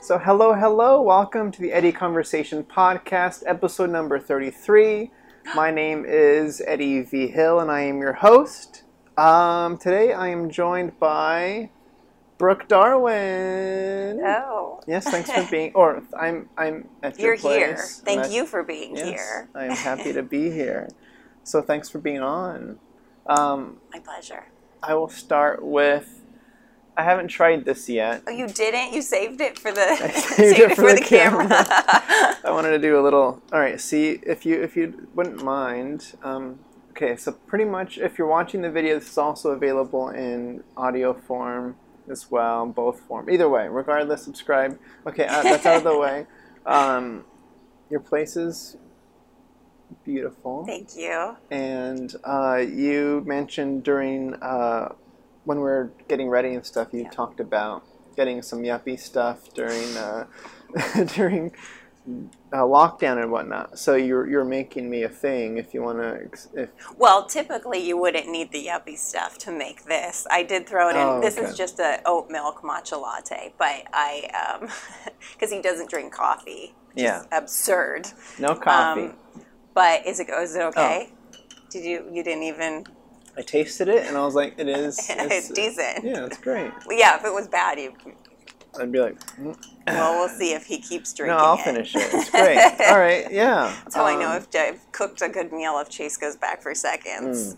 [0.00, 1.02] So, hello, hello.
[1.02, 5.10] Welcome to the Eddie Conversation Podcast, episode number 33.
[5.56, 7.26] My name is Eddie V.
[7.26, 8.84] Hill, and I am your host.
[9.16, 11.70] Um, today, I am joined by
[12.38, 14.20] Brooke Darwin.
[14.24, 14.80] Oh.
[14.86, 15.72] Yes, thanks for being.
[15.74, 17.74] Or I'm I'm at your You're here.
[17.74, 19.48] place, Thank I- you for being Yes, here.
[19.56, 20.88] I am happy to be here.
[21.42, 22.78] So, thanks for being on.
[23.26, 24.44] Um, My pleasure.
[24.82, 26.20] I will start with.
[26.96, 28.22] I haven't tried this yet.
[28.26, 28.92] Oh, you didn't?
[28.92, 29.96] You saved it for the
[30.36, 31.48] saved it for the camera.
[31.48, 31.64] camera.
[32.44, 33.42] I wanted to do a little.
[33.52, 36.14] All right, see if you if you wouldn't mind.
[36.22, 36.58] Um,
[36.90, 41.14] okay, so pretty much if you're watching the video, this is also available in audio
[41.14, 41.76] form
[42.10, 43.30] as well, both form.
[43.30, 44.78] Either way, regardless, subscribe.
[45.06, 46.26] Okay, uh, that's out of the way.
[46.66, 47.24] Um,
[47.90, 48.76] your place is
[50.04, 51.36] beautiful, Thank you.
[51.50, 54.92] and uh, you mentioned during uh,
[55.44, 57.10] when we were getting ready and stuff, you Yeah.
[57.10, 57.84] talked about
[58.16, 60.26] getting some yuppie stuff during uh,
[61.14, 61.52] during
[62.52, 63.78] uh, lockdown and whatnot.
[63.78, 66.62] So you're you're making me a thing if you want to.
[66.62, 70.26] If Well, typically you wouldn't need the yuppie stuff to make this.
[70.30, 71.02] I did throw it in.
[71.02, 71.46] Oh, this okay.
[71.46, 74.28] is just a oat milk matcha latte, but I
[74.62, 74.68] um
[75.32, 76.74] because he doesn't drink coffee.
[76.94, 77.24] Yeah.
[77.32, 78.08] absurd.
[78.38, 79.00] no coffee.
[79.06, 79.14] Um,
[79.74, 81.10] but is it is it okay?
[81.10, 81.38] Oh.
[81.70, 82.84] Did you you didn't even
[83.36, 84.98] I tasted it and I was like, it is.
[85.08, 86.04] it's decent.
[86.04, 86.70] Yeah, it's great.
[86.86, 87.94] Well, yeah, if it was bad, you
[88.78, 89.56] I'd be like, mm.
[89.86, 91.36] well, we'll see if he keeps drinking.
[91.36, 91.44] no.
[91.44, 91.64] I'll it.
[91.64, 92.08] finish it.
[92.12, 92.56] It's great.
[92.88, 93.74] All right, yeah.
[93.82, 96.62] That's how I know Um, if I've cooked a good meal if Chase goes back
[96.62, 97.56] for seconds.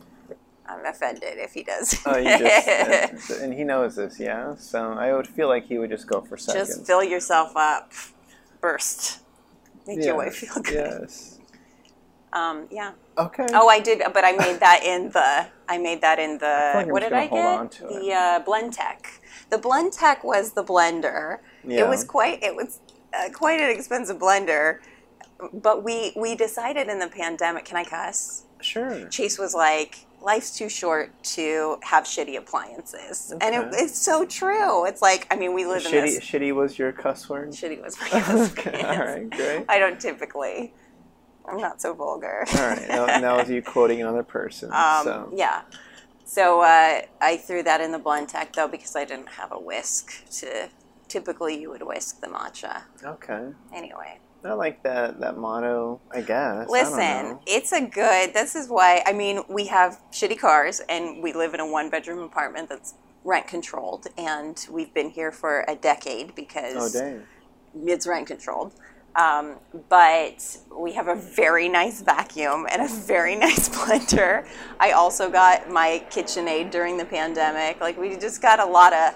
[0.66, 1.94] I'm offended if he does.
[1.94, 2.12] Mm.
[2.12, 4.54] Oh, you just, uh, and he knows this, yeah.
[4.56, 6.68] So I would feel like he would just go for seconds.
[6.68, 7.92] Just fill yourself up.
[8.60, 9.20] Burst.
[9.86, 10.72] Make your wife feel good.
[11.02, 11.33] Yes.
[12.34, 12.92] Um, yeah.
[13.16, 13.46] Okay.
[13.52, 15.46] Oh, I did, but I made that in the.
[15.68, 16.72] I made that in the.
[16.74, 18.00] like what did I gonna hold on get?
[18.02, 19.06] The uh, Blendtec.
[19.50, 21.38] The Blendtec was the blender.
[21.66, 21.84] Yeah.
[21.84, 22.42] It was quite.
[22.42, 22.80] It was
[23.14, 24.80] uh, quite an expensive blender,
[25.52, 27.64] but we we decided in the pandemic.
[27.64, 28.44] Can I cuss?
[28.60, 29.06] Sure.
[29.08, 33.32] Chase was like, life's too short to have shitty appliances.
[33.40, 34.86] And it, it's so true.
[34.86, 36.20] It's like, I mean, we live in Shitty, this.
[36.20, 37.50] shitty was your cuss word.
[37.50, 38.20] Shitty was my okay.
[38.20, 38.76] husband.
[38.86, 39.30] All right.
[39.30, 39.64] Great.
[39.68, 40.72] I don't typically.
[41.46, 42.44] I'm not so vulgar.
[42.54, 42.88] All right.
[42.88, 44.70] Now, now is you quoting another person.
[44.72, 45.32] Um, so.
[45.34, 45.62] Yeah.
[46.24, 50.28] So uh, I threw that in the Blendtec though because I didn't have a whisk
[50.40, 50.68] to.
[51.06, 52.82] Typically, you would whisk the matcha.
[53.04, 53.50] Okay.
[53.72, 56.00] Anyway, I like that that motto.
[56.12, 56.30] I guess.
[56.30, 57.40] I don't listen, know.
[57.46, 58.34] it's a good.
[58.34, 61.90] This is why I mean we have shitty cars and we live in a one
[61.90, 67.22] bedroom apartment that's rent controlled and we've been here for a decade Oh because dang.
[67.86, 68.74] it's rent controlled.
[69.16, 69.56] Um,
[69.88, 74.46] but we have a very nice vacuum and a very nice blender.
[74.80, 77.80] I also got my KitchenAid during the pandemic.
[77.80, 79.14] Like we just got a lot of.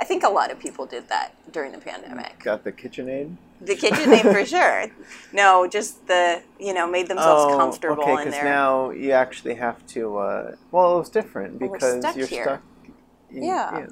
[0.00, 2.38] I think a lot of people did that during the pandemic.
[2.44, 3.34] Got the KitchenAid.
[3.62, 4.86] The KitchenAid for sure.
[5.32, 8.12] No, just the you know made themselves comfortable Oh, okay.
[8.12, 8.44] in Because there.
[8.44, 10.18] now you actually have to.
[10.18, 12.44] Uh, well, it was different Well, because stuck you're here.
[12.44, 12.62] stuck.
[13.30, 13.86] in- Yeah.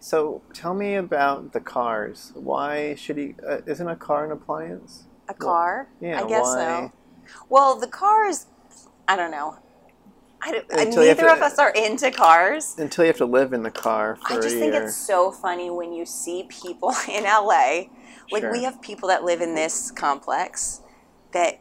[0.00, 2.32] So tell me about the cars.
[2.34, 3.34] Why should he?
[3.46, 5.04] Uh, isn't a car an appliance?
[5.30, 5.88] a car.
[6.00, 6.22] Yeah.
[6.24, 6.90] I guess why?
[7.26, 7.34] so.
[7.50, 8.46] Well, the cars.
[9.06, 9.58] I don't know.
[10.40, 12.76] I don't, Until you have neither to- of us are into cars.
[12.78, 14.84] Until you have to live in the car for I just think year.
[14.84, 17.82] it's so funny when you see people in LA.
[18.30, 18.52] Like Sure.
[18.52, 20.80] we have people that live in this complex
[21.32, 21.60] that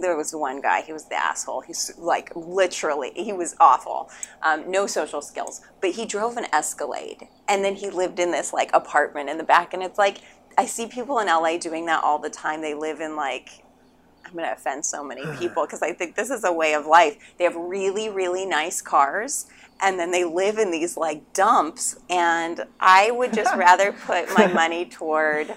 [0.00, 1.62] there was one guy, he was the asshole.
[1.62, 4.10] He's like literally, he was awful.
[4.42, 8.52] Um, no social skills, but he drove an Escalade and then he lived in this
[8.52, 9.74] like apartment in the back.
[9.74, 10.18] And it's like,
[10.56, 12.60] I see people in LA doing that all the time.
[12.60, 13.64] They live in like,
[14.24, 16.86] I'm going to offend so many people because I think this is a way of
[16.86, 17.16] life.
[17.38, 19.46] They have really, really nice cars
[19.82, 21.98] and then they live in these like dumps.
[22.08, 25.54] And I would just rather put my money toward,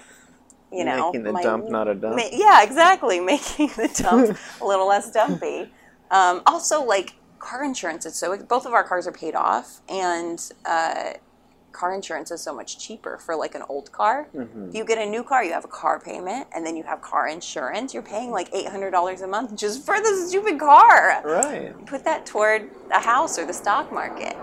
[0.76, 2.16] you know, Making the my- dump not a dump.
[2.16, 3.20] Ma- yeah, exactly.
[3.34, 5.70] Making the dump a little less dumpy.
[6.10, 10.38] Um, also, like car insurance is so both of our cars are paid off, and
[10.64, 11.12] uh,
[11.72, 14.28] car insurance is so much cheaper for like an old car.
[14.34, 14.68] Mhm.
[14.68, 17.00] If you get a new car, you have a car payment, and then you have
[17.02, 17.92] car insurance.
[17.92, 21.20] You're paying like eight hundred dollars a month just for the stupid car.
[21.24, 21.86] Right.
[21.86, 24.36] Put that toward a house or the stock market.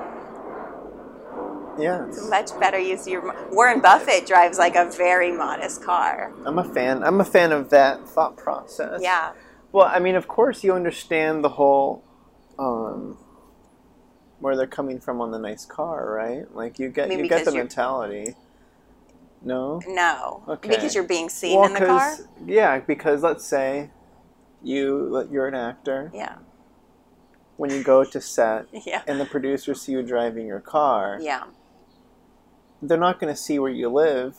[1.79, 2.05] Yeah.
[2.07, 3.49] it's Much better use of your.
[3.51, 6.31] Warren Buffett drives like a very modest car.
[6.45, 7.03] I'm a fan.
[7.03, 8.99] I'm a fan of that thought process.
[9.01, 9.33] Yeah.
[9.71, 12.03] Well, I mean, of course, you understand the whole,
[12.59, 13.17] um,
[14.39, 16.53] where they're coming from on the nice car, right?
[16.53, 18.35] Like you get mean you get the mentality.
[19.43, 19.81] No.
[19.87, 20.43] No.
[20.47, 20.69] Okay.
[20.69, 22.17] Because you're being seen Well, in the car?
[22.45, 23.89] Yeah, because let's say
[24.61, 26.35] you you're an actor Yeah.
[27.57, 29.01] when you go to set Yeah.
[29.07, 31.17] and the producers see you driving your car.
[31.21, 31.45] Yeah.
[32.81, 34.35] They're not going to see where you live.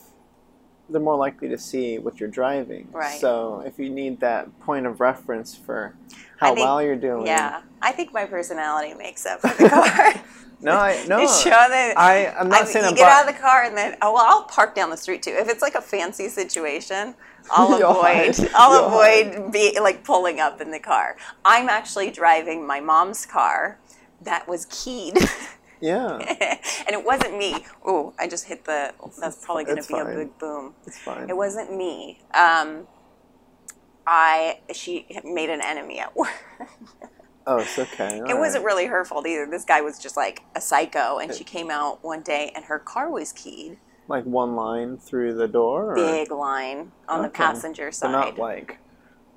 [0.89, 2.89] They're more likely to see what you're driving.
[2.91, 3.19] Right.
[3.19, 5.95] So if you need that point of reference for
[6.39, 10.13] how think- well you're doing, Yeah, I think my personality makes up for the car.
[10.61, 11.19] No, I no.
[11.27, 13.75] Show that I, I'm not I- saying you I'm get out of the car and
[13.75, 15.35] then oh well I'll park down the street too.
[15.37, 17.15] If it's like a fancy situation,
[17.51, 18.49] I'll avoid hide.
[18.55, 21.17] I'll avoid be like pulling up in the car.
[21.43, 23.77] I'm actually driving my mom's car
[24.21, 25.17] that was keyed.
[25.83, 26.15] Yeah,
[26.87, 27.65] and it wasn't me.
[27.85, 30.73] Oh, I just hit the that's probably going to be a big boom.
[30.87, 31.29] it's fine.
[31.29, 32.19] It wasn't me.
[32.33, 32.87] Um
[34.07, 36.29] I she made an enemy at work.
[37.47, 38.21] oh, it's okay.
[38.29, 39.45] It wasn't really her fault either.
[39.45, 42.79] This guy was just like a psycho, and she came out one day and her
[42.79, 43.77] car was keyed.
[44.07, 45.91] like one line through the door.
[45.91, 45.95] Or?
[45.95, 47.37] Big line on the Okay.
[47.43, 48.11] passenger But side.
[48.11, 48.77] not like.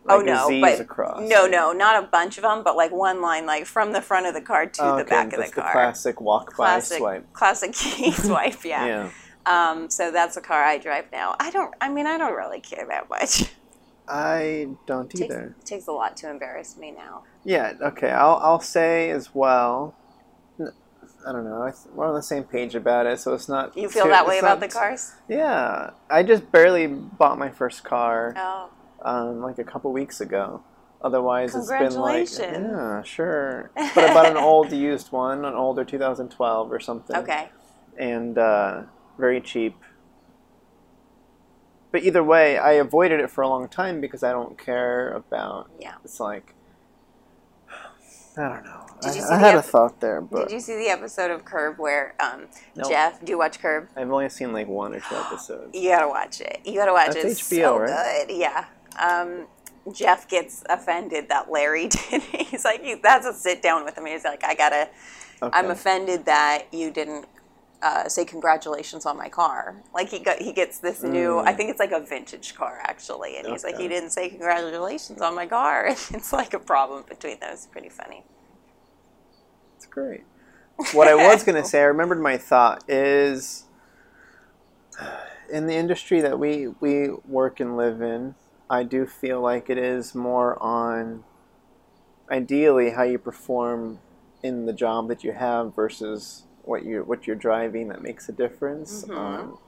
[0.08, 1.29] Oh like a no, but across.
[1.29, 4.26] no, no, not a bunch of them, but like one line, like from the front
[4.26, 5.73] of the car to Oh, the okay, back of the car.
[5.73, 7.32] classic walk classic, by swipe.
[7.32, 8.64] classic key swipe.
[8.64, 8.87] Yeah.
[8.87, 9.11] Yeah.
[9.47, 11.37] Um, so that's the car I drive now.
[11.38, 11.73] I don't.
[11.81, 13.44] I mean, I don't really care that much.
[14.08, 15.55] I don't takes, either.
[15.64, 17.25] takes a lot to embarrass me now.
[17.44, 18.11] Yeah, okay.
[18.11, 19.94] I'll I'll say as well.
[21.29, 21.73] I don't know.
[21.93, 23.76] We're on the same page about it, so it's not.
[23.76, 25.12] You feel too- that way about not- the cars?
[25.29, 28.70] Yeah, I just barely bought my first car, Oh,
[29.02, 30.62] um, like a couple weeks ago.
[31.02, 33.70] Otherwise, it's been like, yeah, sure.
[33.94, 37.16] But I bought an old used one, an older 2012 or something.
[37.16, 37.50] okay.
[37.98, 38.82] and uh,
[39.19, 39.76] very cheap.
[41.93, 45.70] But either way, I avoided it for a long time because I don't care about.
[45.81, 45.94] Yeah.
[46.04, 46.54] It's like
[48.38, 48.87] I don't know.
[49.02, 52.14] I, I had a thought there, but Did you see the episode of Curb where
[52.20, 52.88] um, Nope.
[52.88, 53.25] Jeff?
[53.25, 53.88] Do you watch Curb?
[53.96, 55.75] I've only seen like one or two episodes.
[55.75, 56.60] You gotta watch it.
[56.64, 57.26] You gotta watch That's it.
[57.26, 58.26] It's HBO, so right?
[58.26, 58.37] good.
[58.37, 58.64] Yeah.
[58.98, 59.46] Um,
[59.93, 62.22] Jeff gets offended that Larry did.
[62.22, 64.06] He's like, he, that's a sit down with him.
[64.06, 64.88] He's like, I gotta.
[65.43, 67.26] I'm offended that you didn't
[67.82, 69.82] uh, say congratulations on my car.
[69.94, 71.34] Like he got, he gets this new.
[71.34, 71.46] Mm.
[71.46, 73.84] I think it's like a vintage car actually, and he's like, Okay.
[73.84, 75.88] he didn't say congratulations on my car.
[75.90, 77.66] it's like a problem between those.
[77.66, 78.25] Pretty funny.
[79.76, 80.25] It's great.
[80.93, 83.64] What I was going to say, I remembered my thought is
[85.52, 88.34] in the industry that we we work and live in,
[88.68, 91.24] I do feel like it is more on
[92.30, 94.00] ideally how you perform
[94.42, 98.32] in the job that you have versus what you what you're driving that makes a
[98.32, 99.04] difference.
[99.04, 99.16] Mhm.
[99.16, 99.58] Um,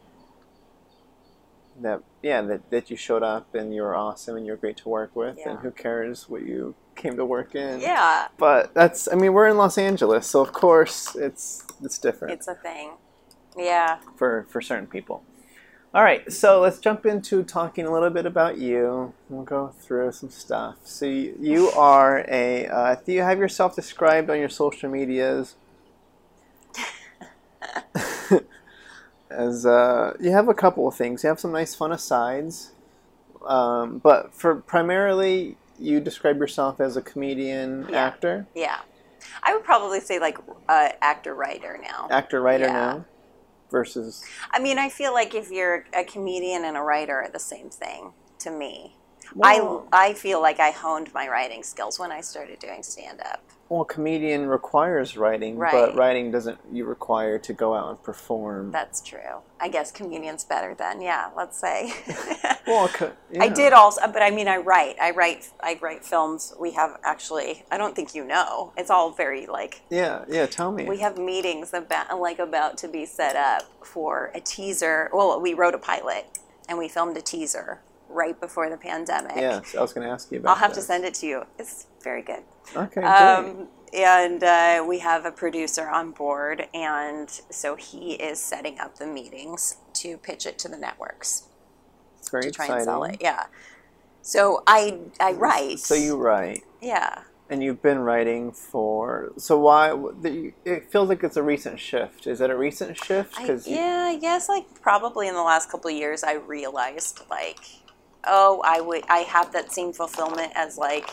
[1.80, 4.76] that yeah, that, that you showed up and you were awesome and you were great
[4.78, 5.50] to work with, Yeah.
[5.50, 7.80] and who cares what you came to work in?
[7.80, 12.34] Yeah, But that's I mean we're in Los Angeles, so of course it's it's different
[12.34, 12.94] it's a thing.
[13.56, 13.98] Yeah.
[14.16, 15.22] for for certain people.
[15.94, 19.14] All right, so let's jump into talking a little bit about you.
[19.30, 20.76] We'll go through some stuff.
[20.84, 25.54] So you, you are a uh, do you have yourself described on your social medias
[29.30, 31.22] as uh, you have a couple of things.
[31.22, 32.72] You have some nice fun asides,
[33.46, 38.04] um, but for primarily you describe yourself as a comedian Yeah.
[38.04, 38.46] actor.
[38.54, 38.80] Yeah.
[39.42, 40.36] I would probably say like
[40.68, 42.08] uh, actor writer now.
[42.10, 42.72] actor writer Yeah.
[42.72, 43.04] now
[43.70, 47.38] versus I mean, I feel like if you're a comedian and a writer are the
[47.38, 48.96] same thing to me.
[49.42, 53.42] I I feel like I honed my writing skills when I started doing stand up.
[53.68, 59.00] well comedian requires writing but writing doesn't you require to go out and perform That's
[59.00, 59.42] true.
[59.60, 61.00] I guess comedian's better then.
[61.02, 61.92] Yeah, let's say.
[62.66, 64.96] well co- I did also, but I mean, I write.
[65.00, 65.50] I write.
[65.60, 66.54] I write films.
[66.58, 67.64] We have actually.
[67.70, 68.72] I don't think you know.
[68.76, 72.88] It's all very like yeah yeah tell me we have meetings about like about to
[72.88, 75.10] be set up for a teaser.
[75.12, 79.36] Well, we wrote a pilot and we filmed a teaser right before the pandemic.
[79.36, 81.44] yes i was going to ask you about I'll have to send it to you.
[81.58, 82.42] It's very good.
[82.76, 83.06] okay great.
[83.06, 88.98] Um, and uh, we have a producer on board, and so he is setting up
[88.98, 91.48] the meetings to pitch it to the networks
[92.18, 93.16] it's very to try exciting and sell it.
[93.20, 93.46] Yeah.
[94.22, 95.78] So I I write.
[95.78, 97.22] so you write yeah.
[97.48, 102.26] and you've been writing for so why the, it feels like it's a recent shift
[102.26, 105.70] is it a recent shift I, because yeah, I guess like probably in the last
[105.70, 107.60] couple of years, I realized like,
[108.28, 111.08] oh, I would I have that same fulfillment as like,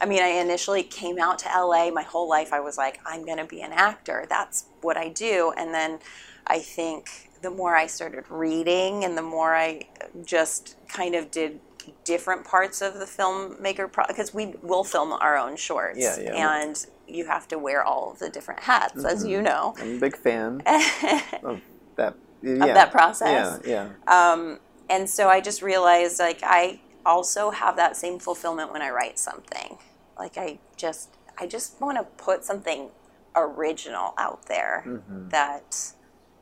[0.00, 1.90] I mean, I initially came out to LA.
[1.90, 4.26] My whole life, I was like, I'm gonna be an actor.
[4.28, 5.52] That's what I do.
[5.56, 5.98] And then
[6.46, 9.82] I think the more I started reading and the more I
[10.24, 11.60] just kind of did
[12.04, 16.62] different parts of the filmmaker because we will film our own shorts Yeah, yeah.
[16.62, 20.00] and you have to wear all of the different hats as you know i'm a
[20.00, 20.62] big fan
[21.42, 21.60] of
[21.96, 22.52] that yeah.
[22.54, 23.60] of that process.
[23.66, 28.72] yeah yeah Um, and so I just realized like I also have that same fulfillment
[28.72, 29.78] when I write something.
[30.18, 32.90] Like I just I just want to put something
[33.36, 35.30] original out there Mhm.
[35.30, 35.92] that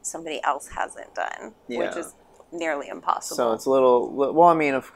[0.03, 2.15] somebody else hasn't done, which is
[2.53, 3.37] nearly impossible.
[3.37, 4.11] So it's a little.
[4.11, 4.93] Well, I mean, of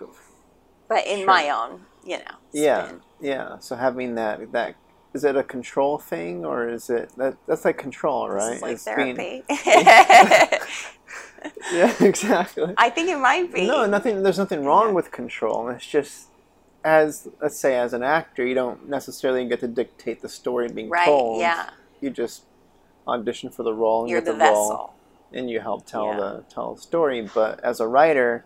[0.89, 1.27] but in sure.
[1.27, 3.01] my own, you know, yeah, spin.
[3.21, 3.59] yeah.
[3.61, 4.75] So having that that
[5.15, 8.61] is it a control thing or is it that that's like control, right?
[8.61, 9.45] Like It's being- therapy.
[11.73, 12.75] yeah, exactly.
[12.77, 13.67] I think it might be.
[13.67, 14.23] No, nothing.
[14.23, 14.93] There's nothing wrong Yeah.
[14.95, 15.69] with control.
[15.69, 16.29] It's just
[16.85, 20.89] as let's say as an actor, you don't necessarily get to dictate the story being
[20.89, 21.41] Right, told.
[21.41, 21.71] yeah.
[22.01, 22.43] You just
[23.09, 24.95] audition for the role and You're get the, the, role, vessel.
[25.33, 26.17] and you help tell Yeah.
[26.17, 27.29] the tell the story.
[27.35, 28.45] But as a writer,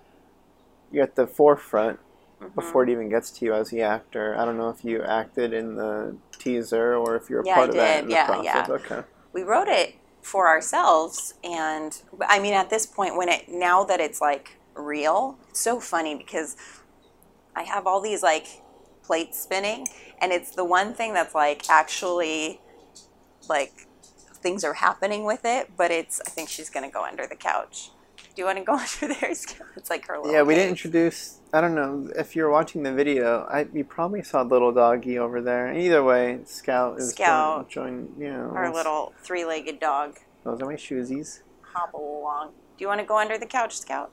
[0.90, 1.98] you're at the forefront
[2.40, 2.54] Mm-hmm.
[2.54, 4.34] before it even gets to you as the actor.
[4.34, 7.66] I don't know if you acted in the teaser or if you're a Yeah, part
[7.66, 8.04] I of that did.
[8.04, 8.66] in Yeah, the process.
[8.66, 8.74] yeah.
[8.96, 9.02] Okay.
[9.34, 14.00] we wrote it for ourselves and i mean at this point when it now that
[14.00, 16.56] it's like real it's so funny because
[17.56, 18.62] i have all these like
[19.02, 19.86] plates spinning
[20.20, 22.60] and it's the one thing that's like actually
[23.48, 23.72] like
[24.34, 27.90] things are happening with it but it's i think she's gonna go under the couch
[28.40, 28.72] do you want to go
[29.04, 29.66] under there Scout?
[29.76, 31.40] it's like her little Yeah, we didn't introduce.
[31.52, 33.46] I don't know if you're watching the video.
[33.50, 35.74] I you probably saw the little doggy over there.
[35.74, 37.68] Either way, Scout is Scout.
[37.68, 38.08] join.
[38.14, 41.42] join you know, our little three-legged dog Those are my shoesies.
[41.60, 42.52] hobble along.
[42.78, 44.10] Do you want to go under the couch, Scout?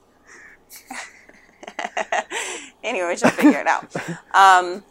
[2.84, 3.94] anyway, she'll figure it out.
[4.34, 4.84] Um,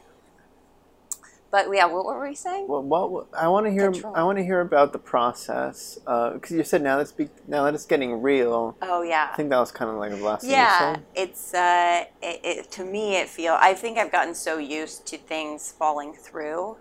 [1.56, 2.66] but yeah, what were we saying?
[2.68, 3.90] Well, what I want to hear.
[3.90, 4.14] Control.
[4.14, 7.75] I want to hear about the process because you said now that's be, now that
[7.75, 8.76] it's getting real.
[8.82, 10.50] Oh yeah, I think that was kind of like a blessing.
[10.50, 10.98] yeah.
[11.14, 13.56] It's uh, it, it, to me, it feel.
[13.58, 16.76] I think I've gotten so used to things falling through.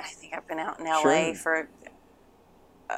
[0.00, 1.34] I think I've been out in LA Sure.
[1.34, 1.68] for
[2.90, 2.94] uh,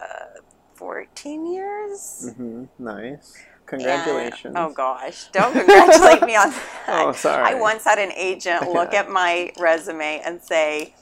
[0.74, 2.32] fourteen years.
[2.36, 3.36] hmm Nice.
[3.70, 4.54] And- Congratulations.
[4.56, 6.50] oh gosh, don't congratulate me on
[6.86, 7.04] that.
[7.06, 7.44] Oh, sorry.
[7.44, 8.98] I once had an agent look Okay.
[8.98, 10.94] at my resume and say,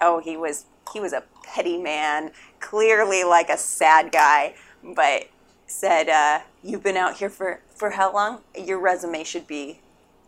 [0.00, 5.28] "Oh, he was he was a petty man, clearly like a sad guy, but
[5.66, 8.40] said, uh, "You've been out here for for how long?
[8.56, 9.80] Your resume should be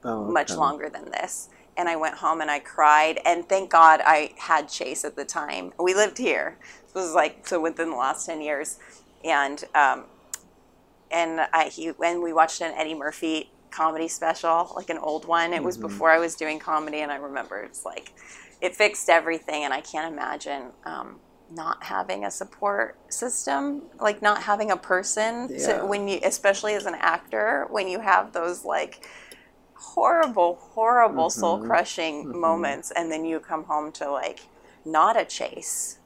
[0.05, 3.21] Oh, much longer than this." And I went home and I cried.
[3.25, 5.73] And thank God I had Chase at the time.
[5.79, 6.59] We lived here.
[6.87, 8.79] This was like so within the last ten years,
[9.25, 10.05] and um,
[11.11, 15.53] and I, he when we watched an Eddie Murphy comedy special, like an old one.
[15.53, 15.87] It was Mm-hmm.
[15.89, 18.13] before I was doing comedy, and I remember it's like
[18.61, 19.65] it fixed everything.
[19.65, 25.49] And I can't imagine um, not having a support system, like not having a person
[25.51, 25.81] Yeah.
[25.81, 29.07] to when you, especially as an actor, when you have those like
[29.75, 31.41] horrible, horrible, Mm-hmm.
[31.41, 34.41] soul crushing moments, and then you come home to like
[34.85, 35.99] not a chase.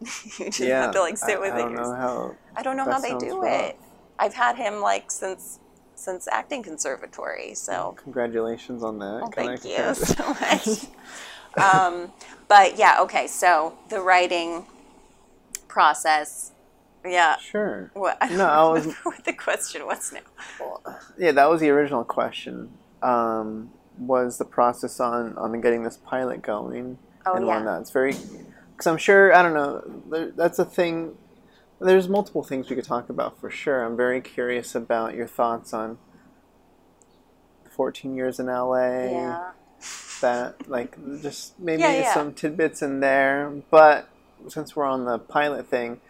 [0.38, 0.82] you just Yeah.
[0.82, 1.62] have to like sit I, with I it.
[1.62, 2.36] don't know how.
[2.56, 3.70] I don't know how they do rough.
[3.70, 3.80] it.
[4.18, 5.58] I've had him like since
[5.94, 7.54] since acting conservatory.
[7.54, 9.20] So Congratulations on that.
[9.22, 10.86] well, thank you so much.
[11.56, 12.12] um,
[12.48, 13.26] but yeah, okay.
[13.26, 14.64] So the writing
[15.66, 16.52] process.
[17.04, 17.36] Yeah.
[17.38, 17.90] Sure.
[17.94, 18.18] What?
[18.30, 20.80] No, I was- what the question was now.
[21.18, 22.70] Yeah, that was the original question.
[23.02, 27.54] Um, was the process on on getting this pilot going Oh, and yeah.
[27.56, 27.80] whatnot?
[27.82, 30.30] It's very because I'm sure I don't know.
[30.36, 31.16] That's a thing.
[31.80, 33.84] There's multiple things we could talk about for sure.
[33.84, 35.98] I'm very curious about your thoughts on
[37.70, 38.78] 14 years in LA.
[39.10, 39.50] Yeah.
[40.20, 42.14] That like just maybe Yeah, yeah.
[42.14, 44.08] some tidbits in there, but
[44.48, 46.00] since we're on the pilot thing,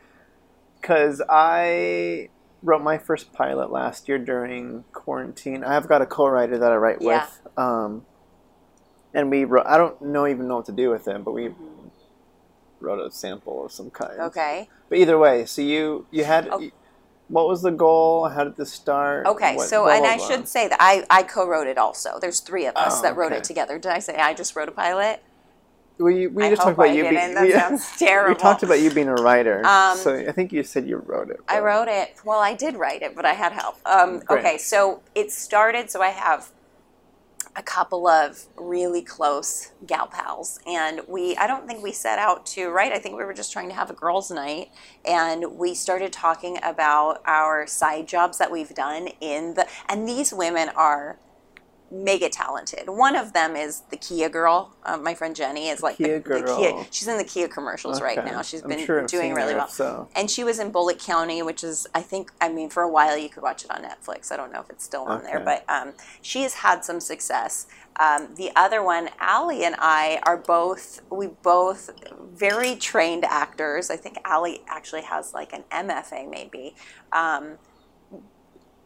[0.80, 2.30] because I
[2.62, 5.62] wrote my first pilot last year during quarantine.
[5.62, 7.26] I've got a co-writer that I write Yeah.
[7.26, 8.06] with, um,
[9.12, 9.66] and we wrote.
[9.66, 11.54] I don't know even know what to do with it, but we
[12.80, 14.18] wrote a sample of some kind.
[14.20, 14.68] Okay.
[14.88, 16.48] But either way, so you you had.
[16.50, 16.70] Oh.
[17.30, 18.26] What was the goal?
[18.30, 19.26] How did this start?
[19.26, 19.54] Okay.
[19.54, 20.26] What- so, blah, and blah, I blah.
[20.28, 22.18] should say that I, I co-wrote it also.
[22.18, 23.36] There's three of us Oh, that wrote okay.
[23.36, 23.78] it together.
[23.78, 25.22] Did I say I just wrote a pilot?
[25.98, 27.34] We, we I just talked about I you being.
[27.34, 28.34] That we, sounds terrible.
[28.34, 31.28] we talked about you being a writer, Um, so I think you said you wrote
[31.28, 31.40] it.
[31.48, 32.14] I wrote it.
[32.24, 33.76] Well, I did write it, but I had help.
[33.84, 35.90] Um, okay, so it started.
[35.90, 36.48] So I have
[37.58, 41.36] a couple of really close gal pals, and we.
[41.36, 42.92] I don't think we set out to write.
[42.92, 44.70] I think we were just trying to have a girls' night,
[45.04, 49.66] and we started talking about our side jobs that we've done in the.
[49.88, 51.18] And these women are
[51.90, 52.88] mega talented.
[52.88, 54.74] One of them is the Kia girl.
[54.84, 56.58] Um, my friend Jenny is like Kia the, the girl.
[56.58, 56.86] Kia.
[56.90, 58.42] She's in the Kia commercials right now.
[58.42, 59.68] She's I'm been sure doing really her, well.
[59.68, 62.90] So And she was in Bullitt County, which is, I think, I mean, for a
[62.90, 64.30] while you could watch it on Netflix.
[64.30, 67.66] I don't know if it's still on there, but um, she has had some success.
[67.98, 71.90] Um, the other one, Allie and I are both, we both
[72.32, 73.90] very trained actors.
[73.90, 76.76] I think Allie actually has like an MFA maybe.
[77.12, 77.58] Um,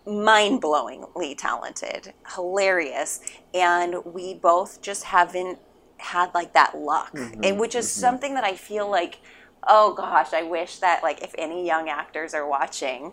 [0.07, 3.21] mind blowingly talented, hilarious,
[3.55, 5.59] and we both just haven't
[5.99, 9.21] had like that luck, Mm-hmm, and which is something that I feel like
[9.67, 13.13] oh gosh, I wish that like if any young actors are watching,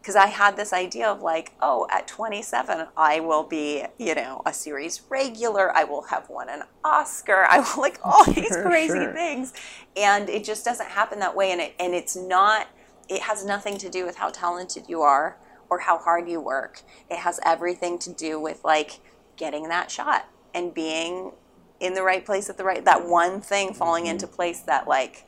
[0.00, 4.40] because I had this idea of like, oh, at 27, I will be, you know,
[4.46, 5.76] a series regular.
[5.76, 7.44] I will have won an Oscar.
[7.48, 9.12] I will like all these crazy sure.
[9.12, 9.52] things,
[9.96, 11.52] and it just doesn't happen that way.
[11.52, 12.68] And it and it's not.
[13.08, 15.36] It has nothing to do with how talented you are
[15.70, 16.82] or how hard you work.
[17.08, 19.00] It has everything to do with like
[19.36, 21.32] getting that shot and being
[21.78, 24.10] in the right place at the right that one thing falling Mm-hmm.
[24.12, 25.24] into place that like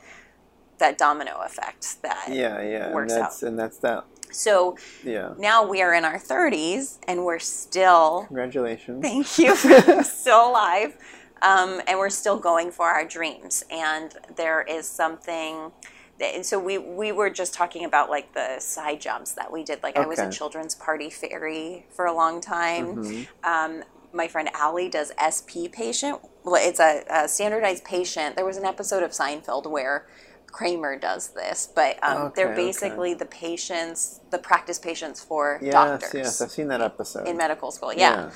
[0.79, 4.03] that domino effect that Yeah, yeah, and works that's and that's that.
[4.31, 5.33] so Yeah.
[5.37, 9.01] now we are in our 30s and we're still Congratulations.
[9.01, 9.55] thank you
[10.03, 10.97] still alive
[11.41, 15.71] um, and we're still going for our dreams and there is something
[16.35, 19.81] and so we we were just talking about like the side jumps that we did
[19.83, 23.27] like i was a children's party fairy for a long time Mhm.
[23.43, 23.83] um,
[24.15, 26.19] my friend Allie does SP patient.
[26.43, 28.35] Well, it's a, a standardized patient.
[28.35, 30.05] There was an episode of Seinfeld where
[30.51, 32.65] Kramer does this, but um, they're Okay, okay.
[32.67, 37.27] basically the patients, the practice patients for Yes, doctors yes, I've seen that episode.
[37.27, 37.91] in medical school.
[37.91, 38.29] Yeah.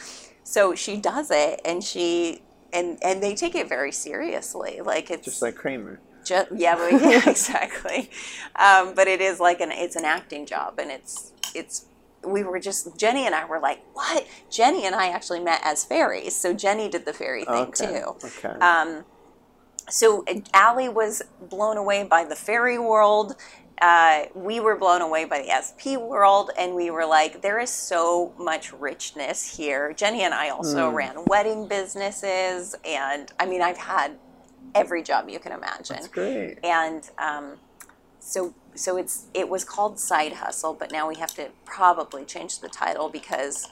[0.43, 2.41] So she does it, and she
[2.73, 4.81] and and they take it very seriously.
[4.83, 5.99] Like it's Just like Kramer.
[6.27, 8.09] Ju- yeah, but, yeah, exactly.
[8.55, 11.85] Um, but it is like an it's an acting job, and it's it's.
[12.25, 14.25] We were just Jenny and I were like, what?
[14.49, 18.01] Jenny and I actually met as fairies, so Jenny did the fairy thing okay.
[18.01, 18.15] too.
[18.25, 18.59] Okay.
[18.59, 19.05] Um,
[19.89, 23.35] so Allie was blown away by the fairy world.
[23.81, 27.69] Uh, we were blown away by the SP world, and we were like, there is
[27.69, 29.93] so much richness here.
[29.93, 30.95] Jenny and I also Mm.
[30.95, 34.17] ran wedding businesses, and I mean, I've had
[34.77, 35.95] every job you can imagine.
[35.95, 36.59] that's great.
[36.63, 37.53] And um,
[38.19, 42.59] so, so it's it was called Side Hustle, but now we have to probably change
[42.59, 43.69] the title because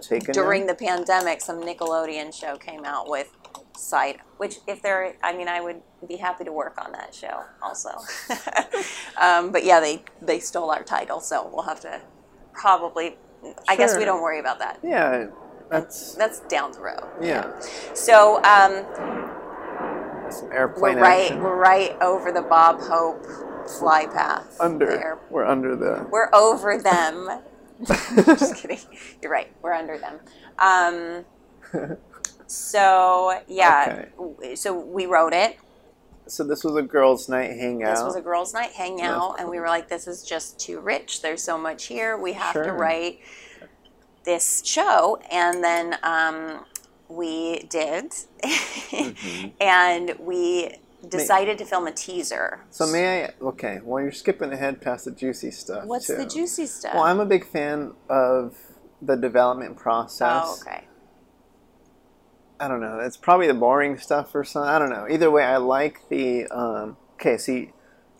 [0.00, 0.32] taken?
[0.32, 0.72] during now?
[0.72, 3.36] the pandemic, some Nickelodeon show came out with
[3.76, 7.42] Side, which if there, I mean, I would be happy to work on that show
[7.62, 7.90] also.
[9.20, 12.00] um, but yeah, they they stole our title, so we'll have to
[12.52, 13.16] probably.
[13.68, 14.78] I guess we don't worry about that.
[14.84, 15.26] Yeah,
[15.68, 17.08] that's That's down the road.
[17.20, 17.58] yeah.
[17.94, 18.84] So um,
[20.32, 21.42] Some we're right, action.
[21.42, 23.24] we're right over the Bob Hope
[23.68, 24.56] fly path.
[24.60, 24.86] under.
[24.86, 25.18] there.
[25.30, 26.06] We're under the.
[26.10, 27.40] We're over them.
[27.86, 28.78] Just kidding.
[29.22, 29.52] You're right.
[29.62, 30.20] We're under them.
[30.58, 31.24] Um,
[32.46, 34.06] so yeah.
[34.16, 35.58] w- So we wrote it.
[36.28, 37.96] So this was a girls' night hangout.
[37.96, 41.20] This was a girls' night hangout, and we were like, "This is just too rich.
[41.20, 42.16] There's so much here.
[42.16, 43.18] We have to write
[44.24, 46.64] this show." And then um,
[47.16, 49.48] we did, Mm-hmm.
[49.60, 50.76] and we
[51.08, 52.60] decided to film a teaser.
[52.70, 53.30] so may I?
[53.40, 53.80] Okay.
[53.82, 55.84] Well, you're skipping ahead past the juicy stuff.
[55.84, 56.16] What's too.
[56.16, 56.94] the juicy stuff?
[56.94, 58.56] Well, I'm a big fan of
[59.00, 60.44] the development process.
[60.44, 60.84] oh, okay.
[62.60, 63.00] I don't know.
[63.00, 64.68] It's probably the boring stuff or something.
[64.68, 65.08] I don't know.
[65.10, 66.46] Either way, I like the.
[66.46, 67.72] Um, okay, you,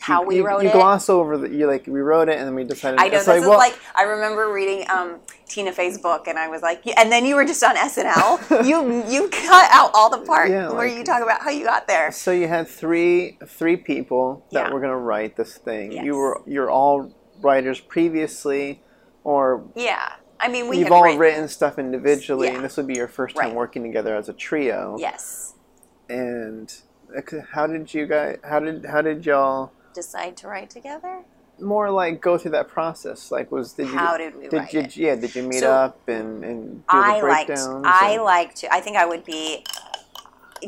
[0.02, 0.72] How you, we you, wrote you it.
[0.72, 1.48] gloss over the.
[1.48, 2.98] You like we wrote it and then we decided.
[2.98, 6.26] I know it's this like, is well, like I remember reading um, Tina Fey's book,
[6.26, 8.64] and I was like, and then you were just on SNL.
[8.68, 11.64] you you cut out all the part Yeah, where like- you talk about how you
[11.64, 12.10] got there.
[12.10, 14.72] So you had three three people that Yeah.
[14.74, 15.92] were going to write this thing.
[15.92, 16.04] Yes.
[16.04, 18.82] You were you're all writers previously,
[19.22, 22.56] or Yeah, I mean we you've all written, written stuff individually, Yeah.
[22.56, 23.54] and this would be your first time Right.
[23.54, 24.96] working together as a trio.
[24.98, 25.54] Yes,
[26.08, 26.74] And
[27.16, 27.20] uh,
[27.52, 28.38] how did you guys?
[28.42, 31.24] How did how did y'all decide to write together.
[31.60, 33.30] more like go through that process?
[33.30, 34.96] Like, was did you How did we did write you it?
[34.96, 37.56] yeah did you meet So, up and and do I the liked.
[37.56, 37.84] breakdowns?
[37.86, 38.72] I like to.
[38.72, 39.64] I think I would be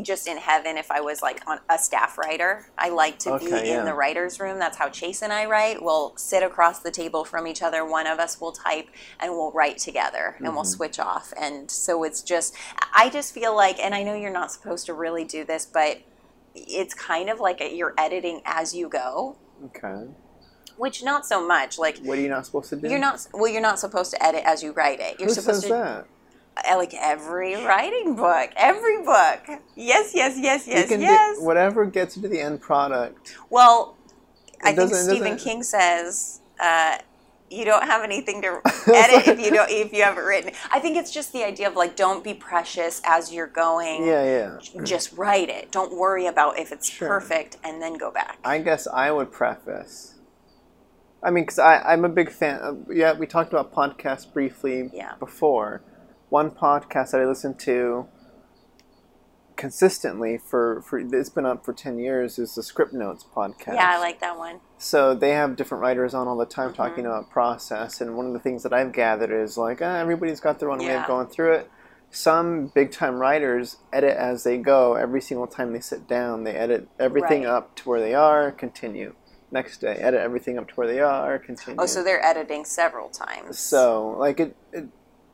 [0.02, 2.66] just in heaven if I was like on a staff writer.
[2.76, 4.58] I like to be Okay, in the writers' room.
[4.58, 5.82] That's how Chase and I write.
[5.82, 7.84] We'll sit across the table from each other.
[7.84, 8.88] One of us will type
[9.20, 10.54] and we'll write together and Mm-hmm.
[10.56, 11.32] we'll switch off.
[11.40, 12.54] And so it's just,
[12.92, 15.98] I just feel like, and I know you're not supposed to really do this, but
[16.54, 19.36] it's kind of like a, you're editing as you go,
[19.66, 20.08] okay.
[20.76, 21.78] which not so much.
[21.78, 22.88] Like What are you not supposed to do?
[22.88, 23.48] you're not well.
[23.48, 25.18] You're not supposed to edit as you write it.
[25.18, 26.06] You're Who supposed says to that?
[26.76, 29.40] like every writing book, every book.
[29.74, 31.38] Yes, yes, yes, yes, you can yes.
[31.38, 33.36] do whatever gets you to the end product.
[33.50, 33.96] well,
[34.62, 36.98] I think Stephen King says uh,
[37.50, 38.60] you don't have anything to
[38.94, 40.52] edit if you don't if you haven't written.
[40.72, 44.06] I think it's just the idea of like don't be precious as you're going.
[44.06, 44.82] Yeah, yeah.
[44.82, 45.70] Just write it.
[45.70, 47.08] Don't worry about if it's Sure.
[47.08, 48.38] perfect and then go back.
[48.44, 50.14] I guess I would preface.
[51.22, 52.60] I mean, because I'm a big fan.
[52.60, 55.14] Of, yeah, we talked about podcasts briefly Yeah.
[55.18, 55.82] before.
[56.28, 58.06] One podcast that I listened to
[59.68, 63.74] consistently for, for it's been up for 10 years is the Scriptnotes podcast.
[63.74, 64.60] Yeah, I like that one.
[64.76, 66.76] So they have different writers on all the time Mm-hmm.
[66.82, 70.40] talking about process, and one of the things that I've gathered is like ah, everybody's
[70.40, 71.70] got their own way of going through it.
[72.10, 74.94] some big time writers edit as they go.
[74.94, 77.50] Every single time they sit down, they edit everything Right.
[77.56, 78.52] up to where they are.
[78.52, 79.14] Continue.
[79.50, 81.38] Next day, edit everything up to where they are.
[81.38, 81.80] Continue.
[81.80, 83.58] Oh, so they're editing several times.
[83.58, 84.86] So, like it, it,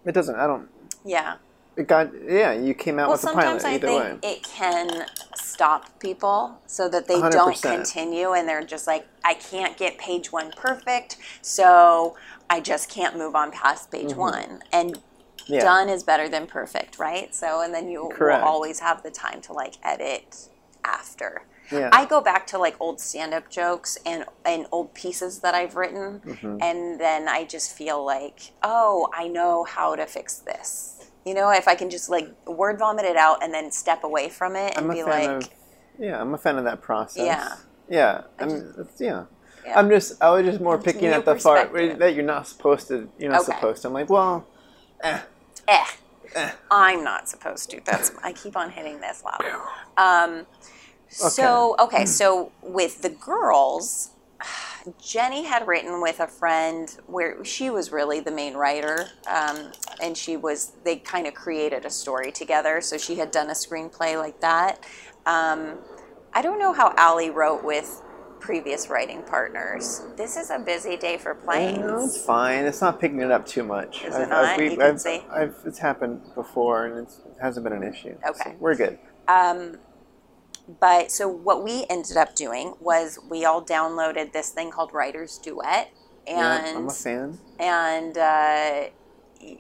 [0.05, 0.37] it doesn't.
[0.37, 0.69] I don't.
[1.05, 1.37] yeah.
[1.81, 2.53] It got yeah.
[2.53, 4.31] You came out Well, with the pilot sometimes I either think way.
[4.33, 7.63] it can stop people so that they do not 100%.
[7.63, 12.17] continue and they're just like, I can't get page one perfect, so
[12.49, 14.61] I just can't move on past page one.
[14.73, 15.55] And Mm-hmm.
[15.55, 15.61] Yeah.
[15.65, 17.35] done is better than perfect, right?
[17.35, 18.43] So, and then you Correct.
[18.43, 20.49] will always have the time to like edit
[20.85, 21.43] after.
[21.73, 21.89] Yeah.
[21.93, 26.21] I go back to like old stand-up jokes and and old pieces that I've written,
[26.21, 26.59] Mm-hmm.
[26.63, 31.00] and then I just feel like, oh, I know how to fix this.
[31.31, 34.29] You know, if I can just like word vomit it out and then step away
[34.29, 35.49] from it and be like, of.
[35.97, 37.25] Yeah, I'm a fan of that process.
[37.25, 37.55] Yeah.
[37.89, 38.23] Yeah.
[38.41, 38.45] I
[38.79, 39.27] it's, yeah.
[39.65, 39.79] Yeah.
[39.79, 40.21] I'm just.
[40.21, 43.09] I was just more picking new at the part that you're not supposed to.
[43.17, 43.53] You're not Okay.
[43.53, 43.89] supposed to.
[43.89, 44.45] I'm like, well,
[45.05, 45.21] eh.
[45.69, 45.85] eh,
[46.35, 46.51] Eh.
[46.69, 47.81] I'm not supposed to.
[47.85, 49.45] That's I keep on hitting this loud.
[49.97, 50.47] Um,
[51.07, 54.11] so okay, so with the girls,
[55.01, 60.17] Jenny had written with a friend where she was really the main writer, um, and
[60.17, 62.81] she was they kind of created a story together.
[62.81, 64.85] So she had done a screenplay like that.
[65.27, 65.79] Um,
[66.33, 68.03] I don't know how Allie wrote with
[68.39, 70.03] previous writing partners.
[70.17, 71.79] This is a busy day for planes.
[71.79, 72.65] No, it's fine.
[72.65, 74.03] It's not picking it up too much.
[74.05, 74.57] Is it not?
[74.57, 75.23] we've- You can I've, see?
[75.31, 78.17] I've, it's happened before, and it's, it hasn't been an issue.
[78.27, 78.51] Okay.
[78.53, 78.99] So we're good.
[79.29, 79.77] Um,
[80.79, 85.39] but so what we ended up doing was we all downloaded this thing called Writer's
[85.39, 85.91] Duet,
[86.27, 87.39] yeah, and I'm a fan.
[87.59, 88.83] and uh,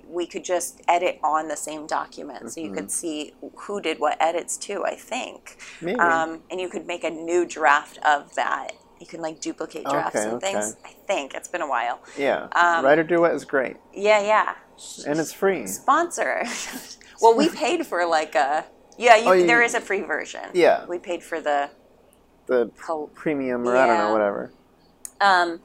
[0.06, 2.74] we could just edit on the same document, so you Mm-hmm.
[2.76, 4.84] could see who did what edits too.
[4.84, 5.98] I think, Maybe.
[5.98, 8.72] um, and you could make a new draft of that.
[9.00, 10.76] You can like duplicate drafts Okay, and things.
[10.84, 10.90] okay.
[10.94, 12.00] I think it's been a while.
[12.18, 12.44] yeah.
[12.54, 14.54] um, WriterDuet is great, Yeah, yeah.
[15.06, 15.66] and it's free.
[15.66, 16.44] Sponsor.
[17.22, 18.66] well, we paid for like a
[19.00, 19.16] yeah.
[19.16, 20.42] You, Oh, you- there is a free version.
[20.52, 20.84] Yeah.
[20.86, 21.70] we paid for the
[22.46, 22.70] The
[23.14, 24.52] premium, or I don't know, whatever.
[25.20, 25.60] Um,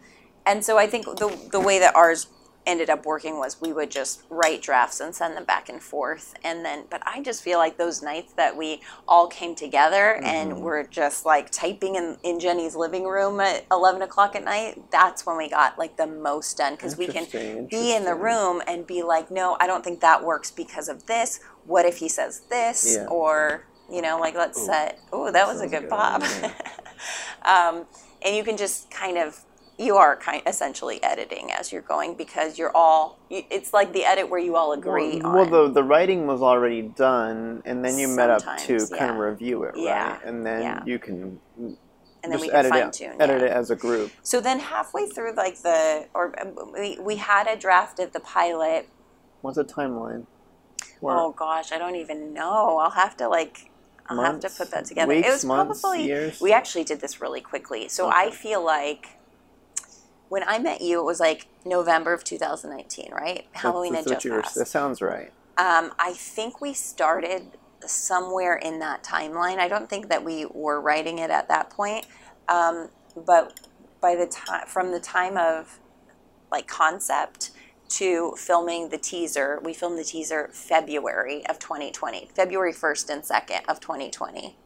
[0.45, 2.28] and so I think the the way that ours
[2.65, 6.34] ended up working was we would just write drafts and send them back and forth,
[6.43, 6.86] and then.
[6.89, 10.25] But I just feel like those nights that we all came together Mm-hmm.
[10.25, 14.82] and were just like typing in in Jenny's living room at eleven o'clock at night.
[14.91, 17.25] That's when we got like the most done because we can
[17.69, 21.06] be in the room and be like, no, I don't think that works because of
[21.06, 21.39] this.
[21.65, 22.95] What if he says this?
[22.95, 23.06] Yeah.
[23.08, 24.99] Or you know, like let's set.
[25.12, 26.21] Oh, that was a good good, pop.
[27.43, 27.86] um,
[28.23, 29.39] and you can just kind of
[29.78, 34.30] you are kind essentially editing as you're going because you're all it's like the edit
[34.30, 38.08] where you all agree well, well, the the writing was already done, and then you
[38.08, 39.78] met up to Sometimes, kind of review it, right?
[39.78, 40.84] Yeah, And then yeah.
[40.86, 41.40] you can
[42.24, 44.12] and then we can edit fine it, tune edit it as a group.
[44.24, 48.20] so then halfway through like the or um, we, we had a draft of the
[48.20, 48.90] pilot
[49.42, 50.26] What's the timeline?
[51.02, 53.70] Or oh gosh i don't even know i'll have to like
[54.08, 56.42] i'll have to put that together weeks, it was months, probably years?
[56.42, 59.14] we actually did this really quickly so i feel like
[60.30, 64.44] when i met you it was like november of 2019 right halloween that's, had just
[64.44, 65.32] passed That sounds right.
[65.58, 67.44] Um, I think we started
[67.86, 69.58] somewhere in that timeline.
[69.58, 72.06] I don't think that we were writing it at that point,
[72.50, 72.90] um,
[73.26, 73.58] but
[74.02, 75.80] by the time from the time of
[76.52, 77.52] like concept
[77.88, 83.70] to filming the teaser, we filmed the teaser February of 2020, February 1st and 2nd
[83.70, 84.58] of 2020.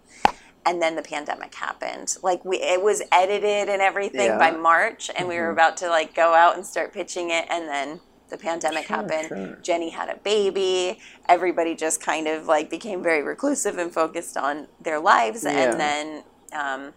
[0.65, 2.17] And then the pandemic happened.
[2.21, 4.37] Like we, it was edited and everything Yeah.
[4.37, 7.67] by March, and we were about to like go out and start pitching it, and
[7.67, 9.27] then the pandemic Sure, happened.
[9.29, 9.57] sure.
[9.63, 10.99] Jenny had a baby.
[11.27, 15.43] Everybody just kind of like became very reclusive and focused on their lives.
[15.43, 15.51] Yeah.
[15.71, 16.93] And then um,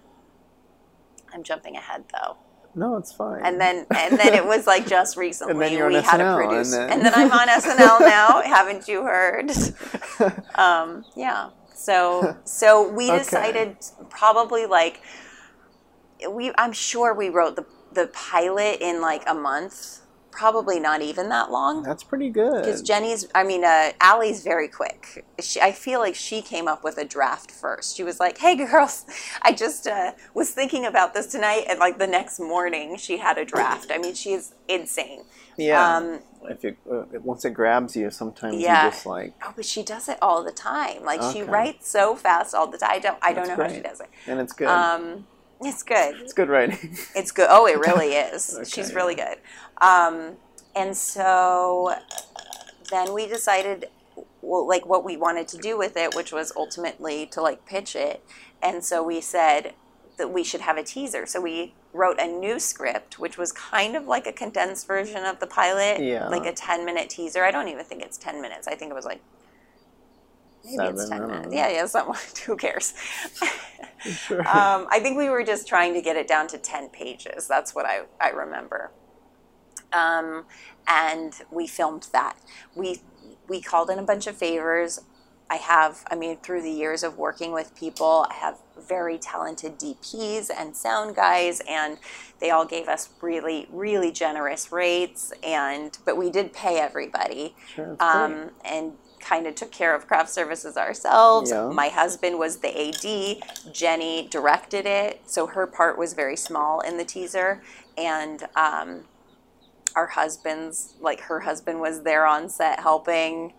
[1.33, 2.37] I'm jumping ahead though.
[2.75, 3.42] No, it's fine.
[3.44, 6.20] And then and then it was like just recently And then you're on we had
[6.20, 6.77] a SNL, and producer.
[6.79, 8.42] then- And then I'm on SNL now.
[8.42, 9.51] Haven't you heard?
[10.55, 11.51] Um, yeah.
[11.84, 13.18] So so we Okay.
[13.18, 13.76] decided
[14.10, 15.02] probably like
[16.30, 20.00] we I'm sure we wrote the the pilot in like a month.
[20.30, 21.84] Probably not even that long.
[21.84, 22.54] That's pretty good.
[22.62, 25.26] Because Jenny's, I mean, uh, Allie's very quick.
[25.40, 27.96] She, I feel like she came up with a draft first.
[27.96, 29.04] She was like, "Hey, girls,
[29.42, 33.38] I just uh, was thinking about this tonight," and like the next morning, she had
[33.38, 33.90] a draft.
[33.92, 35.24] I mean, she's insane.
[35.56, 35.96] yeah.
[35.96, 38.85] Um, if you uh, once it grabs you, sometimes Yeah.
[38.87, 41.05] you just like, oh, but she does it all the time.
[41.05, 42.90] Like she writes so fast all the time.
[42.92, 44.09] I don't, I don't That's know how she does it.
[44.26, 44.68] and it's good.
[44.68, 45.26] Um,
[45.61, 46.16] it's good.
[46.20, 46.96] it's good writing.
[47.14, 47.46] It's good.
[47.50, 48.55] Oh, it really is.
[48.59, 48.96] Okay, She's yeah.
[48.96, 49.38] really good.
[49.81, 50.37] Um,
[50.74, 51.94] and so
[52.90, 53.87] then we decided,
[54.40, 57.94] well, like what we wanted to do with it, which was ultimately to like pitch
[57.96, 58.24] it.
[58.62, 59.74] And so we said
[60.18, 61.26] that we should have a teaser.
[61.26, 65.38] So we wrote a new script, which was kind of like a condensed version of
[65.40, 66.28] the pilot, Yeah.
[66.28, 67.44] like a 10 minute teaser.
[67.44, 68.66] I don't even think it's 10 minutes.
[68.66, 69.20] I think it was like
[70.64, 70.94] Maybe seven.
[70.94, 71.48] it's 10 minutes.
[71.48, 71.52] know.
[71.55, 72.14] Yeah, yeah, something.
[72.46, 72.94] Who cares?
[74.05, 74.40] Sure.
[74.40, 77.46] um, I think we were just trying to get it down to 10 pages.
[77.46, 78.90] That's what I, I remember.
[79.92, 80.44] Um,
[80.88, 82.37] and we filmed that.
[82.74, 83.00] We,
[83.46, 84.98] we called in a bunch of favors.
[85.52, 88.56] I have, I mean, through the years of working with people, I have
[88.88, 91.98] very talented DPs and sound guys, and
[92.40, 95.30] they all gave us really, really generous rates.
[95.42, 100.30] And but we did pay everybody, Sure, um, and kind of took care of craft
[100.30, 101.50] services ourselves.
[101.50, 101.68] Yeah.
[101.68, 103.74] My husband was the AD.
[103.74, 107.62] Jenny directed it, so her part was very small in the teaser,
[107.98, 109.04] and um,
[109.94, 113.52] our husbands, like her husband, was there on set helping.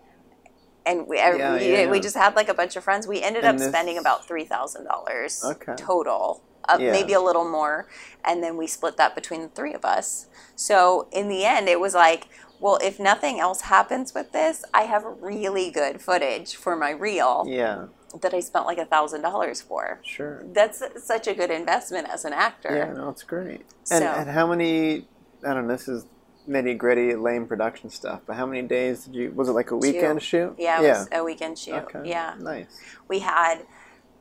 [0.86, 3.06] And we, Yeah, we, yeah, we just had like a bunch of friends.
[3.06, 5.74] We ended And up this- spending about three thousand dollars Okay.
[5.76, 7.86] total, uh, maybe a little more,
[8.24, 10.26] and then we split that between the three of us.
[10.56, 12.28] So in the end, it was like,
[12.60, 17.44] well, if nothing else happens with this, I have really good footage for my reel
[17.46, 17.86] Yeah,
[18.20, 20.00] that I spent like a thousand dollars for.
[20.04, 20.42] sure.
[20.52, 22.74] That's such a good investment as an actor.
[22.76, 23.62] Yeah, no, it's great.
[23.90, 25.08] And, So- and how many?
[25.46, 25.72] I don't know.
[25.74, 26.06] This is
[26.48, 28.20] nitty gritty, lame production stuff.
[28.26, 29.32] But how many days did you?
[29.32, 30.54] Was it like a weekend shoot?
[30.58, 31.74] Yeah, it was a weekend shoot.
[31.74, 32.02] Okay.
[32.08, 32.80] Yeah, Nice.
[33.08, 33.64] we had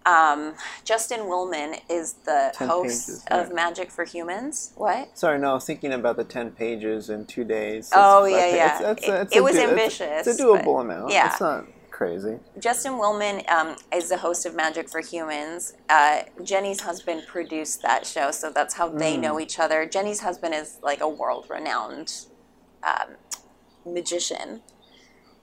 [0.05, 3.53] um, Justin Willman is the 10 host pages, of.
[3.53, 4.73] Magic for Humans.
[4.75, 5.17] What?
[5.17, 5.51] Sorry, no.
[5.51, 7.89] I was thinking about the ten pages in two days.
[7.93, 8.91] Oh, yeah, yeah.
[8.91, 11.11] It's, it's, It- it's it was do- ambitious, It's, a doable amount.
[11.13, 11.31] yeah.
[11.31, 12.39] It's not crazy.
[12.59, 15.73] Justin Willman um, is the host of Magic for Humans.
[15.87, 19.21] Uh, Jenny's husband produced that show, so that's how they Mm.
[19.21, 19.85] know each other.
[19.85, 22.25] Jenny's husband is like a world renowned
[22.83, 23.15] um,
[23.85, 24.61] magician,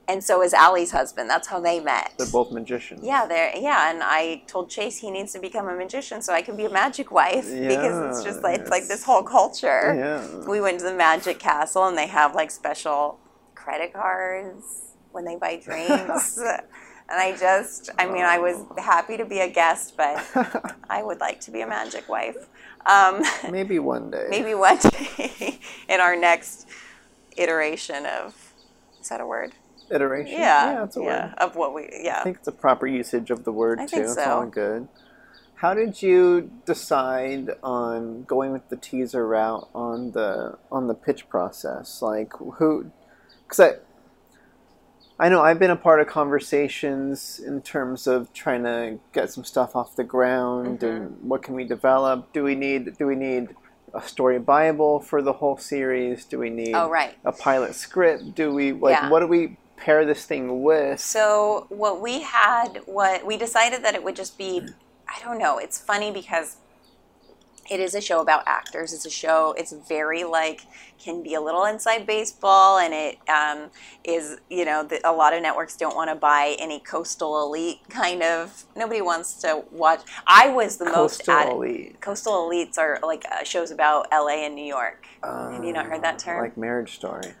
[0.07, 1.29] and so is Allie's husband.
[1.29, 2.13] That's how they met.
[2.17, 3.01] They're both magicians.
[3.03, 6.41] Yeah, they're yeah, and I told Chase he needs to become a magician so I
[6.41, 9.95] can be a magic wife because it's just like it's like this whole culture.
[9.97, 10.45] Yeah.
[10.47, 13.19] We went to the Magic Castle and they have like special
[13.55, 16.37] credit cards when they buy drinks.
[16.37, 16.61] and
[17.09, 20.25] I just, I mean, I was happy to be a guest, but
[20.89, 22.47] I would like to be a magic wife.
[22.85, 24.25] Um, Maybe one day.
[24.29, 26.67] maybe one day in our next
[27.37, 28.53] iteration of,
[28.99, 29.51] is that a word?
[29.91, 30.33] Iteration.
[30.33, 30.71] Yeah.
[30.71, 31.33] Yeah, it's a yeah, word.
[31.37, 32.19] Of what we, yeah.
[32.21, 33.89] I think it's a proper usage of the word I too.
[33.97, 34.23] think It's so.
[34.23, 34.87] all good.
[35.55, 41.29] How did you decide on going with the teaser route on the on the pitch
[41.29, 42.01] process?
[42.01, 42.89] Like who?
[43.47, 43.75] Because
[45.21, 49.43] I know I've been a part of conversations in terms of trying to get some
[49.43, 50.85] stuff off the ground Mm-hmm.
[50.85, 52.33] and what can we develop?
[52.33, 53.55] Do we need do we need
[53.93, 56.25] a story bible for the whole series?
[56.25, 57.13] Do we need Oh, right.
[57.23, 58.33] a pilot script?
[58.35, 59.09] Do we like Yeah.
[59.11, 60.99] what do we pair this thing with?
[60.99, 64.61] So what we had, what we decided that it would just be,
[65.07, 65.59] I don't know.
[65.59, 66.57] It's funny because
[67.71, 68.93] it is a show about actors.
[68.93, 69.55] It's a show.
[69.57, 70.63] It's very like
[70.99, 73.71] can be a little inside baseball, and it um,
[74.03, 77.79] is you know the, a lot of networks don't want to buy any coastal elite
[77.89, 78.65] kind of.
[78.75, 80.01] Nobody wants to watch.
[80.27, 82.01] I was the most Coastal at, elite.
[82.01, 84.45] coastal elites are like uh, shows about L.A.
[84.45, 85.07] and New York.
[85.23, 86.43] Have you not heard that term?
[86.43, 87.33] Like Marriage Story.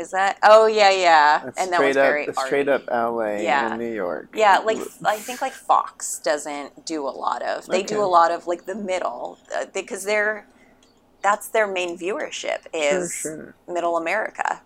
[0.00, 0.38] Is that?
[0.42, 1.46] Oh yeah, yeah.
[1.46, 3.44] It's and that was up, very it's straight up L.A.
[3.44, 3.76] Yeah.
[3.76, 4.30] New York.
[4.34, 7.66] Yeah, like I think like Fox doesn't do a lot of.
[7.66, 10.46] They do a lot of like the middle uh, because they're
[11.22, 13.54] that's their main viewership is sure.
[13.68, 14.62] Middle America.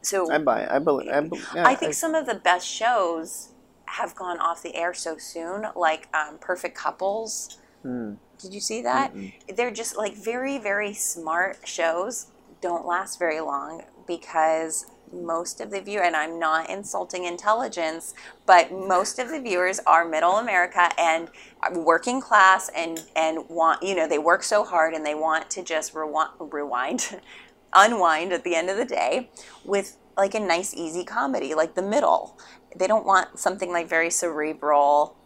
[0.00, 0.62] So I buy.
[0.62, 0.70] It.
[0.70, 1.10] I believe.
[1.10, 3.50] I, be- yeah, I think some of the best shows
[3.84, 7.58] have gone off the air so soon, like um, Perfect Couples.
[7.82, 8.14] Hmm.
[8.38, 9.12] Did you see that?
[9.54, 12.28] They're just like very, very smart shows.
[12.60, 18.14] Don't last very long because most of the viewer, and I'm not insulting intelligence,
[18.46, 21.28] but most of the viewers are middle America and
[21.72, 25.62] working class and and want you know they work so hard and they want to
[25.62, 27.20] just rewind, rewind
[27.74, 29.30] unwind at the end of the day
[29.64, 32.38] with like a nice easy comedy like the middle.
[32.76, 35.16] They don't want something like very cerebral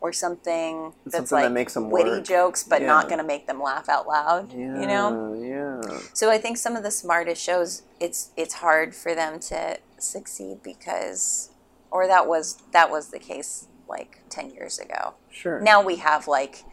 [0.00, 2.24] or something that's Something that like makes them witty work.
[2.24, 4.52] jokes but not going to make them laugh out loud.
[4.52, 5.34] Yeah, You know.
[5.42, 5.98] Yeah.
[6.12, 10.62] So I think some of the smartest shows, it's it's hard for them to succeed
[10.62, 11.50] because,
[11.90, 15.14] or that was that was the case like ten years ago.
[15.30, 15.60] Sure.
[15.60, 16.64] Now we have like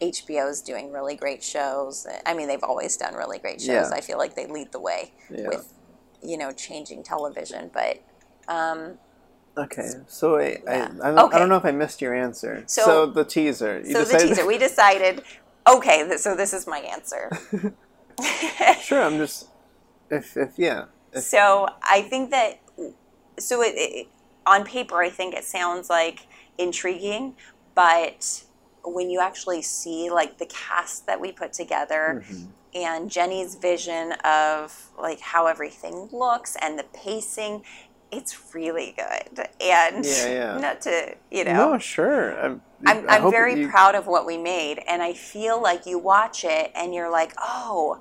[0.00, 2.06] HBO's doing really great shows.
[2.26, 3.90] I mean, they've always done really great shows.
[3.90, 3.90] Yeah.
[3.92, 5.48] I feel like they lead the way Yeah.
[5.48, 5.72] with,
[6.22, 7.70] you know, changing television.
[7.72, 8.02] But
[8.48, 8.98] um,
[9.56, 9.88] Okay.
[10.08, 10.88] So I, I, Yeah.
[11.02, 11.36] I, don't, Okay.
[11.36, 12.64] I don't know if I missed your answer.
[12.66, 13.80] So- So, the teaser.
[13.84, 15.22] You so the teaser, we decided.
[15.68, 17.30] Okay, th- so this is my answer.
[18.82, 19.02] Sure.
[19.02, 19.48] I'm just.
[20.10, 20.84] If if yeah.
[21.12, 22.60] If, So I think that
[23.38, 24.08] so it, it
[24.46, 26.26] on paper I think it sounds like
[26.58, 27.34] intriguing,
[27.74, 28.44] but
[28.84, 32.44] when you actually see like the cast that we put together Mm-hmm.
[32.74, 37.62] and Jenny's vision of like how everything looks and the pacing,
[38.12, 39.46] it's really good.
[39.60, 40.58] And Yeah, yeah.
[40.58, 42.38] not to, you know, No, sure.
[42.38, 45.98] I'm, I'm, I'm very you- proud of what we made, and I feel like you
[45.98, 48.00] watch it and you're like, oh,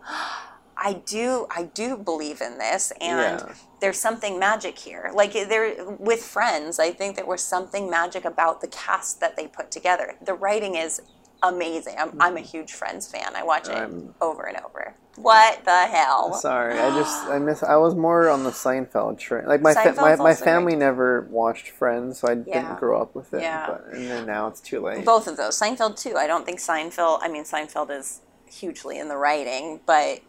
[0.78, 3.54] I do, I do believe in this, and Yeah.
[3.80, 5.12] there's something magic here.
[5.14, 9.36] Like eh, there with Friends, I think there was something magic about the cast that
[9.38, 10.16] they put together.
[10.22, 11.02] The writing is
[11.44, 11.96] amazing.
[12.00, 13.36] I'm, I'm a huge Friends fan.
[13.36, 14.96] I watch it I'm- over and over.
[15.18, 16.34] What the hell?
[16.36, 17.64] Sorry, I just I miss.
[17.64, 19.46] I was more on the Seinfeld train.
[19.46, 22.62] Like my fa- my, my family never watched Friends, so I Yeah.
[22.62, 23.42] didn't grow up with it.
[23.42, 23.68] Yeah.
[23.68, 25.04] But and then now it's too late.
[25.04, 25.60] Both of those.
[25.60, 26.16] Seinfeld too.
[26.16, 27.20] I don't think Seinfeld.
[27.22, 30.22] I mean, Seinfeld is hugely in the writing, but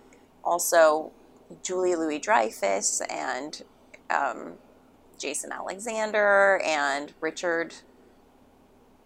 [0.42, 1.12] also
[1.62, 3.62] Julia Louis Dreyfus and
[4.11, 4.55] um,
[5.16, 7.75] Jason Alexander and Richard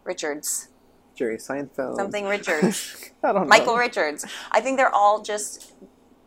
[0.05, 0.69] Richards,
[1.17, 1.97] Jerry Seinfeld.
[1.97, 3.49] something Richards, I don't know.
[3.49, 4.25] Michael Richards.
[4.53, 5.73] I think they're all just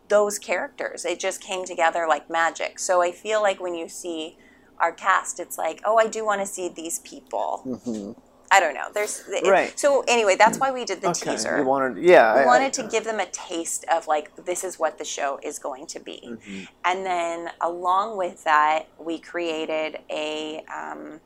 [0.08, 1.04] those characters.
[1.04, 2.78] It just came together like magic.
[2.80, 4.36] So I feel like when you see
[4.78, 7.62] our cast, it's like, oh, I do want to see these people.
[7.66, 8.16] Mhm.
[8.52, 8.88] I don't know.
[8.92, 9.78] There's it- Right.
[9.78, 11.56] So anyway, that's why we did the Okay, teaser.
[11.58, 12.34] you wanted, yeah.
[12.34, 15.04] we I- wanted I- to give them a taste of like this is what the
[15.04, 16.68] show is going to be, Mhm.
[16.84, 21.20] and then along with that, we created a um,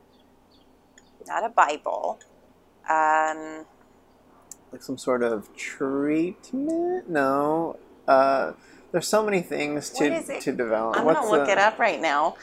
[1.26, 2.18] not a Bible.
[2.88, 3.64] Um,
[4.72, 7.08] like some sort of treatment.
[7.08, 8.52] No, uh,
[8.92, 10.96] there's so many things to is to develop.
[10.96, 12.36] I'm gonna look the- it up right now.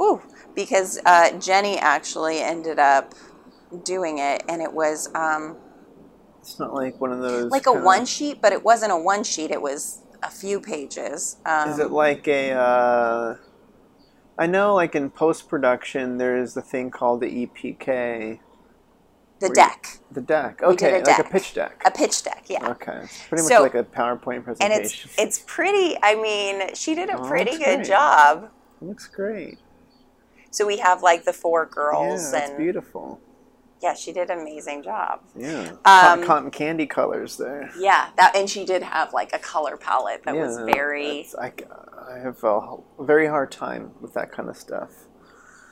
[0.00, 0.20] Ooh,
[0.54, 3.14] because uh, Jenny actually ended up
[3.84, 5.56] doing it, and it was um,
[6.40, 7.50] It's not like one of those.
[7.50, 9.50] like a one sheet, but it wasn't a one sheet.
[9.50, 11.36] It was a few pages.
[11.44, 12.52] Um, Is it like a?
[12.52, 13.36] Uh,
[14.38, 18.40] I know, like in post production, there's the thing called the EPK,
[19.38, 20.58] the deck, the deck.
[20.58, 21.82] did a Okay, like a pitch deck.
[21.84, 22.44] a pitch deck?
[22.48, 22.68] Yeah.
[22.70, 24.72] Okay, it's pretty much So- like a PowerPoint presentation.
[24.72, 25.98] and it's it's pretty.
[26.02, 27.86] I mean, she did a Oh, pretty good great.
[27.86, 28.50] job.
[28.80, 29.58] It looks great.
[30.50, 33.20] So we have like the four girls, that's and beautiful.
[33.82, 35.20] yeah, she did an amazing job.
[35.36, 37.70] Yeah, Um, cotton, cotton candy colors there.
[37.78, 41.52] Yeah, that and she did have like a color palette that was very I,
[42.10, 44.92] I have a very hard time with that kind of stuff.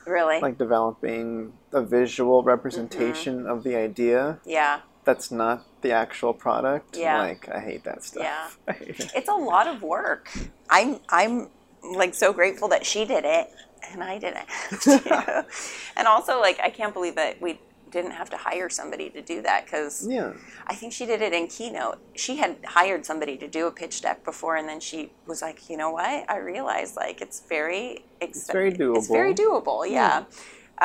[0.05, 2.49] Really like developing a visual Mm-hmm.
[2.49, 4.81] representation of the idea yeah.
[5.03, 6.97] that's not the actual product.
[6.97, 7.19] Yeah.
[7.19, 8.23] Like I hate that stuff.
[8.67, 8.73] Yeah.
[8.81, 9.11] It.
[9.15, 10.29] It's a lot of work.
[10.69, 11.49] I'm I'm
[11.83, 13.47] like so grateful that she did it
[13.91, 14.47] and I didn't.
[15.97, 17.59] and also like I can't believe that we
[17.97, 20.31] didn't have to hire somebody to do that because Yeah.
[20.67, 21.97] I think she did it in Keynote.
[22.23, 24.99] She had hired somebody to do a pitch deck before, and then she
[25.31, 26.15] was like, "You know what?
[26.35, 27.85] I realized like it's very
[28.25, 28.97] It's very doable.
[28.99, 29.63] It's very doable.
[29.65, 29.91] doable.
[29.99, 30.15] Yeah."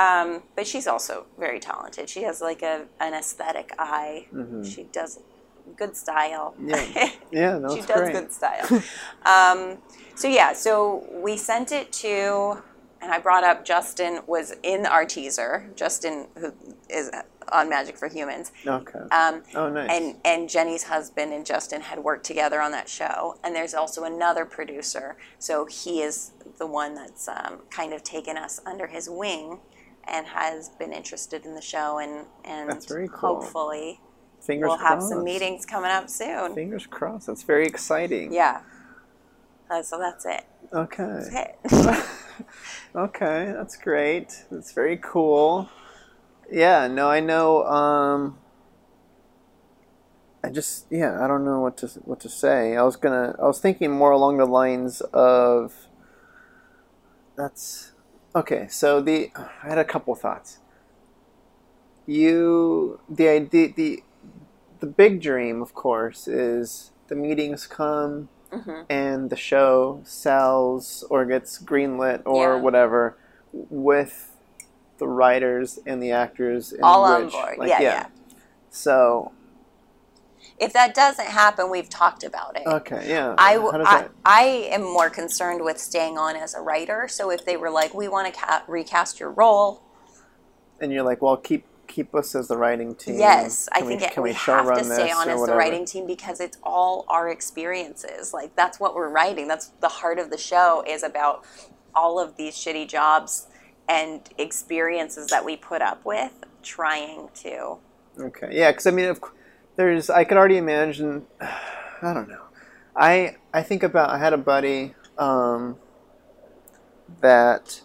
[0.05, 1.15] Um, but she's also
[1.47, 2.05] very talented.
[2.15, 4.27] She has like a an aesthetic eye.
[4.73, 5.13] She does
[5.77, 6.55] good style.
[6.61, 6.99] Mm-hmm.
[6.99, 7.11] Yeah.
[7.43, 8.13] Yeah, no, she does great.
[8.19, 8.67] good style.
[9.35, 9.61] um,
[10.21, 10.75] so yeah, so
[11.27, 12.13] we sent it to,
[13.03, 15.71] and I brought up Justin was in our teaser.
[15.75, 16.53] Justin, who
[16.89, 17.11] is
[17.53, 18.99] on Magic for Humans, Okay.
[19.11, 19.91] um, oh, nice.
[19.91, 23.37] and and Jenny's husband and Justin had worked together on that show.
[23.43, 28.37] And there's also another producer, so he is the one that's um, kind of taken
[28.37, 29.61] us under his wing
[30.05, 33.41] and has been interested in the show and and That's very cool.
[33.41, 34.01] hopefully
[34.41, 34.91] Fingers we'll crossed.
[34.91, 36.55] have some meetings coming up soon.
[36.55, 37.27] Fingers crossed.
[37.27, 38.33] That's very exciting.
[38.33, 38.61] Yeah.
[39.71, 40.45] Uh, so that's it.
[40.73, 41.23] Okay.
[41.65, 42.05] That's it.
[42.95, 44.45] okay, that's great.
[44.51, 45.69] That's very cool.
[46.51, 47.65] Yeah, no, I know.
[47.65, 48.39] Um,
[50.43, 52.77] I just, yeah, I don't know what to what to say.
[52.77, 55.87] I was gonna, I was thinking more along the lines of.
[57.37, 57.93] That's
[58.35, 58.67] okay.
[58.69, 60.59] So the, I had a couple thoughts.
[62.07, 64.03] You, the idea, the,
[64.81, 68.85] the big dream, of course, is the meetings come Mhm.
[68.89, 72.61] and the show sells or gets greenlit or Yeah.
[72.61, 73.17] whatever
[73.53, 74.37] with
[74.99, 77.59] the writers and the actors in All on board.
[77.59, 78.07] like, Yeah, yeah.
[78.71, 79.33] So
[80.59, 82.67] If that doesn't happen, we've talked about it.
[82.67, 83.35] okay, yeah.
[83.39, 87.09] I, How does I, that- I am more concerned with staying on as a writer.
[87.09, 89.81] So if they were like, we want to ca- recast your role,
[90.81, 93.19] and you're like, well, keep keep us as the writing team.
[93.19, 95.45] yes, I Can think we, it, can we, we show have to stay on as
[95.45, 98.33] the writing team because it's all our experiences.
[98.33, 99.49] Like that's what we're writing.
[99.49, 101.45] That's the heart of the show is about
[101.95, 103.49] all of these shitty jobs
[103.89, 106.33] and experiences that we put up with
[106.63, 107.79] trying to
[108.19, 109.33] Okay, yeah, because I mean, cou-
[109.77, 111.27] there's I could already imagine.
[111.41, 112.45] I don't know.
[112.97, 115.77] I I think about I had a buddy um,
[117.21, 117.81] that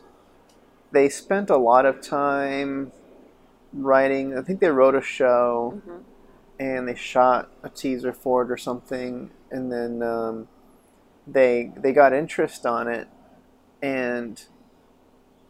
[0.92, 2.92] they spent a lot of time
[3.76, 4.38] writing.
[4.38, 6.04] I think they wrote a show Mhm.
[6.60, 10.48] and they shot a teaser for it or something, and then um,
[11.28, 13.08] they they got interest on it,
[13.82, 14.46] and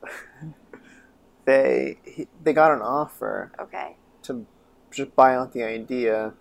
[1.46, 3.96] they he, they got an offer Okay.
[4.24, 4.46] to
[4.92, 6.34] just buy out the idea,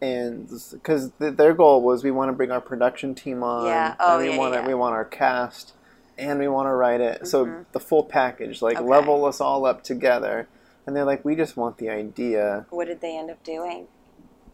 [0.00, 3.94] and because th- their goal was we want to bring our production team on, Yeah.
[4.00, 4.66] Oh, and we yeah, want yeah.
[4.66, 5.74] we want our cast,
[6.18, 7.26] and we want to write it.
[7.28, 7.64] So Mhm.
[7.72, 8.84] the full package, like Okay.
[8.84, 10.48] level us all up together.
[10.86, 12.66] And they're like, we just want the idea.
[12.70, 13.86] What did they end up doing?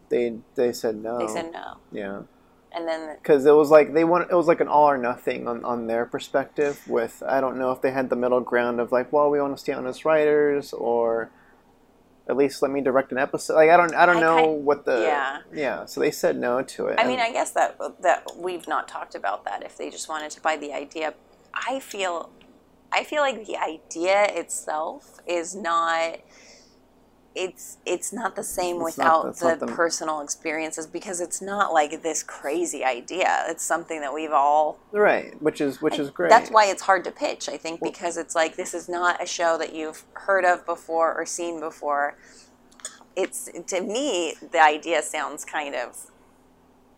[0.09, 1.19] They they said no.
[1.19, 1.77] They said no.
[1.91, 2.21] yeah.
[2.73, 5.47] And then because it was like they want it was like an all or nothing
[5.47, 8.93] on, on their perspective with i don't know if they had the middle ground of
[8.93, 11.29] like well we want to stay on as writers or
[12.29, 14.65] at least let me direct an episode like i don't i don't I know kind-
[14.65, 15.39] what the yeah.
[15.53, 18.87] yeah so they said no to it I mean, I guess that that we've not
[18.87, 19.63] talked about that.
[19.63, 21.13] If they just wanted to buy the idea,
[21.53, 22.29] I feel,
[22.93, 26.19] I feel like the idea itself is not.
[27.33, 31.71] It's it's not the same It's without it's the, the- personal experiences because it's not
[31.71, 33.45] like this crazy idea.
[33.47, 34.79] It's something that we've all.
[34.91, 37.47] right which is which is great That's why it's hard to pitch.
[37.47, 41.13] I think because it's like this is not a show that you've heard of before
[41.17, 42.17] or seen before.
[43.15, 46.10] It's to me the idea sounds kind of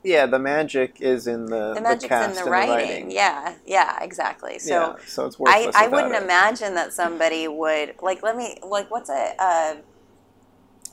[0.03, 3.11] yeah the magic is in the the magic's cast in the and writing.
[3.11, 4.59] Yeah, yeah, exactly.
[4.59, 6.23] So yeah so it's I, worthless I without wouldn't it.
[6.23, 9.77] imagine that somebody would like let me like what's a a,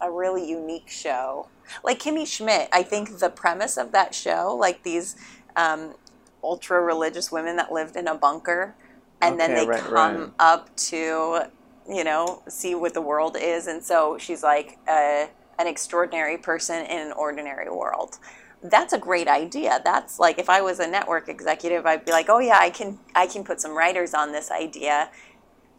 [0.03, 1.49] a really unique show
[1.85, 2.69] like Kimmy Schmidt.
[2.73, 5.17] I think the premise of that show, like these
[5.57, 5.95] um,
[6.43, 8.75] ultra religious women that lived in a bunker,
[9.21, 10.31] and then they right, come right.
[10.39, 11.43] up to
[11.89, 16.85] you know see what the world is, and so she's like a, an extraordinary person
[16.87, 18.19] in an ordinary world
[18.63, 19.81] that's a great idea.
[19.85, 22.99] That's like if I was a network executive, I'd be like, "Oh yeah, I can
[23.15, 25.11] I can put some writers on this idea."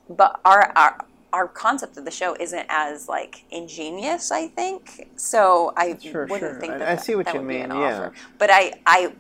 [0.10, 5.10] But our our our concept of the show isn't as like ingenious, I think.
[5.16, 6.60] So I Sure, wouldn't sure.
[6.60, 7.94] think I- that I see what that you would be mean, an yeah.
[7.96, 8.14] offer.
[8.38, 9.14] But I I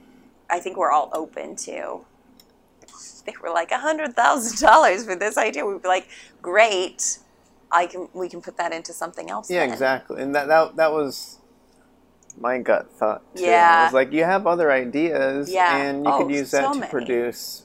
[0.49, 2.01] I think we're all open to.
[3.25, 5.65] They were like a hundred thousand dollars for this idea.
[5.65, 6.07] We'd be like,
[6.41, 7.19] "Great."
[7.73, 9.49] I can we can put that into something else.
[9.49, 9.71] Yeah, then.
[9.71, 10.21] exactly.
[10.21, 11.37] And that, that that was
[12.41, 13.43] my gut thought too.
[13.43, 13.83] Yeah.
[13.83, 15.77] It was like you have other ideas Yeah.
[15.77, 16.91] and you Oh, could use that so to many.
[16.91, 17.63] produce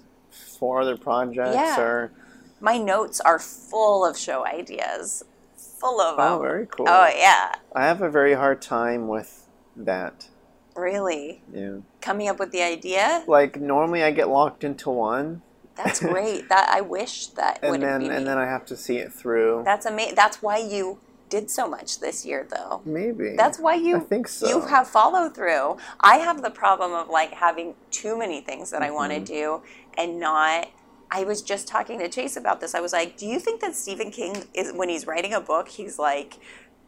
[0.59, 1.81] four other projects Yeah.
[1.81, 2.13] or
[2.61, 5.23] My notes are full of show ideas,
[5.57, 6.41] full of Oh, them.
[6.43, 6.87] very cool.
[6.89, 9.47] Oh yeah, I have a very hard time with
[9.77, 10.29] that.
[10.75, 11.77] really Yeah.
[12.03, 13.25] coming up with the idea.
[13.27, 15.41] Like normally I get locked into one
[15.75, 16.51] That's great.
[16.51, 18.09] that I wish that would and then me.
[18.15, 19.63] and then I have to see it through.
[19.65, 20.15] That's amazing.
[20.17, 20.99] That's why you
[21.29, 22.83] did so much this year, though.
[22.85, 23.35] Maybe.
[23.37, 24.49] That's why you I think so.
[24.49, 25.77] you have follow through.
[26.01, 29.25] I have the problem of like having too many things that I want Mm-hmm.
[29.25, 29.63] to do
[29.99, 30.69] and not.
[31.11, 32.75] I was just talking to Chase about this.
[32.75, 35.69] I was like, "Do you think that Stephen King is when he's writing a book,
[35.69, 36.39] he's like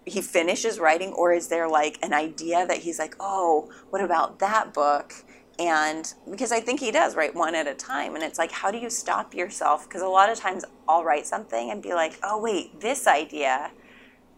[0.05, 4.39] he finishes writing or is there like an idea that he's like, "Oh, what about
[4.41, 5.12] that book?"
[5.61, 8.70] And because I think he does write one at a time and it's like, how
[8.70, 9.89] do you stop yourself?
[9.89, 13.70] Because a lot of times I'll write something and be like, "Oh, wait, this idea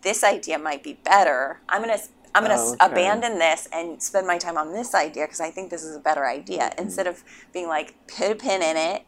[0.02, 1.60] this idea might be better.
[1.68, 1.98] I'm gonna
[2.34, 2.86] I'm gonna Oh, okay.
[2.92, 6.00] abandon this and spend my time on this idea because I think this is a
[6.00, 6.82] better idea Mm-hmm.
[6.82, 7.22] instead of
[7.52, 9.04] being like put a pin in it,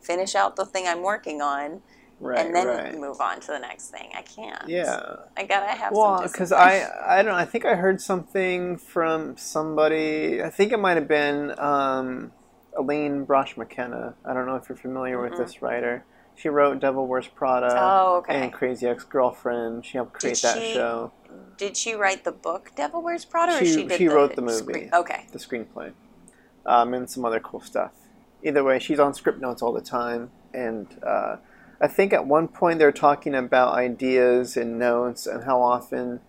[0.00, 1.80] finish out the thing I'm working on,
[2.20, 2.98] right, and then right.
[2.98, 4.10] move on to the next thing.
[4.16, 4.68] I can't.
[4.68, 5.16] Yeah.
[5.36, 6.52] I gotta have Well, because.
[6.52, 10.42] I I don't I think I heard something from somebody.
[10.42, 12.32] I think it might have been um,
[12.76, 14.14] Elaine Brosh McKenna.
[14.24, 16.04] I don't know if you're familiar with this writer.
[16.38, 18.40] She wrote Devil Wears Prada Oh, okay.
[18.42, 19.84] and Crazy Ex Girlfriend.
[19.84, 21.10] She helped create that show,
[21.56, 24.36] Did she write the book Devil Wears Prada, or She- she did she the wrote
[24.36, 24.56] the movie.
[24.58, 25.26] screen- Okay.
[25.32, 25.92] the screenplay,
[26.64, 27.90] um, and some other cool stuff.
[28.44, 31.36] Either way, she's on Scriptnotes all the time, and uh,
[31.80, 36.20] I think at one point they're talking about ideas and notes and how often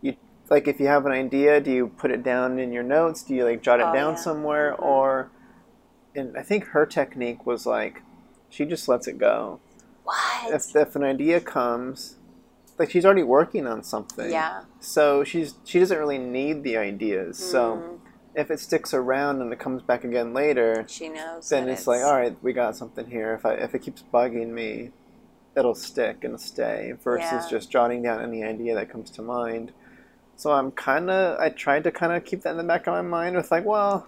[0.00, 0.16] you
[0.50, 3.22] like if you have an idea, do you put it down in your notes?
[3.22, 4.18] Do you like jot it Oh, down yeah.
[4.20, 4.82] somewhere, Mhm.
[4.84, 5.30] or?
[6.16, 8.02] And I think her technique was like,
[8.54, 9.60] she just lets it go.
[10.04, 10.52] What?
[10.54, 12.16] If if an idea comes,
[12.78, 14.30] like she's already working on something.
[14.30, 14.64] yeah.
[14.80, 17.38] So she's she doesn't really need the ideas.
[17.38, 17.98] So Mm,
[18.34, 21.48] if it sticks around and it comes back again later, she knows.
[21.48, 23.34] then that it's, like, all right, we got something here.
[23.34, 24.90] If I if it keeps bugging me,
[25.56, 26.92] it'll stick and stay.
[27.02, 27.48] Versus Yeah.
[27.58, 29.72] just jotting down any idea that comes to mind.
[30.36, 32.92] So I'm kind of I tried to kind of keep that in the back of
[32.94, 34.06] my mind with like, well,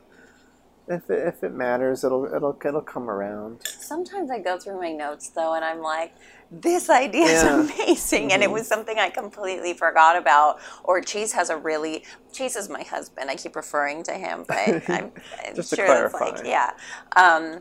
[0.88, 3.62] if it, if it matters, it'll it'll it'll come around.
[3.80, 6.14] Sometimes I go through my notes though, and I'm like,
[6.50, 7.60] this idea is Yeah.
[7.60, 8.52] amazing, and it Mhm.
[8.52, 10.58] was something I completely forgot about.
[10.84, 13.30] Or Chase has a really Chase is my husband.
[13.30, 15.12] I keep referring to him, but I'm,
[15.46, 16.72] I'm sure it's like yeah.
[17.16, 17.60] Um,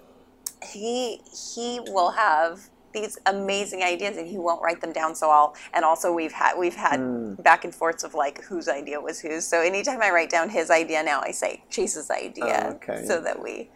[0.73, 1.21] he
[1.55, 2.59] he will have
[2.95, 5.15] these amazing ideas, and he won't write them down.
[5.15, 7.43] So I'll and also we've had we've had Mm.
[7.43, 9.47] back and forths of like whose idea was whose.
[9.47, 13.05] So anytime I write down his idea now, I say Chase's idea, Oh, okay.
[13.07, 13.71] so that we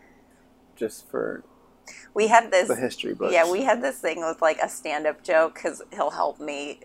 [0.78, 1.44] Just for
[2.16, 3.34] we had this the history books.
[3.34, 6.80] yeah we had this thing with like a stand-up joke because he'll help me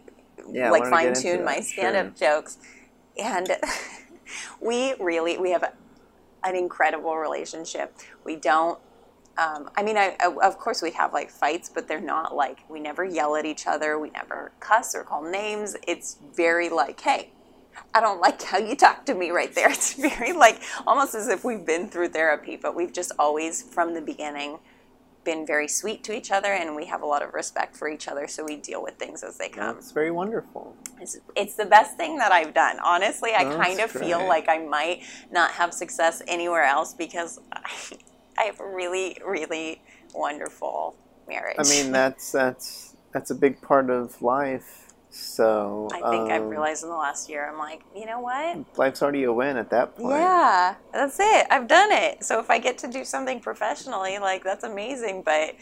[0.53, 2.59] Yeah, like wanted to get fine tune my stand-up jokes
[3.22, 3.53] and
[4.62, 5.64] we really we have
[6.45, 8.78] an incredible relationship we don't
[9.37, 12.59] um, I mean, I, I, of course we have like fights, but they're not like
[12.68, 13.99] we never yell at each other.
[13.99, 15.76] We never cuss or call names.
[15.87, 17.30] It's very like, hey,
[17.93, 19.68] I don't like how you talk to me right there.
[19.70, 23.95] It's very like almost as if we've been through therapy, but we've just always from
[23.95, 24.59] the beginning
[25.24, 28.09] been very sweet to each other and we have a lot of respect for each
[28.09, 29.78] other so we deal with things as they come.
[29.78, 30.76] it's very wonderful.
[31.01, 32.78] It's, it's the best thing that I've done.
[32.85, 37.41] Honestly, I That's kind of feel like I might not have success anywhere else because
[37.53, 37.70] I,
[38.39, 39.82] I have a really, really
[40.12, 41.59] wonderful marriage.
[41.59, 44.93] I mean, that's that's that's a big part of life.
[45.11, 48.61] So I think I've um, realized in the last year, I'm like, you know what?
[48.76, 50.35] life's already a win at that point.
[50.37, 51.47] Yeah, that's it.
[51.51, 52.24] I've done it.
[52.24, 55.22] So if I get to do something professionally, like that's amazing.
[55.24, 55.55] But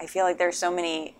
[0.00, 1.18] I feel like there's so many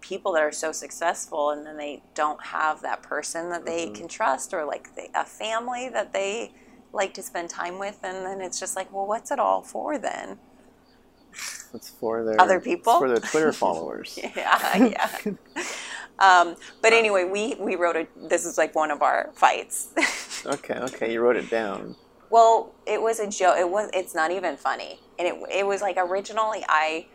[0.00, 3.90] people that are so successful and then they don't have that person that they Mm-hmm.
[3.90, 6.52] can trust or like they, a family that they
[6.92, 9.98] like to spend time with and then it's just like well what's it all for
[9.98, 10.38] then
[11.74, 12.98] It's for their Other people?
[12.98, 14.18] for their Twitter followers.
[14.36, 15.10] yeah yeah
[16.18, 19.88] um, but anyway we we wrote a this is like one of our fights
[20.46, 21.94] Okay, okay, you wrote it down.
[22.28, 23.56] Well, it was a joke.
[23.58, 23.90] It was.
[23.94, 27.06] It's not even funny, and it it was like originally I,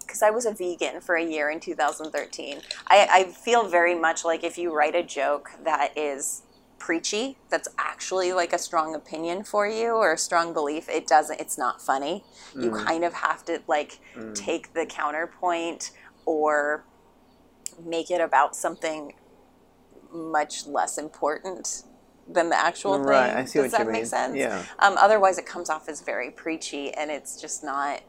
[0.00, 2.62] because I was a vegan for a year in 2013.
[2.86, 6.42] I I feel very much like if you write a joke that is
[6.78, 11.40] preachy, that's actually like a strong opinion for you or a strong belief, it doesn't.
[11.40, 12.24] It's not funny.
[12.58, 14.00] You kind of have to like
[14.34, 15.90] take the counterpoint
[16.24, 16.84] or
[17.84, 19.14] make it about something
[20.12, 21.84] much less important
[22.28, 23.06] than the actual thing.
[23.06, 24.06] Right, I see Does what that you make mean.
[24.06, 24.36] sense?
[24.36, 24.64] Yeah.
[24.78, 28.00] Um, otherwise, it comes off as very preachy, and it's just not.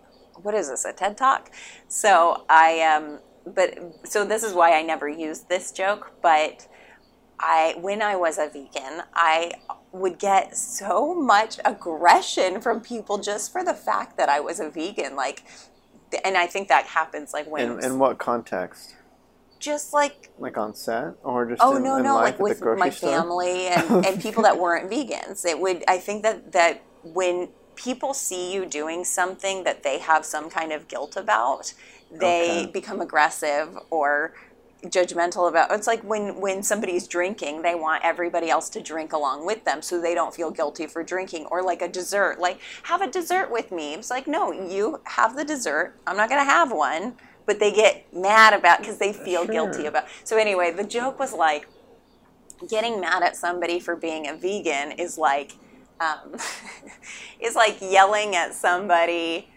[0.41, 0.85] What is this?
[0.85, 1.51] A TED talk?
[1.87, 6.13] So I um, but so this is why I never use this joke.
[6.21, 6.67] But
[7.39, 9.53] I, when I was a vegan, I
[9.93, 14.69] would get so much aggression from people just for the fact that I was a
[14.69, 15.15] vegan.
[15.15, 15.43] Like,
[16.25, 18.95] and I think that happens like when In, in what context?
[19.59, 22.63] just like Like on set or just Oh in, no, in no, life like with
[22.73, 23.29] my store?
[23.29, 25.45] family and, and people that weren't vegans.
[25.45, 30.25] It would I think that that when people see you doing something that they have
[30.25, 31.73] some kind of guilt about,
[32.11, 32.73] they Okay.
[32.73, 34.33] become aggressive or
[34.85, 39.45] judgmental about it's like when when somebody's drinking they want everybody else to drink along
[39.45, 43.01] with them so they don't feel guilty for drinking or like a dessert like have
[43.01, 43.93] a dessert with me.
[43.93, 45.95] It's like no you have the dessert.
[46.07, 47.15] I'm not going to have one
[47.45, 51.33] but they get mad about because they feel guilty about so anyway the joke was
[51.33, 51.67] like
[52.69, 55.53] getting mad at somebody for being a vegan is like
[55.99, 56.35] um,
[57.39, 59.49] is like yelling at somebody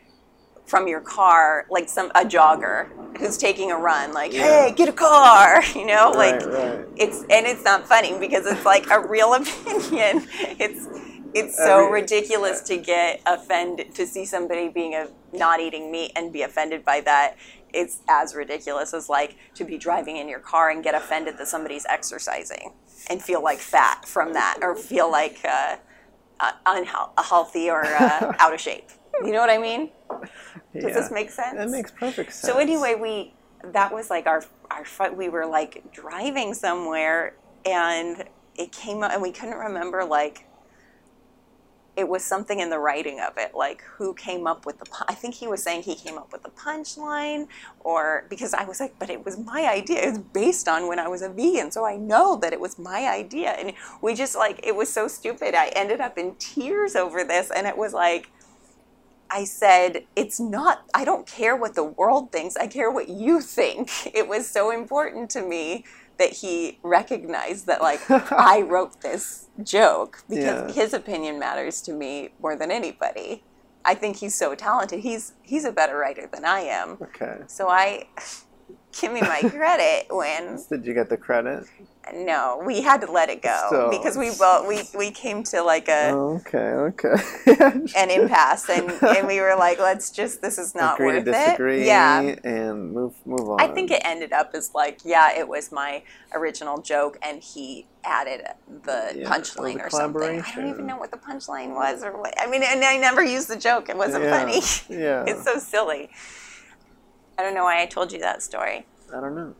[0.72, 4.68] from your car, like some a jogger who's taking a run, like Yeah.
[4.68, 6.46] "Hey, get a car," you know, like Right,
[6.78, 6.86] right.
[6.96, 10.26] it's and it's not funny because it's like a real opinion.
[10.64, 10.88] It's
[11.34, 16.12] it's so Every- ridiculous to get offended to see somebody being a not eating meat
[16.16, 17.36] and be offended by that.
[17.74, 21.48] It's as ridiculous as like to be driving in your car and get offended that
[21.48, 22.72] somebody's exercising
[23.10, 25.76] and feel like fat from that or feel like uh,
[26.40, 28.88] uh, unhealthy or uh, out of shape.
[29.24, 29.90] You know what I mean?
[30.10, 30.90] Does Yeah.
[30.90, 31.56] this make sense?
[31.56, 32.52] That makes perfect sense.
[32.52, 33.34] So anyway, we
[33.64, 34.84] that was like our our.
[35.12, 37.34] We were like driving somewhere,
[37.64, 38.24] and
[38.56, 40.46] it came up, and we couldn't remember like
[41.94, 44.86] it was something in the writing of it, like who came up with the.
[45.08, 47.48] I think he was saying he came up with the punchline,
[47.80, 50.00] or because I was like, but it was my idea.
[50.02, 52.78] It was based on when I was a vegan, so I know that it was
[52.78, 55.54] my idea, and we just like it was so stupid.
[55.54, 58.30] I ended up in tears over this, and it was like.
[59.32, 63.40] I said, it's not, I don't care what the world thinks, I care what you
[63.40, 63.90] think.
[64.14, 65.84] It was so important to me
[66.18, 70.72] that he recognized that, like, I wrote this joke because Yeah.
[70.82, 73.44] his opinion matters to me more than anybody.
[73.84, 75.00] I think he's so talented.
[75.00, 76.98] He's he's a better writer than I am.
[77.02, 77.38] Okay.
[77.48, 78.06] So I
[79.00, 81.64] give me my credit when Did you get the credit?
[82.12, 85.62] no, we had to let it go So- because we both we we came to
[85.62, 87.14] like a Oh, okay, okay.
[87.96, 91.30] an impasse and, and we were like let's just this is not Agree worth to
[91.32, 93.60] disagree it yeah and move move on.
[93.60, 96.02] i think it ended up as like yeah it was my
[96.34, 98.42] original joke and he added
[98.84, 102.34] the Yeah, punchline or something i don't even know what the punchline was or what
[102.40, 105.24] i mean and i never used the joke it wasn't Yeah, funny Yeah.
[105.28, 106.10] it's so silly
[107.42, 109.54] i don't know why i told you that story I don't know.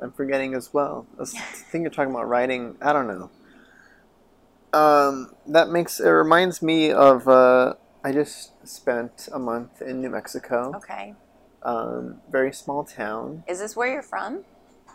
[0.00, 1.04] I'm forgetting as well.
[1.20, 1.24] I
[1.70, 2.76] think you're talking about writing.
[2.80, 3.28] I don't know.
[4.72, 7.26] Um, that makes it reminds me of.
[7.26, 10.72] Uh, I just spent a month in New Mexico.
[10.76, 11.14] Okay.
[11.64, 13.42] Um, very small town.
[13.48, 14.44] Is this where you're from?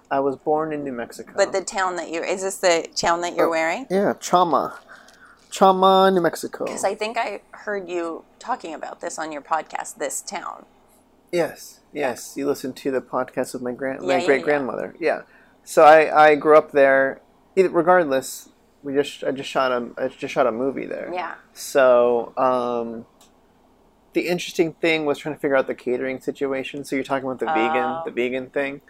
[0.09, 1.33] I was born in New Mexico.
[1.35, 3.51] But the town that you're is this the town that you're Oh.
[3.51, 3.85] wearing?
[3.89, 4.77] yeah, Chama,
[5.51, 6.63] Chama, New Mexico.
[6.63, 9.95] Because I think I heard you talking about this on your podcast.
[9.97, 10.65] This town.
[11.33, 12.33] Yes, yes.
[12.35, 14.95] You listened to the podcast with my grand, Yeah, my yeah, great grandmother.
[14.99, 15.21] Yeah.
[15.63, 17.21] So I, I grew up there.
[17.55, 18.49] Either, regardless,
[18.83, 21.09] we just I just shot a I just shot a movie there.
[21.13, 21.35] Yeah.
[21.53, 23.05] So um,
[24.13, 26.83] the interesting thing was trying to figure out the catering situation.
[26.83, 27.53] So you're talking about the Oh.
[27.55, 28.81] vegan the vegan thing.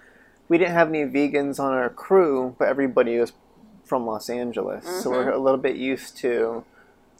[0.49, 3.32] We didn't have any vegans on our crew, but everybody was
[3.86, 5.34] from Los Angeles, so we're Mm-hmm.
[5.34, 6.64] a little bit used to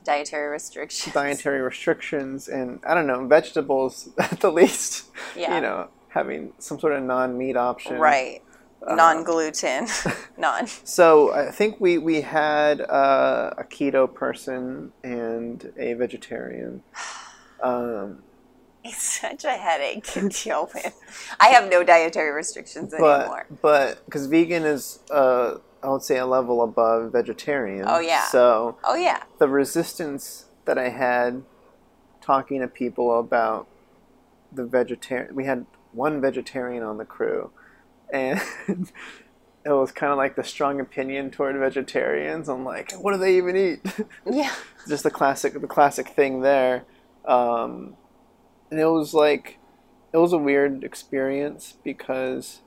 [0.04, 1.14] Dietary restrictions.
[1.14, 5.06] dietary restrictions and I don't know vegetables at the least.
[5.36, 5.56] Yeah.
[5.56, 7.98] You know, having some sort of non-meat option.
[8.00, 8.42] Right.
[8.86, 9.88] Uh, Non gluten.
[10.38, 10.68] non.
[10.84, 16.84] So I think we we had uh, a keto person and a vegetarian.
[17.64, 18.24] Um,
[18.84, 20.94] It's such a headache to deal with.
[21.40, 23.46] I have no dietary restrictions anymore.
[23.50, 27.86] but but because vegan is uh, I would say a level above vegetarian.
[27.88, 28.26] Oh, yeah.
[28.28, 29.24] So Oh yeah.
[29.38, 31.44] the resistance that I had
[32.22, 33.68] talking to people about
[34.52, 35.36] the vegetarian.
[35.36, 37.52] We had one vegetarian on the crew,
[38.12, 42.48] and it was kind of like the strong opinion toward vegetarians.
[42.48, 43.82] I'm like, what do they even eat?
[44.26, 44.54] Yeah.
[44.88, 46.84] Just the classic, the classic thing there.
[47.26, 47.96] Um,
[48.72, 49.58] and it was like,
[50.12, 52.62] it was a weird experience because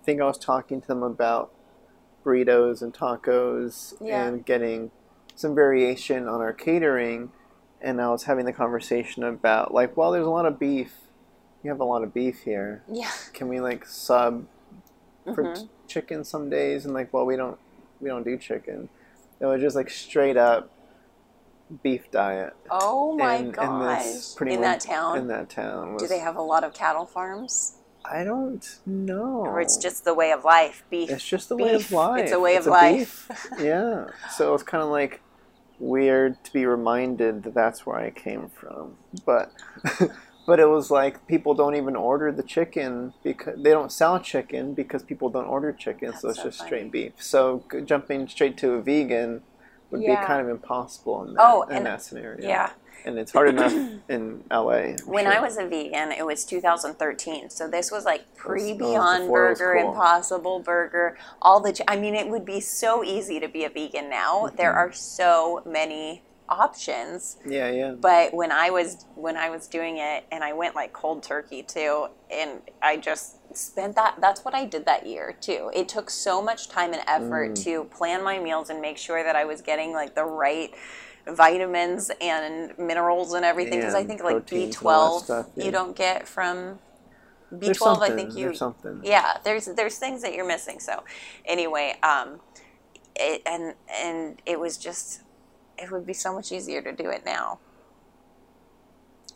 [0.00, 1.52] I think I was talking to them about
[2.24, 4.24] burritos and tacos Yeah.
[4.24, 4.90] and getting
[5.36, 7.30] some variation on our catering.
[7.80, 10.94] And I was having the conversation about like, well, there's a lot of beef.
[11.62, 12.82] You have a lot of beef here.
[12.88, 13.10] Yeah.
[13.32, 14.46] Can we like sub
[15.34, 15.54] for Mhm.
[15.62, 16.84] t- chicken some days?
[16.84, 17.58] And like, well, we don't
[18.00, 18.88] we don't do chicken.
[19.40, 20.70] It was just like straight up
[21.82, 22.54] beef diet.
[22.70, 23.64] Oh my in, gosh.
[24.04, 25.18] in this pretty in much- that town.
[25.18, 25.96] In that town.
[25.96, 27.76] Do they have a lot of cattle farms?
[28.04, 29.36] I don't know.
[29.46, 30.84] Or it's just the way of life?
[30.90, 31.10] Beef.
[31.10, 32.22] It's just the way of life.
[32.22, 33.26] It's a way of a life.
[33.28, 33.46] beef.
[33.60, 34.06] yeah.
[34.30, 35.20] So it's kind of like
[35.78, 38.96] weird to be reminded that that's where I came from.
[39.24, 39.52] But
[40.46, 44.74] but it was like people don't even order the chicken because they don't sell chicken
[44.74, 46.12] because people don't order chicken.
[46.16, 46.68] so it's so just funny.
[46.68, 47.12] straight beef.
[47.18, 49.42] So g- jumping straight to a vegan
[49.90, 50.20] would Yeah.
[50.20, 52.46] be kind of impossible in that, Oh, in and- that scenario.
[52.46, 52.70] Yeah.
[53.04, 53.72] And it's hard enough
[54.08, 54.94] in LA.
[55.04, 55.32] When sure.
[55.34, 57.50] I was a vegan, it was 2013.
[57.50, 59.90] So this was like pre was Beyond before Burger, cool.
[59.90, 61.72] Impossible Burger, all the.
[61.74, 64.48] ch- I mean, it would be so easy to be a vegan now.
[64.56, 64.78] There Mm-hmm.
[64.78, 67.36] are so many options.
[67.46, 67.92] yeah, yeah.
[67.92, 71.62] But when I was when I was doing it, and I went like cold turkey
[71.62, 74.16] too, and I just spent that.
[74.20, 75.70] That's what I did that year too.
[75.74, 77.64] It took so much time and effort Mm.
[77.64, 80.70] to plan my meals and make sure that I was getting like the right
[81.26, 83.80] vitamins and minerals and everything.
[83.80, 85.64] Because I think like B proteins and all that twelve stuff, yeah.
[85.64, 86.78] you don't get from
[87.52, 88.02] B12.
[88.02, 89.00] I think you something.
[89.04, 91.04] yeah there's there's things that you're missing so
[91.44, 92.40] anyway um
[93.16, 95.22] it and and it was just
[95.78, 97.58] it would be so much easier to do it now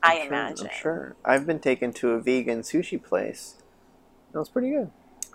[0.03, 1.17] i I'm sure- imagine I'm sure.
[1.25, 3.57] I've been taken to a vegan sushi place.
[4.33, 4.91] That was pretty good.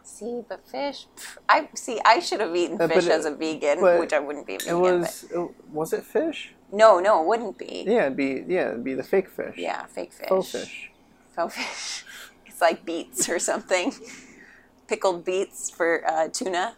[0.05, 3.31] See but fish pff, i see i should have eaten Uh, fish it- as a
[3.33, 5.23] vegan which i wouldn't be a It was.
[5.31, 6.53] It, was it fish?
[6.71, 8.43] no no it wouldn't be Yeah, it'd be.
[8.47, 9.55] Yeah, it'd be the fake fish.
[9.57, 10.91] yeah fake fish Faux fish.
[11.35, 12.05] faux fish
[12.45, 13.93] it's like beets or something
[14.87, 16.75] pickled beets for uh, tuna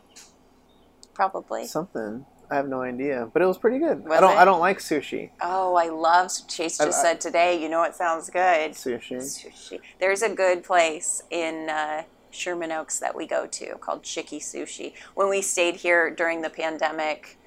[1.13, 2.26] probably Something.
[2.51, 4.03] I have no idea, but it was pretty good.
[4.03, 4.34] Was I don't.
[4.34, 4.38] it?
[4.38, 5.32] I don't like sushi.
[5.41, 7.59] Oh, I love Chase I- just I- said today.
[7.59, 8.71] You know it sounds good.
[8.73, 9.17] Sushi.
[9.17, 9.80] Sushi.
[9.99, 12.03] There's a good place in uh,
[12.36, 14.93] Sherman Oaks that we go to called Chicky Sushi.
[15.15, 17.38] When we stayed here during the pandemic,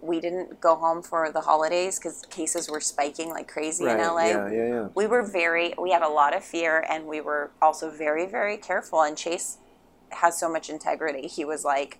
[0.00, 3.98] we didn't go home for the holidays because cases were spiking like crazy Right.
[3.98, 4.26] in LA.
[4.26, 4.88] Yeah, yeah, yeah.
[4.94, 8.56] We were very, we had a lot of fear, and we were also very, very
[8.56, 9.02] careful.
[9.02, 9.58] And Chase
[10.10, 11.26] has so much integrity.
[11.26, 11.98] He was like,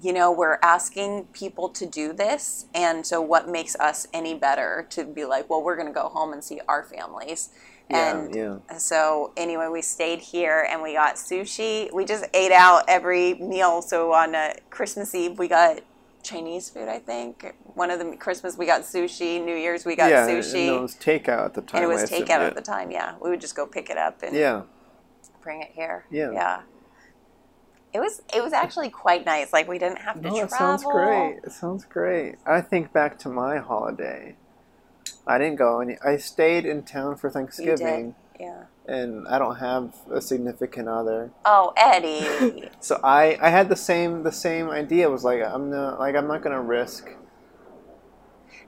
[0.00, 4.86] you know, we're asking people to do this, and so what makes us any better
[4.90, 7.50] to be like, well, we're going to go home and see our families.
[7.90, 8.76] Yeah, And yeah.
[8.78, 11.92] so anyway, we stayed here and we got sushi.
[11.92, 13.82] We just ate out every meal.
[13.82, 15.80] So on uh, Christmas Eve, we got
[16.22, 16.88] Chinese food.
[16.88, 19.44] I think one of the Christmas we got sushi.
[19.44, 20.68] New Year's we got yeah, sushi.
[20.68, 21.82] and it was takeout at the time.
[21.82, 22.46] And it I was assume, takeout yeah.
[22.46, 23.16] at the time, yeah.
[23.20, 24.62] We would just go pick it up and Yeah.
[25.42, 26.06] bring it here.
[26.10, 26.30] Yeah.
[26.32, 26.60] Yeah.
[27.92, 29.52] It was it was actually quite nice.
[29.52, 30.44] Like we didn't have to No, travel.
[30.46, 31.40] it sounds great.
[31.44, 32.36] It sounds great.
[32.46, 34.36] I think back to my holiday.
[35.26, 35.96] I didn't go any.
[36.04, 38.14] I stayed in town for Thanksgiving.
[38.38, 38.64] Yeah.
[38.86, 41.30] and I don't have a significant other.
[41.44, 42.68] Oh, Eddie.
[42.80, 45.06] So I, I had the same the same idea.
[45.08, 47.08] It was like I'm not like I'm not gonna risk.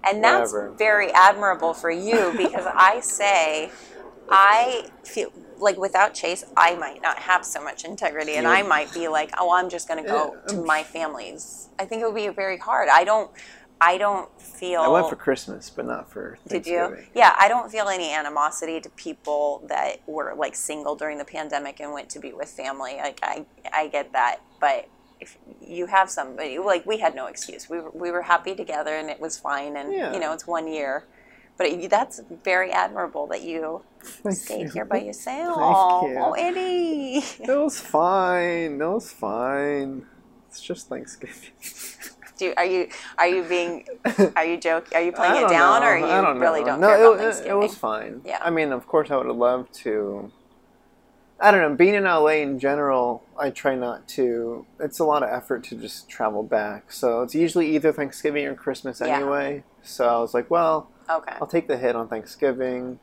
[0.05, 0.75] And that's whatever.
[0.79, 3.71] very admirable for you because I say,
[4.31, 8.51] I feel like without Chase, I might not have so much integrity, and Yeah.
[8.53, 11.69] I might be like, oh, I'm just going to go Yeah, to my family's.
[11.79, 12.89] I think it would be very hard.
[12.93, 13.31] I don't.
[13.81, 14.81] I don't feel.
[14.81, 16.97] I went for Christmas, but not for Did you?
[17.15, 21.81] Yeah, I don't feel any animosity to people that were like single during the pandemic
[21.81, 22.97] and went to be with family.
[22.97, 24.89] Like I, I get that, but
[25.21, 27.69] if you have somebody like we had no excuse.
[27.69, 29.77] We were, we were happy together and it was fine.
[29.77, 30.13] And Yeah.
[30.13, 31.05] you know, it's one year.
[31.59, 34.71] But it, that's very admirable that you Thank stayed you.
[34.73, 35.57] here by yourself.
[36.07, 36.19] you.
[36.19, 37.25] Oh, Eddie.
[37.41, 38.81] It was fine.
[38.81, 40.05] It was fine.
[40.49, 41.51] It's just Thanksgiving.
[42.37, 43.87] Do, are you are you being
[44.37, 44.97] are you joking?
[44.97, 45.89] Are you playing it down, know.
[45.89, 46.67] or you don't really know.
[46.67, 47.53] don't no, care it, about Thanksgiving?
[47.53, 48.21] it was fine.
[48.25, 48.39] Yeah.
[48.43, 50.31] I mean, of course, I would have loved to.
[51.39, 51.77] I don't know.
[51.77, 54.67] Being in LA in general, I try not to.
[54.81, 56.93] It's a lot of effort to just travel back.
[56.93, 59.17] So it's usually either Thanksgiving or Christmas Yeah.
[59.17, 59.65] anyway.
[59.83, 61.37] So I was like, well, Okay.
[61.41, 62.99] I'll take the hit on Thanksgiving.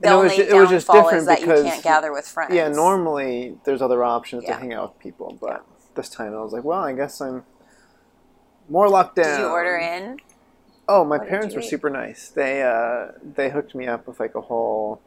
[0.00, 1.84] The And it only was ju- it was just downfall different is that you can't
[1.84, 2.52] gather with friends.
[2.54, 4.54] Yeah, normally there's other options Yeah.
[4.54, 7.44] to hang out with people, but this time I was like, well, I guess I'm
[8.68, 9.30] more locked down.
[9.30, 10.18] Did you order in?
[10.88, 11.70] Oh, my What parents were eat?
[11.70, 12.30] super nice.
[12.30, 15.00] They uh they hooked me up with like a whole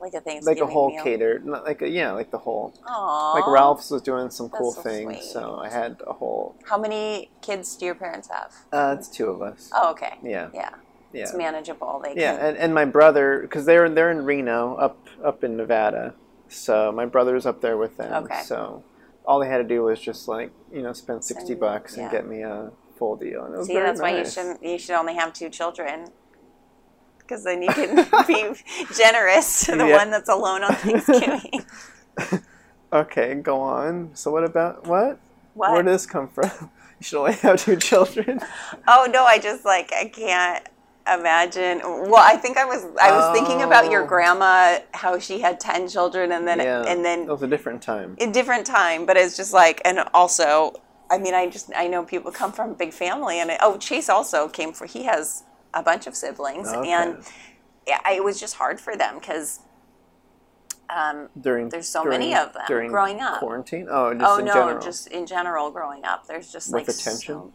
[0.00, 1.02] Like a Thanksgiving like a whole meal?
[1.02, 3.34] catered, not like a, yeah, like the whole Aww.
[3.34, 5.32] like Ralph's was doing some That's cool so things, sweet.
[5.32, 6.56] so I had a whole.
[6.68, 8.52] How many kids do your parents have?
[8.72, 9.70] Uh, it's two of us.
[9.74, 10.18] Oh, okay.
[10.22, 10.70] Yeah, Yeah,
[11.12, 12.00] yeah, it's manageable.
[12.02, 12.40] They yeah, can.
[12.48, 16.14] and, and my brother because they're they're in Reno, up up in Nevada,
[16.48, 18.24] so my brother's up there with them.
[18.24, 18.42] Okay.
[18.42, 18.84] So
[19.28, 22.02] all they had to do was just like you know spend sixty Send- bucks yeah.
[22.04, 24.34] and get me a full deal, and it was See, that's why you nice.
[24.34, 26.06] should you should only have two children.
[27.18, 27.94] Because then you can
[28.26, 28.54] be
[28.96, 29.96] generous to the Yeah.
[29.98, 31.62] one that's alone on Thanksgiving.
[32.92, 34.10] Okay, go on.
[34.14, 35.18] So what about what?
[35.54, 35.72] What?
[35.72, 36.50] Where did this come from?
[37.00, 38.40] You should only have two children.
[38.88, 40.66] Oh no, I just like I can't
[41.14, 41.80] imagine.
[41.84, 44.06] Well, I think I was I was thinking about your Oh.
[44.06, 47.82] grandma, how she had ten children, and then yeah, and then it was a different
[47.82, 48.16] time.
[48.20, 49.06] a different time.
[49.06, 50.72] But it's just like, and also,
[51.10, 53.76] I mean, I just I know people come from a big family, and it, oh,
[53.78, 55.44] Chase also came for he has
[55.74, 56.90] a bunch of siblings, Okay.
[56.90, 57.24] and
[57.86, 59.60] yeah, I- it was just hard for them because.
[60.90, 63.40] Um, during there's so during- many of them during growing up.
[63.40, 63.88] Quarantine?
[63.90, 64.80] Oh, just oh in no, general.
[64.80, 67.20] just in general growing up, there's just With like attention?
[67.20, 67.52] so-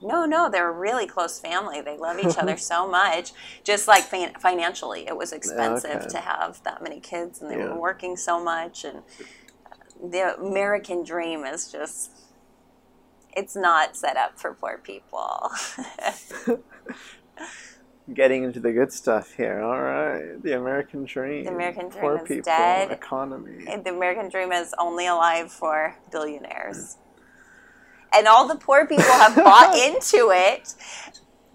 [0.00, 1.80] no, no, they're a really close family.
[1.80, 3.32] They love each other so much.
[3.64, 6.08] Just like fin- financially, it was expensive Okay.
[6.08, 7.72] to have that many kids, and they Yeah.
[7.72, 8.84] were working so much.
[8.84, 8.98] And
[9.66, 9.74] uh,
[10.10, 12.10] the American dream is just.
[13.36, 15.50] It's not set up for poor people.
[18.12, 19.60] Getting into the good stuff here.
[19.60, 21.44] All right, the American dream.
[21.44, 22.90] The American Poor dream is people, dead.
[22.90, 23.64] Economy.
[23.84, 26.96] the American dream is only alive for billionaires.
[26.96, 26.96] Mm.
[28.16, 30.74] And all the poor people have bought into it.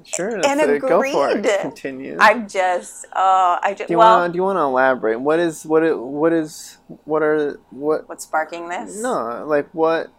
[0.05, 1.37] Sure, and so go for it.
[1.37, 1.59] agreed.
[1.61, 2.17] Continue.
[2.19, 5.19] I'm just, oh, I just, do you well, want do you want to elaborate?
[5.19, 5.81] What is what?
[5.97, 9.01] What is what are what what's sparking this?
[9.01, 10.11] No, like what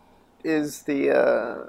[0.42, 1.66] is the uh,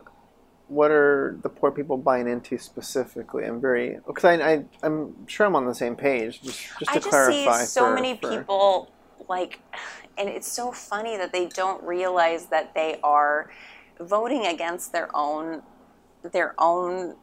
[0.68, 3.43] what are the poor people buying into specifically?
[3.45, 6.41] I'm very because I, I I'm sure I'm on the same page.
[6.41, 8.91] Just just to I just clarify, see so for- many for- people
[9.28, 9.59] like,
[10.18, 13.51] and it's so funny that they don't realize that they are
[14.00, 15.62] voting against their own
[16.32, 17.16] their own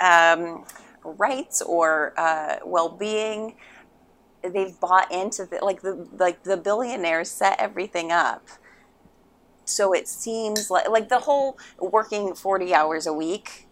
[0.00, 0.64] um,
[1.04, 3.54] rights or uh, well-being.
[4.42, 8.46] They've bought into the like the like the billionaires set everything up.
[9.64, 13.68] So it seems like like the whole working forty hours a week.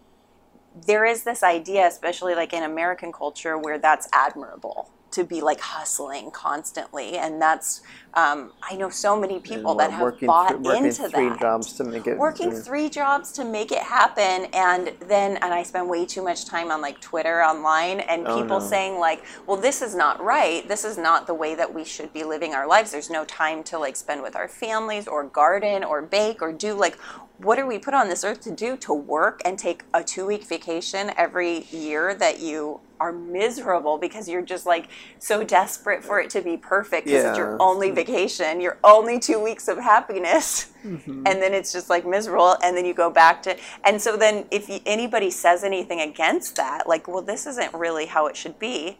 [0.87, 5.59] There is this idea, especially like in American culture, where that's admirable to be like
[5.61, 7.81] hustling constantly, and that's
[8.13, 11.39] um, I know so many people that have bought th- working into three that.
[11.39, 15.53] jobs to make it working mm, three jobs to make it happen and then and
[15.53, 18.65] i spend way too much time on like twitter online and Oh, people no.
[18.65, 20.67] saying like well this is not right.
[20.67, 22.91] This is not the way that we should be living our lives.
[22.91, 26.73] There's no time to like spend with our families or garden or bake or do
[26.73, 26.97] like
[27.37, 28.77] what are we put on this earth to do?
[28.77, 34.29] To work and take a two week vacation every year that you are miserable because
[34.29, 34.87] you're just like
[35.17, 39.39] so desperate for it to be perfect because it's your only vacation your only two
[39.41, 41.23] weeks of happiness mm-hmm.
[41.25, 44.45] and then it's just like miserable and then you go back to and so then
[44.51, 48.99] if anybody says anything against that like well this isn't really how it should be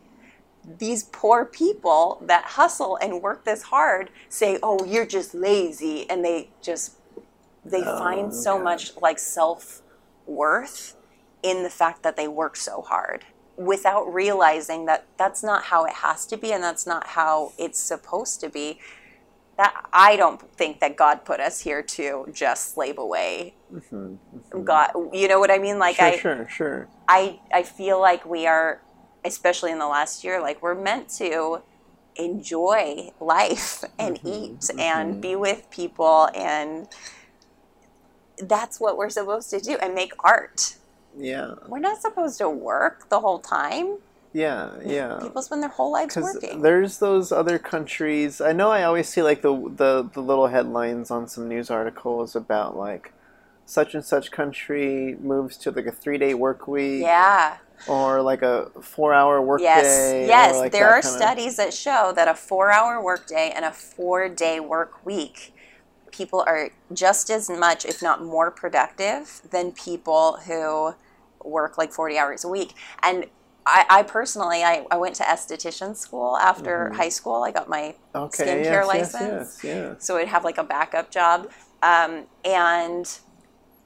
[0.79, 6.25] these poor people that hustle and work this hard say oh you're just lazy and
[6.25, 6.93] they just
[7.63, 8.63] they Oh, find so okay.
[8.63, 10.95] much like self-worth
[11.43, 13.25] in the fact that they work so hard
[13.65, 17.79] without realizing that that's not how it has to be and that's not how it's
[17.79, 18.79] supposed to be
[19.57, 23.53] that I don't think that God put us here to just slave away.
[23.71, 23.95] Mm-hmm.
[23.95, 24.63] Mm-hmm.
[24.63, 25.77] God, you know what I mean?
[25.77, 26.89] Like Sure, I, sure, sure.
[27.07, 28.81] I, I feel like we are,
[29.23, 31.61] especially in the last year, like we're meant to
[32.15, 36.87] enjoy life and mm-hmm, eat and be with people and
[38.41, 40.77] that's what we're supposed to do and make art.
[41.17, 43.97] Yeah, We're not supposed to work the whole time.
[44.33, 45.19] yeah, yeah.
[45.21, 46.61] People spend their whole lives working.
[46.61, 48.39] there's those other countries.
[48.39, 52.35] I know I always see like the, the the little headlines on some news articles
[52.35, 53.11] about like
[53.65, 57.57] such and such country moves to like a three day work week Yeah.
[57.87, 59.83] or like a four hour work Yes.
[59.83, 60.27] day.
[60.27, 60.55] Yes.
[60.55, 64.29] like, there are studies that show that a four hour work day and a four
[64.29, 65.53] day work week,
[66.11, 70.93] people are just as much, if not more productive than people who
[71.43, 72.73] work like 40 hours a week.
[73.03, 73.25] And
[73.65, 77.43] I, I personally, I, I went to esthetician school after high school.
[77.43, 78.17] I got my Mm-hmm.
[78.25, 78.43] Okay.
[78.43, 79.59] skincare yes, license.
[79.63, 79.63] Yes.
[79.63, 80.05] Yes.
[80.05, 81.49] so I'd have like a backup job.
[81.81, 83.07] Um, and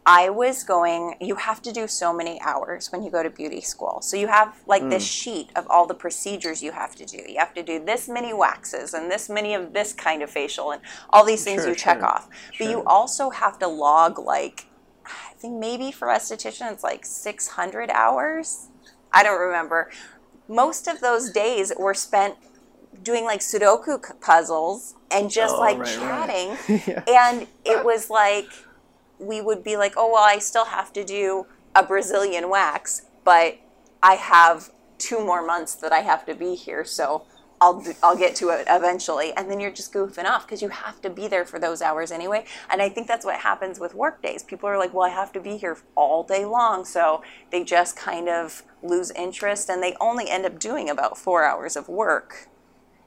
[0.07, 3.61] I was going, you have to do so many hours when you go to beauty
[3.61, 4.01] school.
[4.01, 5.11] So you have like this mm.
[5.11, 7.17] sheet of all the procedures you have to do.
[7.27, 10.71] You have to do this many waxes and this many of this kind of facial
[10.71, 12.29] and all these things Sure, you check sure, off.
[12.59, 14.67] But you also have to log like,
[15.05, 18.67] I think maybe for esthetician it's like 600 hours.
[19.11, 19.89] I don't remember.
[20.47, 22.35] Most of those days were spent
[23.01, 26.57] doing like Sudoku puzzles and just Oh, like right, right.
[26.67, 26.81] chatting.
[26.87, 27.03] Yeah.
[27.07, 28.47] And it was like,
[29.25, 33.57] we would be like, oh, well, I still have to do a Brazilian wax, but
[34.01, 36.85] I have two more months that I have to be here.
[36.85, 37.25] So
[37.61, 39.33] I'll, I'll get to it eventually.
[39.33, 42.11] And then you're just goofing off because you have to be there for those hours
[42.11, 42.45] anyway.
[42.71, 44.43] And I think that's what happens with work days.
[44.43, 46.85] People are like, well, I have to be here all day long.
[46.85, 51.43] So they just kind of lose interest and they only end up doing about four
[51.43, 52.47] hours of work.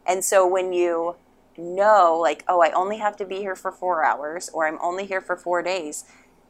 [0.07, 1.17] And so when you
[1.59, 5.05] know, like, oh, I only have to be here for four hours or I'm only
[5.07, 6.05] here for four days,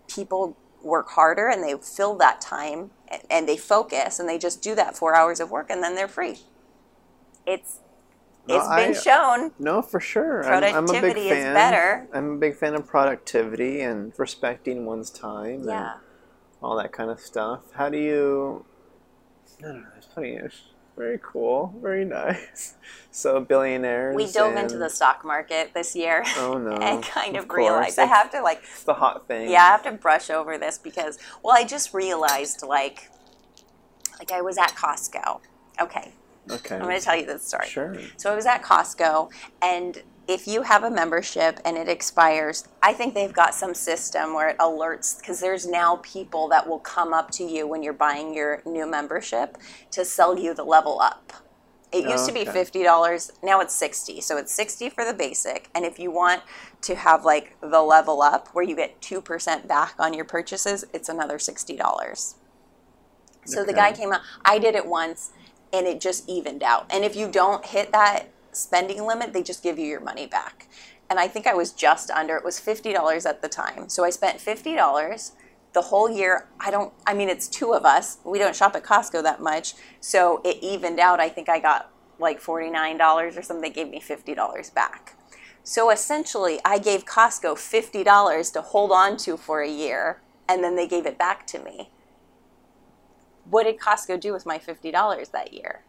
[0.06, 4.62] people work harder and they fill that time and, and they focus and they just
[4.62, 6.38] do that four hours of work and then they're free.
[7.46, 7.80] It's
[8.46, 9.52] No, it's been I- shown.
[9.58, 10.44] No, for sure.
[10.44, 11.54] I'm, I'm a big Productivity is fan.
[11.54, 12.08] better.
[12.12, 15.92] I'm a big fan of productivity and respecting one's time Yeah.
[15.94, 16.00] and
[16.62, 17.62] all that kind of stuff.
[17.74, 18.64] How do you?
[19.58, 19.88] I don't know.
[19.96, 20.34] It's funny.
[20.34, 20.60] It's
[20.98, 21.74] very cool.
[21.80, 22.74] Very nice.
[23.10, 24.14] So billionaires.
[24.14, 26.76] We dove into the stock market this year Oh no!
[26.76, 29.50] and kind of, course, realized I have to like It's the hot thing.
[29.50, 33.10] Yeah, I have to brush over this because, well, I just realized like,
[34.20, 35.40] like I was at Costco.
[35.80, 36.12] Okay,
[36.50, 36.76] Okay.
[36.76, 37.66] I'm going to tell you this story.
[37.66, 37.96] Sure.
[38.18, 39.30] So I was at Costco,
[39.62, 44.34] and if you have a membership and it expires, I think they've got some system
[44.34, 47.94] where it alerts because there's now people that will come up to you when you're
[47.94, 49.56] buying your new membership
[49.92, 51.32] to sell you the level up.
[51.90, 53.32] It used to be fifty dollars.
[53.42, 54.20] Now it's sixty.
[54.20, 56.42] So it's sixty for the basic, and if you want
[56.82, 60.84] to have like the level up where you get two percent back on your purchases,
[60.92, 62.34] it's another sixty dollars.
[63.46, 64.20] So the guy came out.
[64.44, 65.30] I did it once,
[65.72, 66.84] and it just evened out.
[66.90, 68.28] And if you don't hit that
[68.58, 70.68] spending limit, they just give you your money back.
[71.10, 72.36] And I think I was just under.
[72.36, 73.88] It was fifty dollars at the time.
[73.88, 75.32] So I spent fifty dollars
[75.72, 76.46] the whole year.
[76.60, 76.92] I don't.
[77.06, 78.18] I mean, it's two of us.
[78.24, 81.20] We don't shop at Costco that much, so it evened out.
[81.20, 83.62] I think I got like forty nine dollars or something.
[83.62, 85.14] They gave me fifty dollars back.
[85.62, 90.62] So essentially, I gave Costco fifty dollars to hold on to for a year, and
[90.62, 91.90] then they gave it back to me
[93.50, 95.82] what did Costco do with my fifty dollars that year?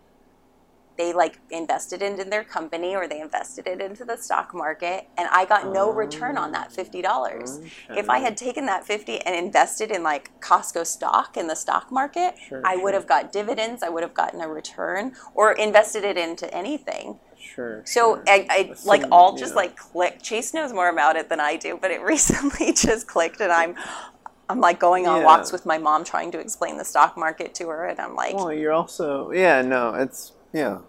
[1.00, 5.08] They like invested it in their company or they invested it into the stock market,
[5.18, 7.62] and I got no return on that fifty dollars.
[7.90, 11.90] If I had taken that fifty and invested in like Costco stock in the stock
[11.90, 13.00] market, Sure, I would sure.
[13.00, 13.82] have got dividends.
[13.82, 17.18] I would have gotten a return, or invested it into anything.
[17.40, 17.82] Sure.
[17.86, 18.24] So sure.
[18.28, 20.22] I, I like all just like click.
[20.22, 23.74] Chase knows more about it than I do, but it recently just clicked, and I'm
[24.50, 25.26] I'm like going on Yeah.
[25.28, 28.36] walks with my mom trying to explain the stock market to her, and I'm like,
[28.36, 29.62] Well, you're also yeah.
[29.62, 30.80] No, it's yeah.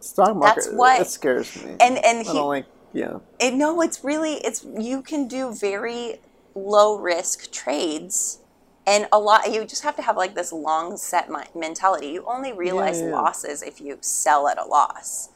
[0.00, 0.62] Stock market.
[0.62, 1.76] That's what- It scares me.
[1.80, 2.66] and and he, like.
[2.92, 3.18] Yeah.
[3.38, 6.20] it, no, it's really it's you can do very
[6.54, 8.40] low risk trades.
[8.86, 12.08] And a lot, you just have to have like this long set mentality.
[12.08, 13.08] You only realize yeah.
[13.08, 15.28] losses if you sell at a loss.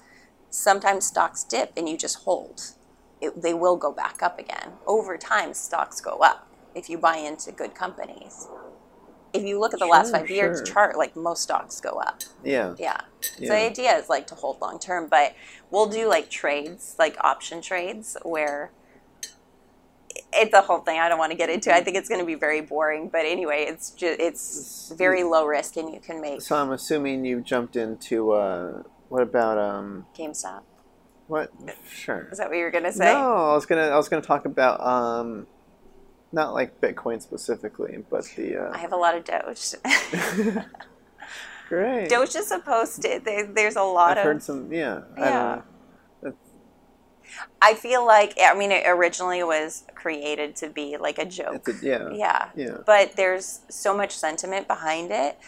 [0.49, 2.73] Sometimes stocks dip and you just hold.
[3.21, 4.73] It, they will go back up again.
[4.87, 8.49] Over time, stocks go up if you buy into good companies.
[9.33, 12.21] If you look at the last Sure, five years chart, like most stocks go up.
[12.45, 12.75] Yeah.
[12.79, 13.01] Yeah.
[13.39, 15.35] So the idea is like to hold long term, but
[15.71, 18.73] we'll do like trades, like option trades, where
[20.33, 20.99] it's a whole thing.
[20.99, 21.75] I don't want to get into.
[21.75, 25.47] I think it's going to be very boring, but anyway, it's just it's very low
[25.47, 30.07] risk, and you can make So I'm assuming you jumped into uh, what about um
[30.17, 30.63] GameStop.
[31.29, 31.53] What?
[31.91, 32.29] Sure.
[32.31, 33.13] Is that what you were going to say?
[33.13, 35.47] No, I was gonna I was gonna talk about um,
[36.33, 39.75] not like Bitcoin specifically, but the I uh, have a lot of Doge.
[41.69, 42.09] great.
[42.09, 43.21] Doge is supposed to.
[43.25, 44.25] There, there's a lot I've of.
[44.25, 44.73] heard some.
[44.73, 45.03] Yeah.
[45.17, 45.63] I Yeah.
[46.23, 46.37] That's,
[47.61, 51.69] I feel like I mean it originally was created to be like a joke.
[51.69, 52.11] a, yeah.
[52.13, 52.49] yeah.
[52.57, 52.79] Yeah.
[52.87, 55.39] But there's so much sentiment behind it,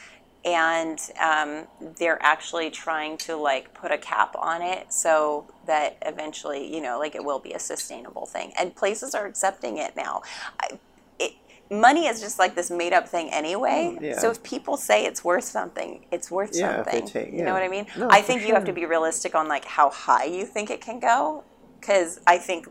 [0.45, 1.67] and um,
[1.99, 6.99] they're actually trying to like put a cap on it so that eventually, you know,
[6.99, 8.53] like it will be a sustainable thing.
[8.59, 10.23] And places are accepting it now.
[10.61, 10.79] I,
[11.19, 11.33] it,
[11.71, 13.97] money is just like this made up thing anyway.
[13.99, 14.19] Mm, yeah.
[14.19, 17.07] So if people say it's worth something, it's worth Yeah, something.
[17.07, 17.87] take- You know what I mean?
[17.97, 20.81] No, I think you have to be realistic on like how high you think it
[20.83, 21.45] can go,
[21.81, 22.69] because I think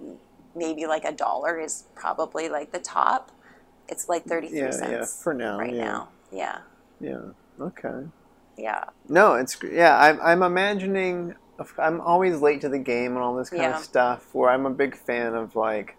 [0.56, 3.32] maybe like a dollar is probably like the top.
[3.88, 5.84] It's like thirty three Yeah, cents yeah, for now, right yeah.
[5.86, 6.10] now.
[6.32, 6.60] Yeah,
[7.00, 7.22] Yeah.
[7.60, 8.08] Okay.
[8.58, 9.98] yeah, No, it's yeah.
[9.98, 11.36] I'm I'm imagining.
[11.78, 13.78] I'm always late to the game and all this kind Yeah.
[13.78, 14.28] of stuff.
[14.34, 15.98] Where I'm a big fan of like.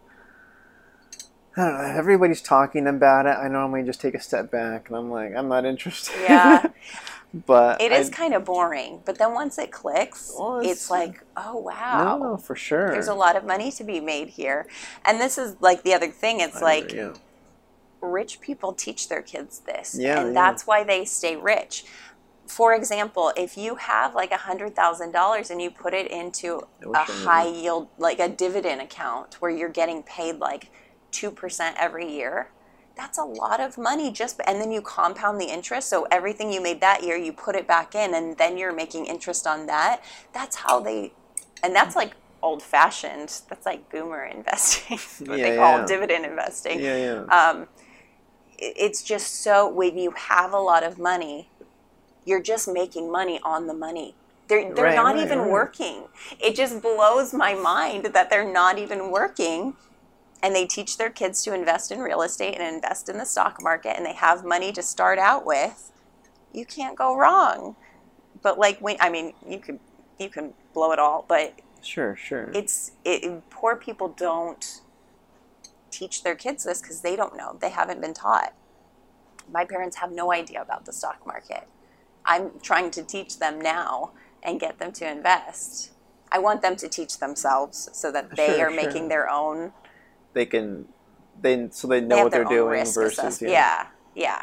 [1.57, 1.85] I don't know.
[1.85, 3.37] Everybody's talking about it.
[3.39, 6.13] I normally just take a step back and I'm like, I'm not interested.
[6.23, 6.67] Yeah.
[7.47, 9.01] but it is I- kind of boring.
[9.05, 12.91] But then once it clicks, Well, it's, it's- like, oh wow, No, for sure.
[12.91, 14.67] there's a lot of money to be made here.
[15.05, 16.41] And this is like the other thing.
[16.41, 17.13] It's I- like yeah.
[18.05, 20.35] Rich people teach their kids this Yeah, and yeah.
[20.35, 21.85] that's why they stay rich
[22.47, 26.61] for example if you have like a hundred thousand dollars and you put it into
[26.95, 30.71] a high yield like a dividend account where you're getting paid like
[31.11, 32.51] 2% every year
[32.97, 36.61] that's a lot of money just and then you compound the interest so everything you
[36.63, 40.03] made that year you put it back in and then you're making interest on that
[40.33, 41.13] that's how they
[41.63, 45.87] and that's like old fashioned that's like boomer investing what Yeah, they call yeah.
[45.87, 47.25] dividend investing Yeah, yeah.
[47.29, 47.69] um,
[48.59, 51.51] it's just so when you have a lot of money,
[52.25, 54.17] you're just making money on the money.
[54.49, 55.51] They're they're Right, not right, even right.
[55.51, 56.05] working.
[56.41, 59.77] It just blows my mind that they're not even working.
[60.43, 63.63] And they teach their kids to invest in real estate and invest in the stock
[63.63, 65.93] market, and they have money to start out with.
[66.53, 67.77] You can't go wrong.
[68.43, 69.81] But like when I mean, you could
[70.19, 72.55] you can blow it all, but sure, sure.
[72.55, 74.81] it's it, poor people don't
[75.99, 77.57] teach their kids this because they don't know.
[77.61, 78.55] They haven't been taught.
[79.53, 81.69] My parents have no idea about the stock market.
[82.25, 85.93] I'm trying to teach them now and get them to invest.
[86.33, 89.73] I want them to teach themselves so that they Sure, are making their own
[90.35, 90.87] they can,
[91.41, 93.87] they so they know they what they're doing versus yeah.
[94.15, 94.43] yeah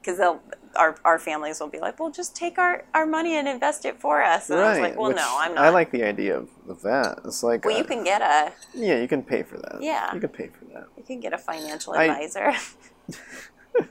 [0.00, 0.42] because they'll
[0.76, 4.00] our, our families will be like well just take our, our money and invest it
[4.00, 4.90] for us and i was Right.
[4.90, 7.20] like well no i'm not I like the idea of, of that.
[7.24, 9.78] It's like well uh, you can get a yeah, you can pay for that.
[9.80, 10.12] Yeah.
[10.14, 10.86] you can pay for that.
[10.96, 12.52] you can get a financial I- advisor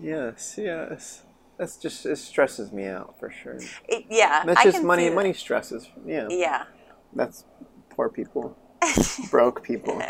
[0.00, 1.22] Yes, yes.
[1.56, 3.58] That's just it stresses me out for sure.
[3.88, 5.08] It, yeah, That's I just can money.
[5.08, 5.88] Money stresses.
[6.04, 6.64] Yeah, Yeah,
[7.14, 7.44] that's
[7.88, 8.56] poor people,
[9.30, 10.02] broke people.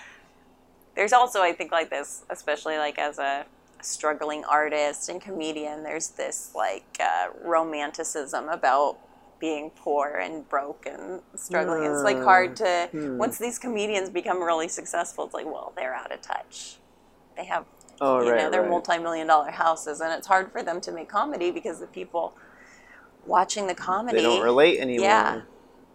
[0.94, 3.46] there's also I think like this, especially like as a
[3.82, 5.82] struggling artist and comedian.
[5.82, 8.98] There's this like uh, romanticism about
[9.40, 11.84] being poor and broke and struggling.
[11.84, 13.16] it's like hard to Hmm.
[13.18, 15.24] once these comedians become really successful.
[15.24, 16.76] It's like well they're out of touch.
[17.36, 17.64] They have
[18.02, 18.70] Oh you right, know they're right.
[18.70, 22.34] multi-million dollar houses, and it's hard for them to make comedy because the people
[23.26, 24.18] watching the comedy.
[24.18, 25.04] They don't relate anymore.
[25.06, 25.40] Yeah.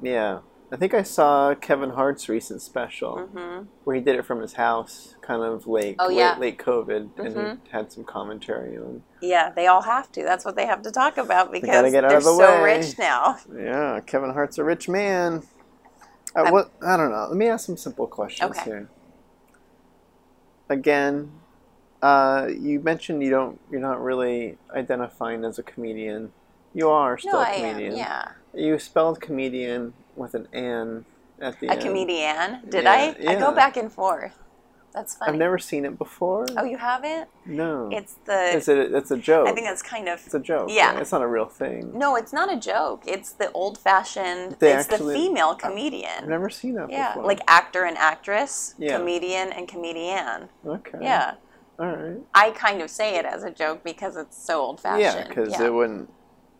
[0.01, 0.39] Yeah.
[0.75, 3.67] I think I saw Kevin Hart's recent special Mhm.
[3.85, 6.37] where he did it from his house, kind of late, Oh, late, yeah.
[6.37, 7.59] late COVID, and Mhm.
[7.63, 9.01] he had some commentary on.
[9.21, 10.23] Yeah, they all have to.
[10.23, 12.61] That's what they have to talk about because gotta get out they're of the so
[12.61, 12.77] way.
[12.77, 13.37] rich now.
[13.57, 15.43] Yeah, Kevin Hart's a rich man.
[16.35, 17.25] Uh, what I don't know.
[17.29, 18.63] Let me ask some simple questions Okay.
[18.65, 18.89] here.
[20.67, 21.31] Again,
[22.01, 23.61] uh, you mentioned you don't.
[23.71, 26.33] You're not really identifying as a comedian.
[26.73, 27.69] You are still no, a I am.
[27.75, 27.95] comedian.
[27.97, 31.05] Yeah, You spelled comedian with an N
[31.39, 31.81] at the a end.
[31.81, 32.61] comedian.
[32.69, 33.15] Did Yeah, I?
[33.27, 34.37] I go back and forth.
[34.93, 35.33] That's funny.
[35.33, 36.45] I've never seen it before.
[36.55, 37.27] Oh, you haven't?
[37.45, 37.89] no.
[37.91, 38.55] It's the.
[38.55, 38.93] Is it?
[38.93, 39.45] It's a joke.
[39.49, 40.21] I think that's kind of.
[40.25, 40.69] it's a joke.
[40.71, 40.93] Yeah.
[40.93, 41.01] right?
[41.01, 41.91] It's not a real thing.
[41.93, 43.03] No, it's not a joke.
[43.05, 44.55] It's the old-fashioned.
[44.59, 46.29] They it's actually- the female I've comedian.
[46.29, 47.25] never seen that yeah, before.
[47.27, 48.97] like actor and actress, Yeah.
[48.97, 50.47] comedian and comedian.
[50.65, 50.99] okay.
[51.01, 51.33] Yeah,
[51.77, 52.21] All right.
[52.33, 55.01] I kind of say it as a joke because it's so old-fashioned.
[55.01, 56.09] Yeah, because it wouldn't.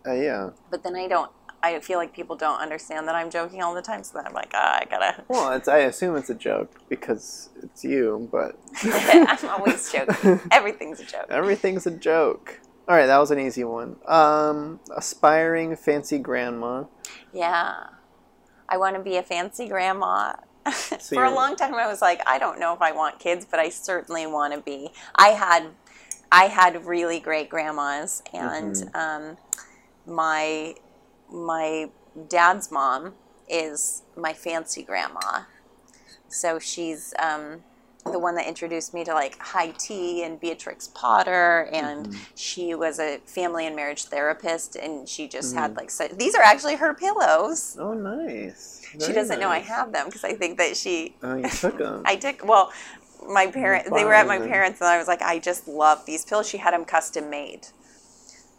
[0.06, 0.50] Uh, yeah.
[0.70, 1.32] but then I don't.
[1.66, 4.34] I feel like people don't understand that I'm joking all the time, so then I'm
[4.34, 5.24] like, ah, I gotta.
[5.28, 10.40] Well, it's, I assume it's a joke because it's you, but I'm always joking.
[10.52, 11.26] Everything's a joke.
[11.30, 12.60] everything's a joke.
[12.88, 13.96] All right, that was an easy one.
[14.08, 16.84] Um, aspiring fancy grandma.
[17.34, 17.88] Yeah.
[18.70, 20.34] I want to be a fancy grandma.
[21.14, 23.60] For a long time I was like, I don't know if I want kids, but
[23.60, 24.90] I certainly want to be.
[25.16, 25.68] I had
[26.32, 28.96] I had really great grandmas and Mm-hmm.
[28.98, 29.38] um,
[30.08, 30.76] my
[31.32, 31.92] my
[32.30, 33.16] dad's mom
[33.48, 35.44] is my fancy grandma.
[36.30, 37.64] So she's um,
[38.12, 42.24] the one that introduced me to like high tea and Beatrix Potter, and Mm-hmm.
[42.36, 45.56] she was a family and marriage therapist, and she just Mm-hmm.
[45.56, 47.80] had like so, these are actually her pillows.
[47.80, 48.82] Oh, nice.
[48.98, 52.04] she doesn't know I have them because I think that she Oh, you took them.
[52.06, 52.72] I took well,
[53.28, 56.26] my parents they were at my parents and I was like, I just love these
[56.26, 56.48] pillows.
[56.50, 57.68] She had them custom made.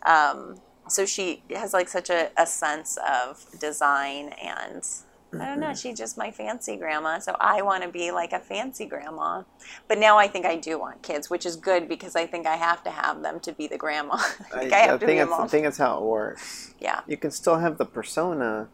[0.05, 0.57] Um,
[0.89, 4.87] so she has like such a, a sense of design and
[5.35, 7.19] I don't know, she's just my fancy grandma.
[7.19, 9.43] So I want to be like a fancy grandma.
[9.89, 12.57] But now I think I do want kids, which is good because I think I
[12.57, 14.15] have to have them to be the grandma.
[14.55, 16.75] I think I, have to be a I think that's how it works.
[16.81, 17.01] Yeah.
[17.07, 18.69] You can still have the persona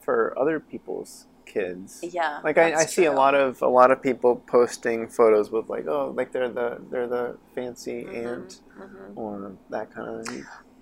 [0.00, 2.00] for other people's kids.
[2.02, 2.40] Yeah.
[2.42, 5.86] Like I, I see a lot of a lot of people posting photos with like
[5.86, 8.26] oh like they're the they're the fancy Mm-hmm.
[8.28, 8.60] aunt
[9.14, 10.26] or that kind of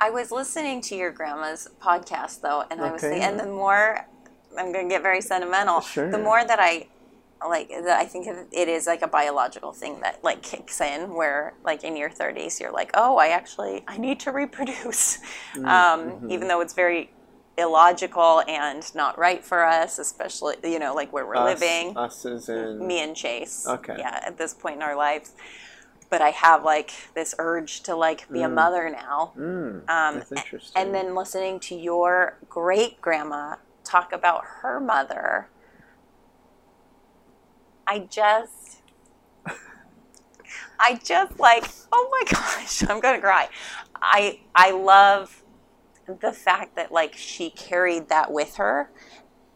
[0.01, 3.21] I was listening to your grandma's podcast though, and I was Okay.
[3.21, 4.07] and the more
[4.59, 6.11] I'm going to get very sentimental, Sure.
[6.11, 6.89] the more that I
[7.47, 11.55] like that I think it is like a biological thing that like kicks in where
[11.65, 15.19] like in your 30s you're like, oh, I actually I need to reproduce,
[15.55, 16.31] Mm, um, mm-hmm.
[16.31, 17.11] even though it's very
[17.57, 22.25] illogical and not right for us, especially you know like where we're us, living us
[22.25, 23.67] is in me and Chase.
[23.67, 23.97] Okay.
[23.99, 25.33] Yeah, at this point in our lives.
[26.15, 29.33] But I have like this urge to like be a mother now.
[29.37, 30.81] Mm, Um, that's interesting.
[30.81, 35.49] And then listening to your great grandma talk about her mother,
[37.85, 38.77] I just,
[40.79, 43.49] I just like, oh my gosh, I'm gonna cry.
[44.01, 45.43] I I love
[46.07, 48.89] the fact that like she carried that with her,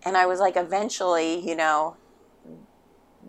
[0.05, 1.97] and I was like, eventually, you know,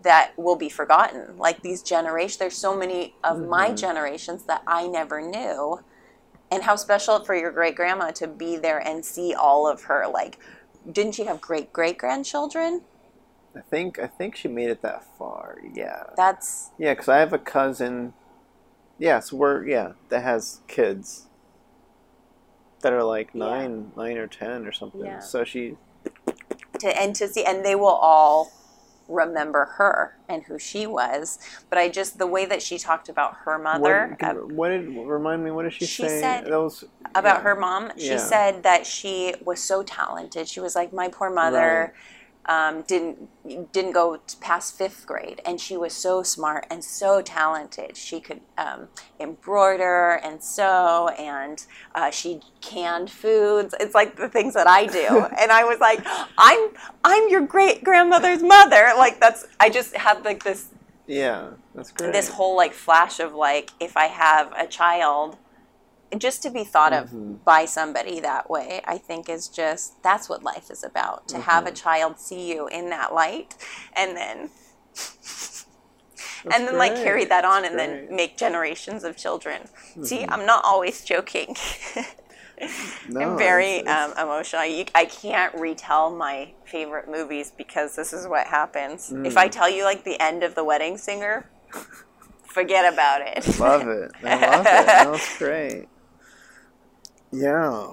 [0.02, 1.36] that will be forgotten.
[1.38, 3.76] Like these generations, there's so many of my mm-hmm.
[3.76, 5.80] generations that I never knew
[6.50, 10.06] and how special for your great grandma to be there and see all of her
[10.12, 10.36] like
[10.90, 12.82] didn't she have great great grandchildren
[13.56, 15.58] I think I think she made it that far.
[15.74, 16.04] Yeah.
[16.16, 18.12] that's Yeah, because I have a cousin.
[18.98, 21.26] Yeah, so we're yeah that has kids
[22.82, 23.46] that are like Yeah.
[23.46, 25.04] nine, nine or ten or something.
[25.04, 25.18] Yeah.
[25.18, 25.76] So she,
[26.78, 28.52] to and to see and they will all
[29.10, 31.38] remember her and who she was
[31.68, 34.86] but i just the way that she talked about her mother what, uh, what did
[34.88, 35.50] remind me?
[35.50, 36.20] What did she, She say?
[36.20, 36.84] said- was
[37.14, 37.42] about yeah.
[37.42, 38.16] her mom she Yeah.
[38.18, 41.92] said that she was so talented she was like my poor mother
[42.46, 43.28] um, didn't
[43.72, 45.40] didn't go past fifth grade.
[45.44, 47.96] And she was so smart and so talented.
[47.96, 48.88] She could um,
[49.18, 51.64] embroider and sew and
[51.94, 53.74] uh, she canned foods.
[53.80, 55.26] It's like the things that i do.
[55.40, 56.00] And i was like
[56.38, 56.70] i'm
[57.04, 58.92] i'm your great grandmother's mother.
[58.96, 60.68] Like that's i just had like this
[61.06, 62.12] Yeah, that's great.
[62.12, 65.36] this whole like flash of like if I have a child,
[66.18, 67.34] just to be thought of Mm-hmm.
[67.44, 71.28] by somebody that way, I think is just that's what life is about.
[71.28, 71.72] To have Mm-hmm.
[71.72, 73.54] a child see you in that light,
[73.94, 74.50] and then
[76.44, 78.06] That's and then like carry that on, That's and great.
[78.08, 79.62] then make generations of children.
[80.02, 80.32] See, Mm-hmm.
[80.32, 81.56] I'm not always joking.
[83.08, 84.66] No, I'm very it's- it's- um, emotional.
[84.66, 89.10] You, I can't retell my favorite movies because this is what happens.
[89.10, 89.36] If Mm.
[89.38, 91.48] I tell you like the end of The Wedding Singer,
[92.44, 93.58] forget about it.
[93.58, 94.12] love it.
[94.22, 94.64] I love it.
[94.86, 95.88] That's great.
[97.32, 97.86] Yeah.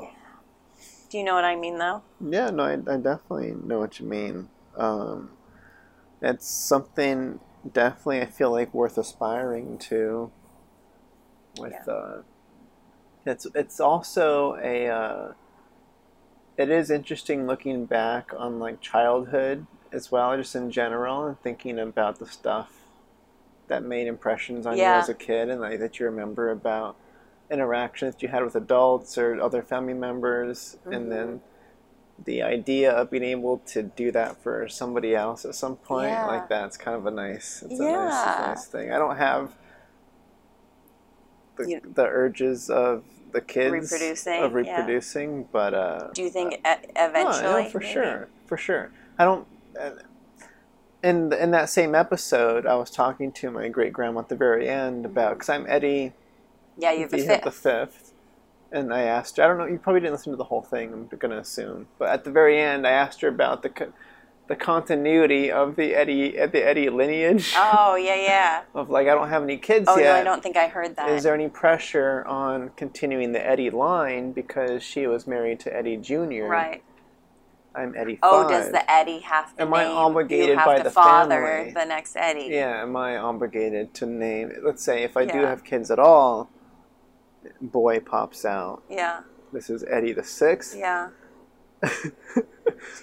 [1.10, 2.04] Do you know what I mean, though?
[2.20, 4.50] Yeah, no, I, I definitely know what you mean.
[4.76, 5.32] Um,
[6.22, 7.40] it's something
[7.72, 10.32] definitely I feel like worth aspiring to.
[11.60, 11.94] With Yeah.
[11.94, 12.22] uh,
[13.26, 15.34] it's it's also a uh,
[16.58, 21.80] it is interesting looking back on like childhood as well, just in general, and thinking
[21.80, 22.72] about the stuff
[23.68, 24.94] that made impressions on Yeah.
[24.96, 26.96] you as a kid, and like that you remember about
[27.50, 30.94] interactions you had with adults or other family members, Mm-hmm.
[30.94, 31.42] and then
[32.26, 36.26] the idea of being able to do that for somebody else at some point Yeah.
[36.26, 38.06] like that's kind of a nice it's a Yeah.
[38.06, 39.52] nice, nice thing i don't have
[41.58, 43.04] the, You- the urges of
[43.34, 44.58] the kids Reproducing, of yeah.
[44.78, 47.64] reproducing but uh Do you think no, eventually?
[47.66, 47.92] no, for maybe?
[47.94, 49.46] sure for sure i don't
[49.80, 49.92] uh,
[51.04, 54.68] in in that same episode i was talking to my great grandma at the very
[54.68, 56.14] end about because i'm eddie
[56.78, 57.44] Yeah, you have the fifth.
[57.44, 58.14] the fifth.
[58.72, 60.92] And I asked her, I don't know, you probably didn't listen to the whole thing,
[60.94, 61.88] I'm going to assume.
[61.98, 63.94] But at the very end, I asked her about the co-
[64.48, 67.54] the continuity of the Eddie the Eddie lineage.
[67.58, 68.62] Oh yeah, yeah.
[68.76, 70.06] Of like, I don't have any kids Oh yet.
[70.06, 71.10] no, I don't think I heard that.
[71.10, 75.98] Is there any pressure on continuing the Eddie line because she was married to Eddie
[75.98, 76.46] Jr.?
[76.48, 76.84] right.
[77.76, 78.50] I'm Eddie Oh, five.
[78.50, 79.96] does the Eddie have to Am I name?
[79.96, 81.72] obligated you have by to the father family?
[81.74, 82.48] the next Eddie?
[82.52, 84.52] Yeah, am I obligated to name?
[84.64, 86.50] Let's say if I do have kids at all,
[87.62, 88.84] boy pops out.
[88.90, 89.22] Yeah.
[89.54, 90.76] This is Eddie the sixth.
[90.78, 91.10] Yeah.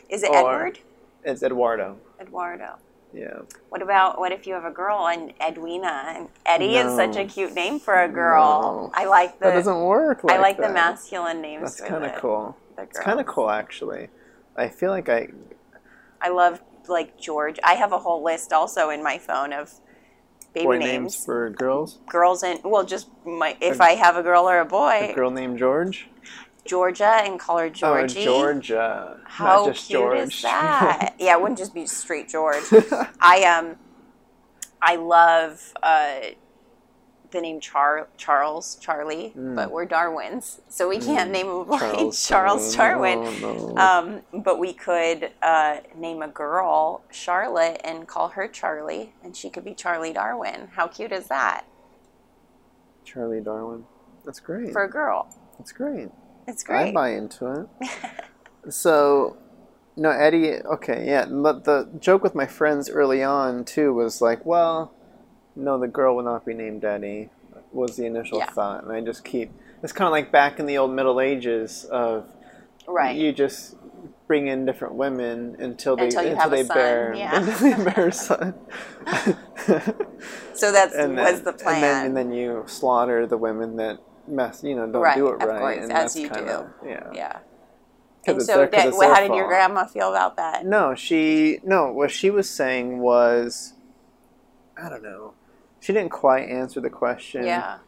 [0.09, 0.81] Is it Edward?
[1.25, 1.99] It's Eduardo.
[2.21, 2.77] Eduardo.
[3.15, 3.43] Yeah.
[3.69, 7.25] What about what if you have a girl and Edwina and Eddie is such a
[7.25, 8.91] cute name for a girl.
[8.93, 9.01] No.
[9.01, 10.25] I like the that doesn't work.
[10.25, 11.77] Like I like the masculine names.
[11.77, 12.57] That's kind of cool.
[12.77, 14.09] It's kind of cool, actually.
[14.57, 15.29] I feel like I.
[16.21, 17.59] I love like George.
[17.62, 19.81] I have a whole list also in my phone of
[20.55, 20.90] baby Boy names.
[20.93, 21.98] names for girls.
[22.09, 25.31] girls and well just my if I have a girl or a boy, A girl
[25.31, 26.09] named George.
[26.66, 28.20] Georgia and call her Georgie.
[28.20, 29.20] Oh, Georgia.
[29.24, 30.18] How Not just cute George.
[30.35, 31.14] is that?
[31.18, 32.64] yeah, it wouldn't just be straight George.
[33.20, 33.76] I um,
[34.81, 36.20] I love uh,
[37.35, 39.55] the name Char- Charles Charlie, Mm.
[39.55, 43.24] but we're Darwins, so we can't name a boy Charles, Charles Darwin.
[43.43, 43.77] No, no.
[43.77, 49.51] Um, but we could uh, name a girl Charlotte and call her Charlie, and she
[49.51, 50.69] could be Charlie Darwin.
[50.74, 51.66] How cute is that
[53.05, 53.85] Charlie Darwin.
[54.24, 54.73] That's great.
[54.73, 55.28] for a girl?
[55.59, 56.09] That's great.
[56.48, 56.89] It's great.
[56.89, 57.90] I buy into it.
[58.73, 59.36] so,
[59.97, 60.55] no, Eddie.
[60.62, 61.27] Okay, yeah.
[61.27, 64.94] But the joke with my friends early on too was like, well,
[65.56, 67.31] no, the girl will not be named Eddie.
[67.72, 68.47] Was the initial Yeah.
[68.51, 69.51] thought, and I just keep.
[69.82, 72.26] It's kind of like back in the old Middle Ages of
[72.86, 73.16] right.
[73.16, 73.76] you just
[74.26, 77.36] bring in different women until they Until until they bear yeah.
[77.36, 78.55] until they bear a son.
[80.55, 81.74] so that's and was the plan.
[81.74, 85.28] And then, and then you slaughter the women that mess, you know, don't Right, do
[85.28, 85.59] it of right.
[85.59, 87.10] course, and as that's you kinda, Yeah.
[87.12, 87.39] yeah.
[88.24, 90.64] 'Cause And so, 'cause well, how did your grandma feel about that?
[90.64, 91.93] No, she no.
[91.93, 93.74] What she was saying was,
[94.82, 95.35] I don't know.
[95.85, 97.44] She didn't quite answer the question.
[97.44, 97.81] Yeah.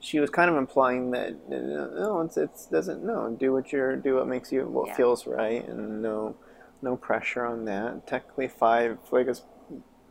[0.00, 3.36] She was kind of implying that no, it's it's doesn't no.
[3.38, 4.94] Do what you're do what makes you what Yeah.
[4.94, 6.34] feels right, and no,
[6.80, 8.06] no pressure on that.
[8.06, 9.42] Technically, five like it's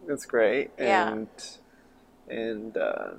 [0.08, 1.12] it's great, Yeah.
[1.12, 1.28] and
[2.30, 3.10] and uh,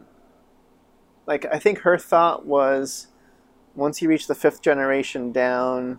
[1.27, 3.09] like I think her thought was,
[3.75, 5.99] once you reach the fifth generation down.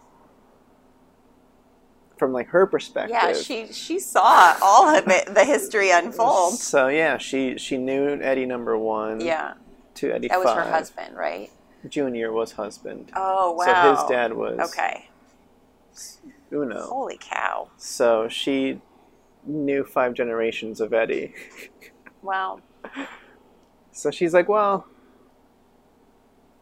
[2.24, 6.54] From like her perspective, Yeah, she she saw all of it, the history unfold.
[6.54, 9.20] So yeah, she she knew Eddie number one.
[9.20, 9.56] Yeah,
[9.96, 11.52] To Eddie that was her husband, right?
[11.86, 13.12] Junior was husband.
[13.14, 13.66] Oh wow.
[13.66, 15.10] So his dad was Okay.
[16.50, 16.84] Uno.
[16.84, 17.72] Holy cow!
[17.76, 18.80] So she
[19.46, 21.34] knew five generations of Eddie.
[22.22, 22.62] Wow.
[23.92, 24.88] So she's like, well,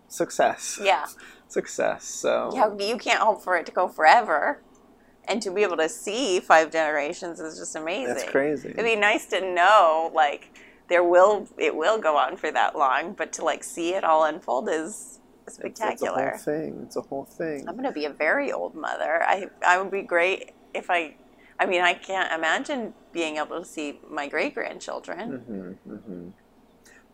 [0.07, 0.79] success.
[0.81, 1.05] Yeah.
[1.47, 2.05] Success.
[2.05, 4.61] So Yeah, you can't hope for it to go forever,
[5.31, 8.13] and to be able to see five generations is just amazing.
[8.13, 8.69] that's crazy.
[8.69, 10.49] It'd be nice to know, like,
[10.89, 14.25] there will it will go on for that long, but to like see it all
[14.25, 16.33] unfold is spectacular.
[16.35, 16.81] It's, a whole thing.
[16.83, 17.65] It's a whole thing.
[17.65, 19.23] I'm gonna be a very old mother.
[19.23, 21.15] I I would be great if I.
[21.57, 26.29] I mean, I can't imagine being able to see my great grandchildren, hmm hmm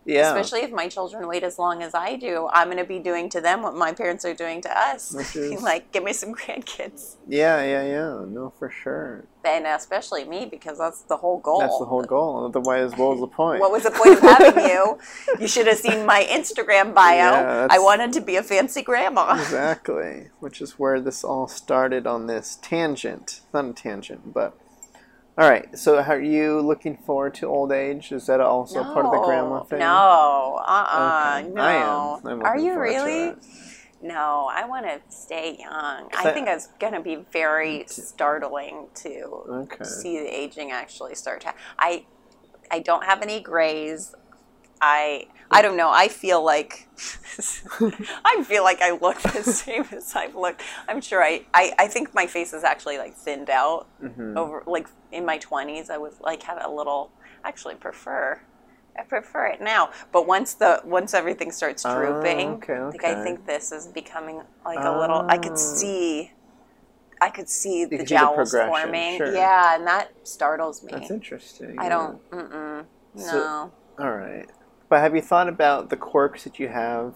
[0.07, 0.29] Yeah.
[0.33, 2.47] especially if my children wait as long as I do.
[2.53, 5.13] I'm gonna be doing to them what my parents are doing to us.
[5.35, 8.25] Is- like, give me some grandkids, yeah, yeah, yeah.
[8.27, 9.25] No, for sure.
[9.43, 11.59] and especially me because that's the whole goal.
[11.59, 12.45] That's the whole goal.
[12.45, 13.59] Otherwise, what was the point?
[13.59, 14.97] What was the point of having you?
[15.39, 17.31] You should have seen my Instagram bio.
[17.35, 19.33] Yeah, I wanted to be a fancy grandma.
[19.35, 23.41] Exactly, which is where this all started on this tangent.
[23.53, 24.53] Not a tangent, but
[25.37, 25.77] all right.
[25.77, 28.11] So, are you looking forward to old age?
[28.11, 29.79] Is that also part of the grandma thing?
[29.79, 31.53] No, uh, uh Okay.
[31.53, 31.61] no.
[31.61, 31.73] I
[32.31, 32.41] am.
[32.43, 33.35] Are you really?
[34.01, 36.09] No, I want to stay young.
[36.15, 39.83] I- I think it's going to be very startling to Okay.
[39.85, 41.53] see the aging actually start to.
[41.79, 42.05] I,
[42.69, 44.13] I don't have any grays.
[44.81, 45.89] I, I don't know.
[45.89, 46.87] I feel like,
[48.25, 50.61] I feel like I look the same as I've looked.
[50.87, 54.35] I'm sure I, I, I think my face is actually like thinned out Mhm.
[54.37, 57.09] over like in my 20s i was like had a little
[57.43, 58.39] actually prefer
[58.99, 63.23] i prefer it now but once the once everything starts Oh, drooping okay, like i
[63.23, 65.55] think this is becoming like a little i could Oh.
[65.55, 66.31] see
[67.21, 69.33] i could see the could see the jowls forming sure.
[69.33, 71.79] yeah and that startles me That's interesting.
[71.79, 72.85] i don't mm-mm,
[73.15, 74.47] no So- All right,
[74.89, 77.13] but have you thought about the quirks that you have?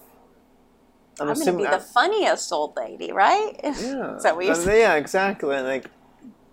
[1.19, 4.15] i'm, gonna be the funniest old lady right Yeah.
[4.15, 4.71] is that what you Uh.
[4.73, 5.59] Yeah, exactly.
[5.61, 5.85] Like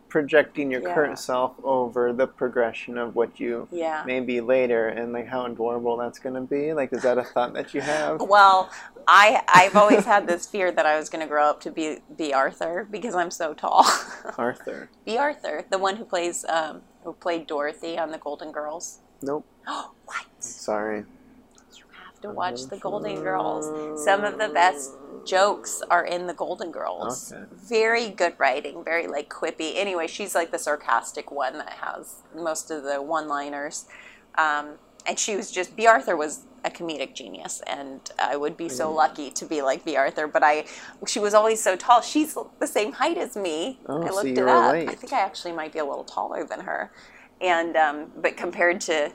[0.09, 0.95] projecting your Yeah.
[0.95, 5.45] current self over the progression of what you yeah may be later, and like how
[5.47, 6.73] adorable that's gonna be.
[6.73, 8.20] Like, is that a thought that you have?
[8.20, 8.70] Well,
[9.07, 11.99] I I've always had this fear that I was going to grow up to be
[12.16, 13.86] Bea Arthur because I'm so tall.
[14.39, 14.90] Arthur.
[15.07, 18.99] Bea Arthur, the one who plays um, who played Dorothy on the Golden Girls.
[19.23, 19.45] Nope.
[20.05, 20.27] what?
[20.40, 21.05] Sorry.
[21.74, 24.05] You have to watch the Golden Girls.
[24.05, 24.93] Some of the best
[25.24, 27.32] jokes are in the Golden Girls.
[27.32, 27.45] Okay.
[27.53, 29.77] Very good writing, very like quippy.
[29.77, 33.86] Anyway, she's like the sarcastic one that has most of the one-liners.
[34.36, 34.74] Um,
[35.07, 38.93] and she was just Bea Arthur was a comedic genius, and I would be so
[38.93, 40.27] lucky to be like Bea Arthur.
[40.27, 40.65] But I,
[41.07, 42.01] she was always so tall.
[42.03, 43.78] She's the same height as me.
[43.86, 44.74] Oh, I so looked you it up.
[44.74, 46.90] I think I actually might be a little taller than her,
[47.40, 49.12] and um, but compared to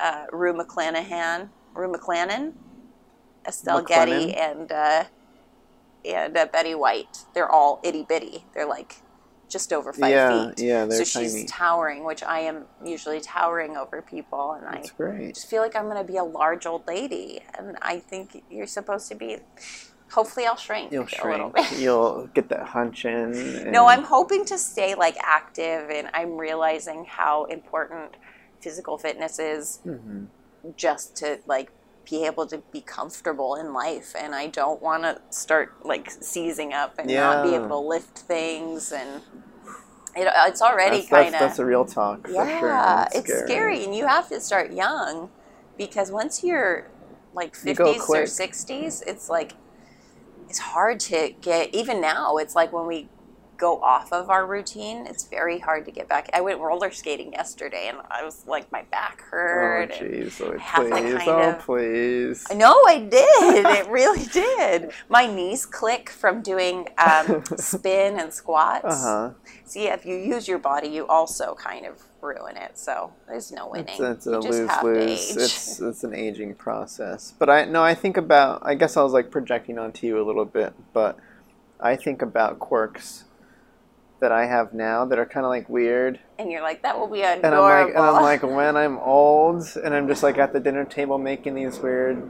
[0.00, 2.52] uh, Rue McClanahan, Rue McClannon,
[3.46, 5.04] Estelle Getty, and uh,
[6.04, 8.44] and uh, Betty White, they're all itty bitty.
[8.54, 8.96] They're like
[9.48, 10.64] just over five Yeah, feet.
[10.64, 15.34] yeah, they're so she's towering, which I am usually towering over people, and I great.
[15.34, 18.66] just feel like I'm going to be a large old lady, and I think you're
[18.66, 19.38] supposed to be.
[20.12, 21.54] Hopefully, I'll shrink You'll shrink.
[21.78, 23.32] You'll get that hunch in.
[23.32, 28.16] and- No, I'm hoping to stay like active, and I'm realizing how important
[28.60, 30.28] physical fitness is Mhm.
[30.76, 31.70] just to like
[32.08, 34.14] be able to be comfortable in life.
[34.18, 38.18] And I don't want to start like seizing up and not be able to lift
[38.18, 39.22] things, and
[40.16, 43.08] it, it's already kind of that's a real talk for yeah, sure.
[43.14, 43.84] it's scary.
[43.84, 45.30] and you have to start young
[45.76, 46.88] because once you're
[47.32, 49.54] like You 50s or 60s, it's like
[50.48, 51.74] it's hard to get.
[51.74, 53.08] Even now, it's like when we
[53.60, 56.30] go off of our routine, it's very hard to get back.
[56.32, 59.90] I went roller skating yesterday, and I was like, my back Oh, hurt.
[60.00, 60.40] and- jeez.
[60.40, 60.58] Oh,
[60.88, 61.22] please.
[61.28, 62.46] Oh, of- please.
[62.54, 63.66] no, I did.
[63.66, 64.92] It really did.
[65.10, 68.84] My knees click from doing um, spin and squats.
[68.86, 69.30] Uh huh.
[69.64, 72.78] See, if you use your body, you also kind of ruin it.
[72.78, 73.88] So there's no winning.
[73.88, 75.36] It's, it's a lose lose.
[75.36, 77.34] It's it's an aging process.
[77.38, 78.62] But I no, I think about.
[78.64, 81.18] I guess I was like projecting onto you a little bit, but
[81.78, 83.24] I think about quirks
[84.20, 86.20] that I have now that are kind of like weird.
[86.38, 87.86] and you're like, that will be And I'm adorable.
[87.86, 91.18] like, and I'm like, when I'm old, and I'm just like at the dinner table
[91.18, 92.22] making these weird,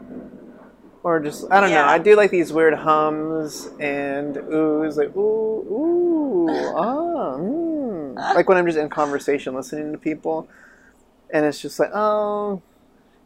[1.03, 1.85] or just I don't know.
[1.85, 8.15] I do like these weird hums and oohs, like ooh, ooh, ah, mm.
[8.35, 10.49] like when I'm just in conversation listening to people,
[11.33, 12.63] and it's just like, oh,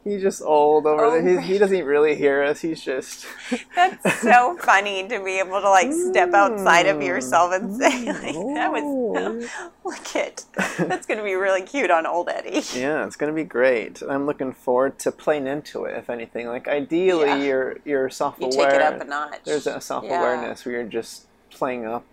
[0.04, 1.40] he's just old over Oh, there.
[1.40, 2.60] He, he doesn't really hear us.
[2.60, 3.26] He's just
[3.74, 7.06] That's so funny to be able to like step outside of Mm.
[7.06, 9.48] yourself and say, like, that was Ooh.
[9.84, 10.44] look it.
[10.78, 12.62] That's gonna be really cute on old Eddie.
[12.78, 14.02] Yeah, it's gonna be great.
[14.08, 15.96] I'm looking forward to playing into it.
[15.96, 17.36] If anything, like ideally, Yeah.
[17.42, 18.50] you're you're self-aware.
[18.50, 19.40] take it up a notch.
[19.44, 22.04] There's a self-awareness where you're just playing up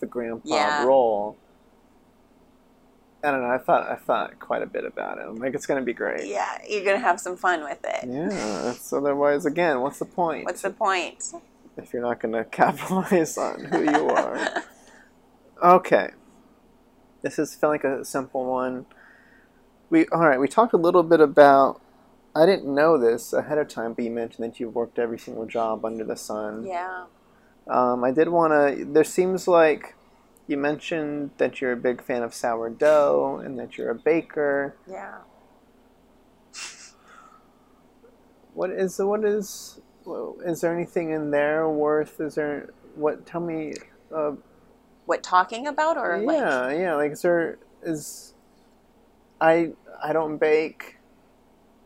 [0.00, 0.84] the grandpa Yeah.
[0.84, 1.36] role.
[3.26, 3.50] I don't know.
[3.50, 5.24] I thought I thought quite a bit about it.
[5.26, 6.28] I'm like, it's gonna be great.
[6.28, 8.08] Yeah, you're gonna have some fun with it.
[8.08, 8.28] Yeah.
[8.62, 11.32] That's, otherwise, again, what's the point What's the point?
[11.76, 14.62] if you're not gonna capitalize on who you are?
[15.60, 16.10] Okay.
[17.22, 18.86] This is felt like a simple one.
[19.90, 20.38] We all right.
[20.38, 21.80] We talked a little bit about.
[22.36, 25.46] I didn't know this ahead of time, but you mentioned that you've worked every single
[25.46, 26.66] job under the sun.
[26.66, 27.06] Yeah.
[27.66, 28.84] Um, I did want to.
[28.84, 29.96] There seems like
[30.46, 34.76] you mentioned that you're a big fan of sourdough and that you're a baker.
[34.88, 35.18] Yeah.
[38.54, 39.80] What is what is
[40.44, 42.20] is there anything in there worth?
[42.20, 43.26] Is there what?
[43.26, 43.74] Tell me.
[44.14, 44.32] Uh,
[45.04, 46.94] What talking about or like yeah, yeah.
[46.94, 48.34] Like, is there is?
[49.40, 50.95] I I don't bake.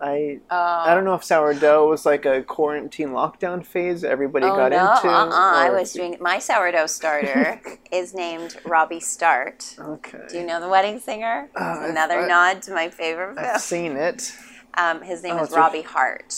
[0.01, 4.73] I I don't know if sourdough was like a quarantine lockdown phase everybody oh, got
[4.73, 5.09] no, into.
[5.09, 5.31] Uh-uh.
[5.33, 7.61] I was doing my sourdough starter
[7.93, 9.77] is named Robbie Start.
[9.79, 10.21] Okay.
[10.31, 11.49] Do you know the wedding singer?
[11.55, 13.47] Uh, another I- nod to my favorite film.
[13.55, 14.33] I've seen it.
[14.75, 16.33] Um, his name Oh, is it's a- Robbie Hart.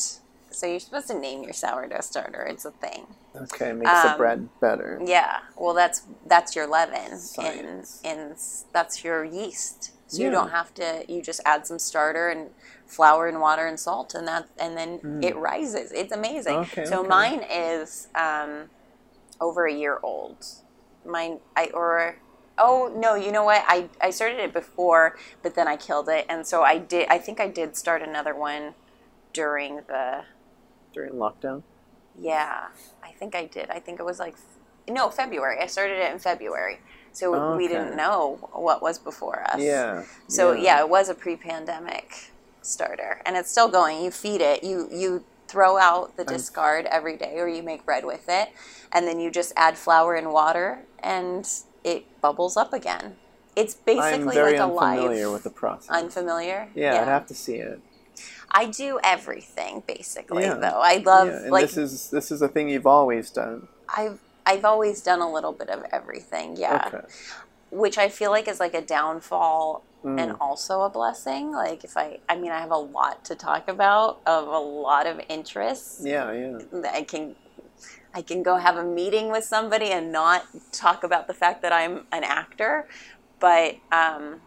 [0.51, 2.43] So you're supposed to name your sourdough starter.
[2.43, 3.06] It's a thing.
[3.34, 5.01] Okay, makes the Um, bread better.
[5.05, 5.39] Yeah.
[5.56, 8.01] Well, that's that's your leaven, Science.
[8.05, 8.36] and and
[8.72, 9.93] that's your yeast.
[10.09, 11.05] So you don't have to.
[11.09, 12.51] You just add some starter and
[12.93, 15.90] flour and water and salt, and that and then it rises.
[15.93, 16.59] It's amazing.
[16.59, 16.62] Mm.
[16.62, 17.09] Okay, so okay.
[17.09, 18.69] mine is um,
[19.40, 20.44] over a year old.
[21.05, 22.16] Mine I or.
[22.59, 23.14] Oh no!
[23.14, 23.64] You know what?
[23.66, 27.09] I, I started it before, but then I killed it, and so I did.
[27.09, 28.74] I think I did start another one
[29.32, 30.24] during the
[30.93, 31.62] During lockdown.
[32.20, 32.69] yeah,
[33.02, 33.70] I think I did.
[33.70, 34.36] I think it was like
[34.86, 35.60] no February.
[35.60, 36.81] I started it in February,
[37.12, 39.60] so we didn't know what was before us.
[39.60, 40.05] Yeah.
[40.28, 40.81] So yeah.
[40.81, 42.31] it was a pre-pandemic
[42.62, 44.05] starter, and it's still going.
[44.05, 44.64] You feed it.
[44.64, 48.51] You you throw out the discard every day, or you make bread with it,
[48.93, 51.48] and then you just add flour and water, and
[51.84, 53.16] it bubbles up again.
[53.55, 55.32] It's basically like a unfamiliar live.
[55.32, 55.90] with the process.
[55.90, 56.68] Unfamiliar?
[56.74, 57.80] yeah, I'd have to see it.
[58.51, 60.55] I do everything basically, Yeah.
[60.55, 60.80] though.
[60.82, 63.68] I love yeah, like this is this is a thing you've always done.
[63.89, 66.84] I've I've always done a little bit of everything, yeah.
[66.86, 67.06] Okay.
[67.70, 70.20] Which I feel like is like a downfall Mm.
[70.20, 71.52] and also a blessing.
[71.52, 75.06] Like if I I mean I have a lot to talk about of a lot
[75.06, 76.00] of interests.
[76.04, 76.90] Yeah, yeah.
[76.92, 77.36] I can
[78.12, 81.72] I can go have a meeting with somebody and not talk about the fact that
[81.72, 82.88] I'm an actor,
[83.38, 84.40] but um,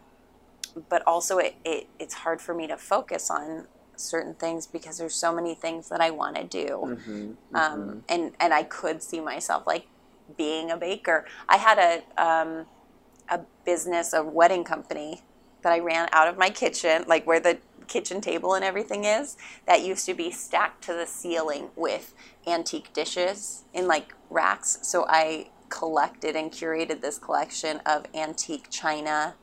[0.89, 5.15] but also it, it it's hard for me to focus on certain things because there's
[5.15, 6.67] so many things that I want to do.
[6.67, 7.55] Mm-hmm.
[7.55, 9.87] Um, and and I could see myself like
[10.37, 11.25] being a baker.
[11.47, 12.65] I had a um,
[13.29, 15.23] a business, a wedding company
[15.65, 19.35] that I ran out of my kitchen, like where the kitchen table and everything is.
[19.65, 22.13] That used to be stacked to the ceiling with
[22.45, 24.77] antique dishes in like racks.
[24.83, 29.33] So I collected and curated this collection of antique china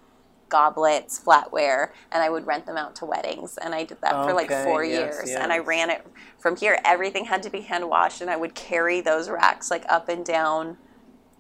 [0.49, 3.59] goblets, flatware, and I would rent them out to weddings.
[3.59, 5.31] And I did that for like four yes, years.
[5.31, 6.07] And I ran it
[6.39, 6.79] from here.
[6.85, 10.25] Everything had to be hand washed, and I would carry those racks like up and
[10.25, 10.77] down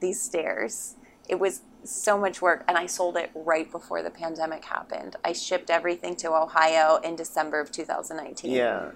[0.00, 0.96] these stairs.
[1.28, 5.16] It was so much work, and I sold it right before the pandemic happened.
[5.24, 8.90] I shipped everything to Ohio in December of 2019 Yeah.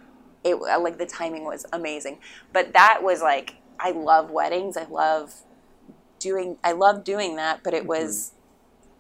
[0.45, 2.19] it uh, like the timing was amazing
[2.53, 5.35] but that was like i love weddings i love
[6.19, 7.89] doing i love doing that but it Mm-hmm.
[7.89, 8.33] was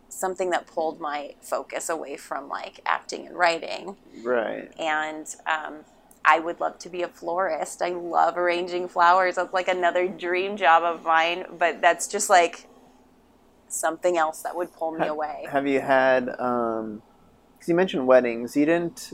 [0.08, 4.70] something that pulled my focus away from like acting and writing Right.
[4.78, 5.84] and um,
[6.24, 10.56] i would love to be a florist i love arranging flowers that's like another dream
[10.56, 12.66] job of mine but that's just like
[13.68, 16.28] something else that would pull me away Have you had?
[16.38, 17.02] Um,
[17.54, 18.56] because you mentioned weddings.
[18.56, 19.12] You didn't.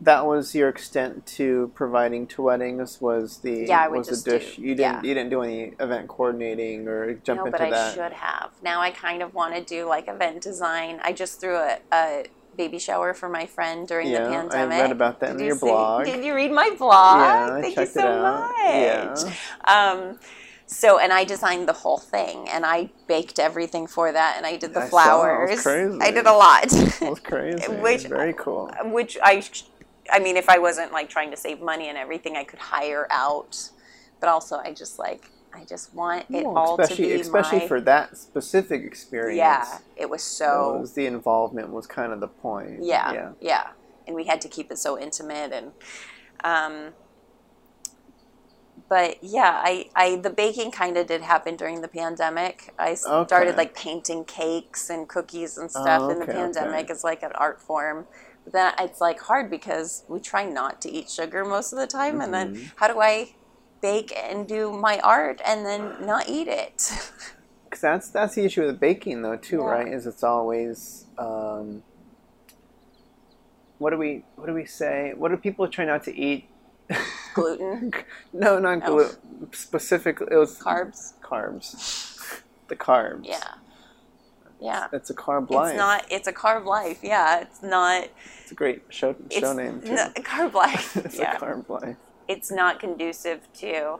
[0.00, 3.00] That was your extent to providing to weddings.
[3.00, 4.56] Was the Yeah, I would was just the dish?
[4.56, 4.80] do- you didn't.
[4.80, 5.02] yeah.
[5.08, 7.94] You didn't do any event coordinating or jump no, into but I that.
[7.94, 8.50] should have.
[8.62, 11.00] Now I kind of want to do like event design.
[11.04, 12.24] I just threw a, a
[12.56, 14.80] baby shower for my friend during Yeah, the I pandemic.
[14.82, 16.04] read about that in Did your you see- blog.
[16.04, 17.16] Did you read my blog?
[17.20, 19.34] Yeah, Thank you so much.
[19.66, 20.18] Um,
[20.72, 24.56] so, and I designed the whole thing, and I baked everything for that, and I
[24.56, 24.86] did the I it.
[24.86, 25.50] It flowers.
[25.50, 25.98] was crazy.
[26.00, 26.68] I did a lot.
[26.68, 27.66] That was crazy.
[27.72, 28.70] Which- Very cool.
[28.84, 29.42] which I,
[30.10, 33.06] I mean, if I wasn't like trying to save money and everything, I could hire
[33.10, 33.70] out.
[34.20, 37.68] But also, I just like, I just want it Well, all to be especially my,
[37.68, 39.36] for that specific experience.
[39.38, 40.78] Yeah, it was It so.
[40.80, 42.78] was the involvement was kind of the point.
[42.82, 43.32] yeah, Yeah.
[43.40, 43.66] yeah,
[44.06, 45.72] and we had to keep it so intimate and.
[46.44, 46.92] Um,
[48.92, 52.74] but yeah, I, I the baking kind of did happen during the pandemic.
[52.78, 53.56] I started Okay.
[53.56, 56.92] like painting cakes and cookies and stuff Oh, in the pandemic okay.
[56.92, 58.06] as like an art form.
[58.44, 61.86] But then it's like hard because we try not to eat sugar most of the
[61.86, 62.34] time, and Mm-hmm.
[62.34, 63.30] then how do I
[63.80, 66.90] bake and do my art and then not eat it?
[67.64, 69.66] Because that's that's the issue with baking though too, Yeah.
[69.66, 69.88] right?
[69.88, 71.84] Is it's always um,
[73.78, 75.14] what do we what do we say?
[75.16, 76.51] What do people try not to eat?
[77.34, 77.92] Gluten,
[78.32, 78.94] no, not Oh.
[78.96, 79.52] gluten.
[79.52, 81.14] Specifically, it was carbs.
[81.22, 82.42] Carbs.
[82.68, 83.26] The carbs.
[83.26, 83.54] Yeah,
[84.60, 84.88] yeah.
[84.92, 85.70] It's a carb life.
[85.70, 86.06] It's not.
[86.10, 87.00] It's a carb life.
[87.02, 88.08] Yeah, it's not.
[88.42, 89.94] It's a great show show name too.
[89.94, 90.96] no- carb life.
[90.96, 91.36] it's yeah.
[91.36, 91.96] a carb life.
[92.28, 93.98] it's not conducive to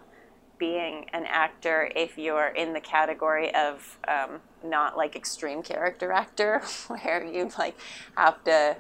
[0.59, 6.63] being an actor if you're in the category of um, not like extreme character actor
[6.87, 7.77] where you like
[8.17, 8.77] have to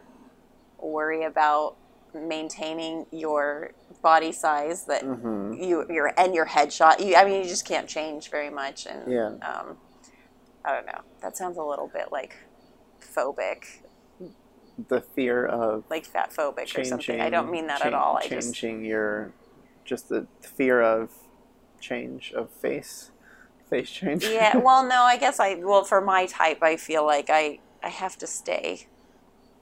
[0.79, 1.75] worry about
[2.15, 3.73] maintaining your
[4.03, 7.05] body size that hmm you your and your headshot.
[7.05, 9.29] You i mean you just can't change very much and Yeah.
[9.43, 9.77] um,
[10.65, 11.01] i don't know.
[11.23, 12.37] That sounds a little bit like
[13.01, 13.65] phobic.
[14.89, 17.21] The fear of like fat phobic or something.
[17.21, 18.17] I don't mean that at all.
[18.17, 19.33] I just changing your,
[19.85, 21.11] just the fear of
[21.81, 23.11] change of face,
[23.69, 24.25] face change.
[24.25, 27.89] yeah well no i guess i well for my type i feel like i i
[27.89, 28.87] have to stay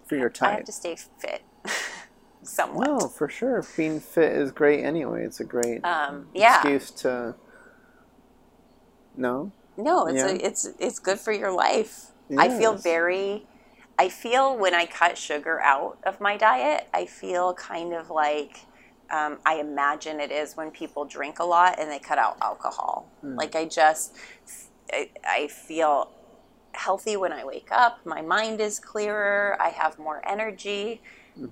[0.07, 1.43] for your type, i have to stay fit
[2.43, 3.65] somewhat No, for sure.
[3.77, 5.25] Being fit is great anyway.
[5.25, 7.35] It's a great um yeah excuse to.
[9.17, 9.53] No.
[9.77, 10.29] no it's Yeah.
[10.29, 13.47] a, it's it's good for your life i feel very
[13.99, 18.67] i feel when i cut sugar out of my diet i feel kind of like
[19.11, 23.13] um, i imagine it is when people drink a lot and they cut out alcohol
[23.21, 23.37] Hmm.
[23.37, 24.17] like i just
[24.93, 26.11] I, I feel
[26.75, 31.03] healthy when i wake up my mind is clearer i have more energy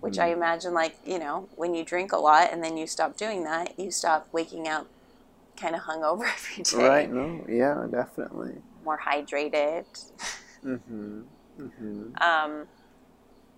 [0.00, 0.22] which Mm-hmm.
[0.22, 3.44] I imagine, like, you know, when you drink a lot and then you stop doing
[3.44, 4.86] that, you stop waking up
[5.60, 7.10] kind of hungover every day, Right.
[7.12, 7.44] No.
[7.48, 7.86] Yeah.
[7.90, 8.54] Definitely.
[8.84, 9.84] more hydrated.
[10.64, 11.20] Mm-hmm.
[11.60, 12.22] Mm-hmm.
[12.22, 12.66] Um,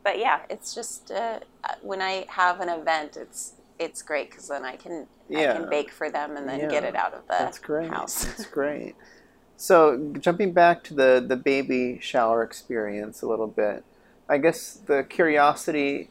[0.03, 1.41] but yeah, it's just uh,
[1.83, 5.91] when I have an event, it's it's great because then I can I can bake
[5.91, 7.91] for them and then get it out of the That's great.
[7.91, 8.25] house.
[8.27, 8.95] That's great.
[9.57, 13.85] So jumping back to the the baby shower experience a little bit,
[14.29, 16.09] I guess the curiosity,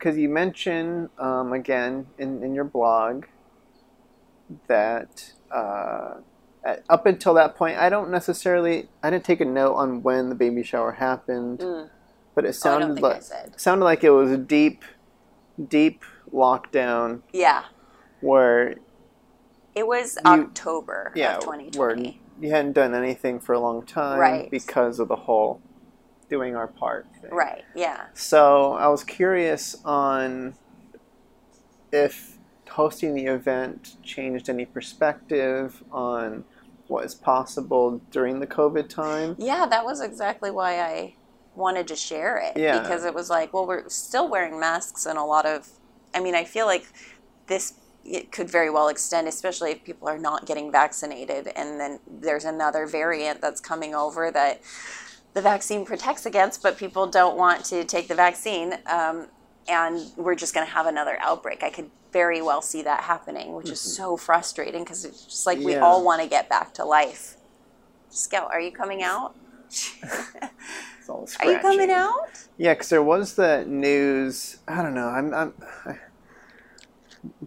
[0.00, 3.26] because you mentioned um, again in, in your blog
[4.66, 6.14] that uh,
[6.64, 10.30] at, up until that point, I don't necessarily I didn't take a note on when
[10.30, 11.90] the baby shower happened, Mm.
[12.34, 13.22] but it Oh, sounded I like
[13.56, 14.84] sounded like it was a deep,
[15.68, 16.02] deep
[16.32, 17.64] lockdown Yeah,
[18.22, 18.76] where
[19.74, 22.20] it was You- October yeah, of where 2020.
[22.40, 24.50] you hadn't done anything for a long time Right.
[24.50, 25.60] because of the whole
[26.30, 27.06] doing our part.
[27.20, 27.30] Thing.
[27.30, 27.64] Right.
[27.74, 28.06] Yeah.
[28.14, 30.54] So I was curious on
[31.92, 32.38] if
[32.70, 36.44] hosting the event changed any perspective on
[36.86, 39.36] what is possible during the COVID time.
[39.38, 41.14] Yeah, that was exactly why I
[41.54, 42.56] wanted to share it.
[42.56, 42.80] Yeah.
[42.80, 45.68] Because it was like, well, we're still wearing masks and a lot of,
[46.14, 46.86] I mean, I feel like
[47.48, 47.74] this
[48.04, 52.44] it could very well extend, especially if people are not getting vaccinated, and then there's
[52.46, 54.62] another variant that's coming over that
[55.34, 59.28] the vaccine protects against, but people don't want to take the vaccine, um,
[59.68, 61.62] and we're just going to have another outbreak.
[61.62, 65.58] I could very well see that happening, which is so frustrating because it's just like
[65.58, 67.36] we all want to get back to life.
[68.08, 69.36] Scout, are you coming out?
[71.40, 72.28] Are you coming out?
[72.56, 74.58] Yeah, because there was the news.
[74.68, 75.08] I don't know.
[75.08, 75.34] I'm.
[75.34, 75.54] I'm
[75.86, 75.98] I,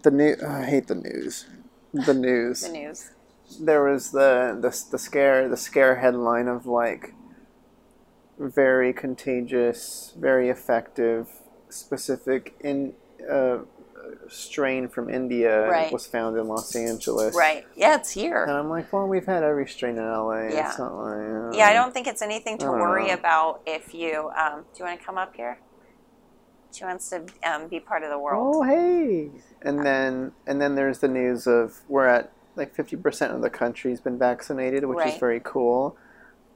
[0.02, 0.36] the new.
[0.46, 1.46] I hate the news.
[1.92, 2.62] The news.
[2.62, 3.10] The news.
[3.60, 7.14] there was the, the the scare the scare headline of like
[8.38, 11.28] very contagious, very effective,
[11.68, 12.94] specific in
[13.30, 13.58] uh,
[14.28, 15.92] strain from India Right.
[15.92, 17.34] was found in Los Angeles.
[17.34, 17.66] Right.
[17.76, 18.42] Yeah, it's here.
[18.44, 18.52] And.
[18.52, 20.48] I'm like, well, we've had every strain in LA.
[20.48, 20.68] Yeah.
[20.68, 21.16] It's not like,
[21.54, 23.14] uh, Yeah, I don't think it's anything to worry know.
[23.14, 24.30] about if you.
[24.36, 25.58] Um, do you want to come up here?
[26.72, 28.56] She wants to um, be part of the world.
[28.56, 29.30] Oh, hey.
[29.62, 34.00] And then and then there's the news of we're at like 50% of the country's
[34.00, 35.96] been vaccinated, which is very cool.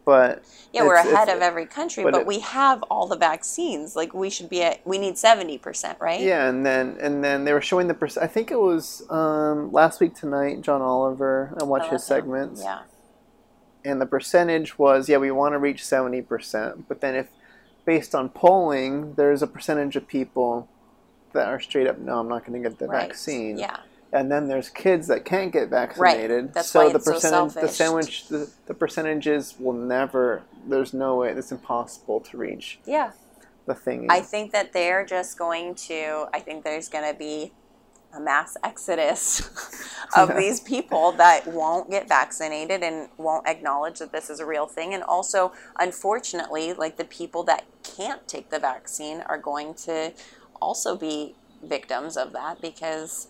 [0.09, 3.95] But yeah, we're ahead of every country, but but, it- we have all the vaccines.
[3.95, 4.81] Like we should be at.
[4.87, 6.19] We need seventy percent, right?
[6.19, 8.25] Yeah, and then and then they were showing the percent.
[8.25, 10.63] I think it was um, last week tonight.
[10.63, 11.53] John Oliver.
[11.61, 12.07] I watched I his him.
[12.17, 12.79] segments, Yeah.
[13.85, 17.27] and the percentage was yeah we want to reach seventy percent, but then if
[17.85, 20.69] based on polling, there's a percentage of people
[21.35, 23.09] that are straight up no, I'm not going to get the Right.
[23.09, 23.77] vaccine, Yeah.
[24.13, 26.45] And then there's kids that can't get vaccinated.
[26.45, 26.55] Right.
[26.55, 30.43] That's so why the it's so the sandwich, the, the percentages will never.
[30.67, 31.31] There's no way.
[31.33, 33.13] It's impossible to reach Yeah.
[33.67, 34.07] the thing.
[34.11, 36.27] I think that they're just going to.
[36.33, 37.53] I think there's going to be
[38.15, 39.41] a mass exodus
[40.17, 40.37] of Yeah.
[40.39, 44.95] these people that won't get vaccinated and won't acknowledge that this is a real thing.
[44.95, 50.15] And also, unfortunately, like the people that can't take the vaccine are going to
[50.63, 53.29] also be victims of that because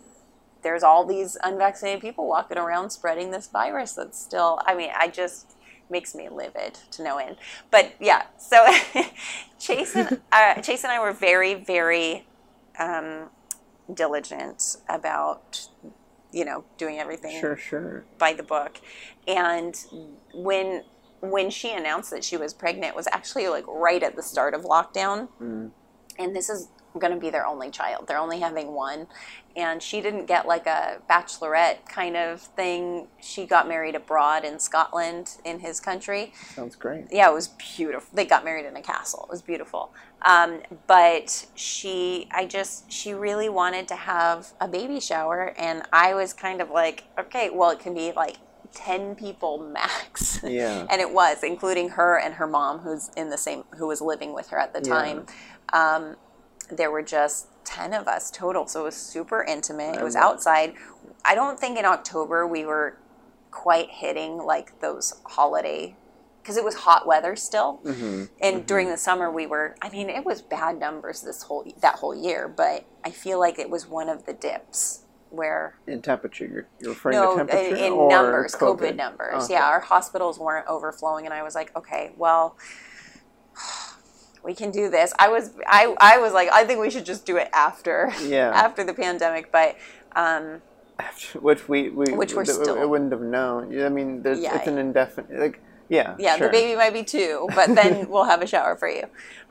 [0.63, 5.09] there's all these unvaccinated people walking around spreading this virus that's still i mean i
[5.09, 5.55] just
[5.91, 7.37] makes me livid to no end.
[7.71, 8.67] But yeah so
[9.59, 12.27] chase and uh, chase and i were very very
[12.79, 13.31] um,
[13.93, 15.69] diligent about
[16.33, 18.05] you know doing everything sure, sure.
[18.19, 18.81] by the book.
[19.27, 19.75] And
[20.35, 20.85] when
[21.21, 24.55] when she announced that she was pregnant it was actually like right at the start
[24.55, 25.29] of lockdown.
[25.41, 25.71] Mm.
[26.19, 26.69] and this is
[26.99, 28.07] going to be their only child.
[28.09, 29.07] They're only having one
[29.59, 34.59] and she didn't get like a bachelorette kind of thing she got married abroad in
[34.59, 37.07] scotland in his country Sounds great.
[37.11, 38.09] yeah, it was beautiful.
[38.15, 39.25] They got married in a castle.
[39.29, 39.93] It was beautiful.
[40.23, 46.15] Um, but she, I just, she really wanted to have a baby shower, and I
[46.15, 48.37] was kind of like, okay, well, it can be like
[48.75, 50.41] ten people max.
[50.45, 50.87] Yeah.
[50.91, 54.35] and it was, including her and her mom, who's in the same, who was living
[54.35, 54.95] with her at the Yeah.
[54.95, 55.27] time.
[55.73, 56.17] Um,
[56.71, 59.97] there were just ten of us total, so it was super intimate.
[59.97, 60.75] It was outside.
[61.25, 62.97] I don't think in October we were
[63.51, 65.95] quite hitting like those holiday
[66.43, 70.09] because it was hot weather still hmm and during the summer we were i mean
[70.09, 73.87] it was bad numbers this whole that whole year but i feel like it was
[73.87, 77.93] one of the dips where In temperature, you're, you're referring no to temperature in, in
[77.93, 79.55] or numbers COVID, covid, numbers Okay.
[79.55, 82.57] yeah our hospitals weren't overflowing and i was like okay well
[84.49, 85.45] we can do this i was
[85.81, 87.97] i i was like i think we should just do it after
[88.37, 88.51] Yeah.
[88.67, 89.71] after the pandemic but
[90.25, 90.45] um
[91.49, 93.61] which we, we Which we're th- still- it wouldn't have known.
[93.89, 94.57] I mean, there's, Yeah.
[94.57, 95.31] it's an indefinite.
[95.45, 95.57] Like,
[95.89, 96.49] yeah, Yeah, sure.
[96.49, 99.05] the baby might be two, but then we'll have a shower for you.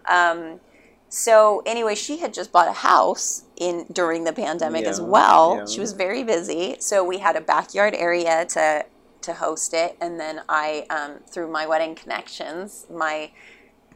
[0.10, 0.60] Um,
[1.08, 5.56] so anyway, she had just bought a house in during the pandemic as well.
[5.60, 5.66] yeah.
[5.74, 8.86] She was very busy, so we had a backyard area to
[9.22, 13.32] to host it, and then I, um, through my wedding connections, my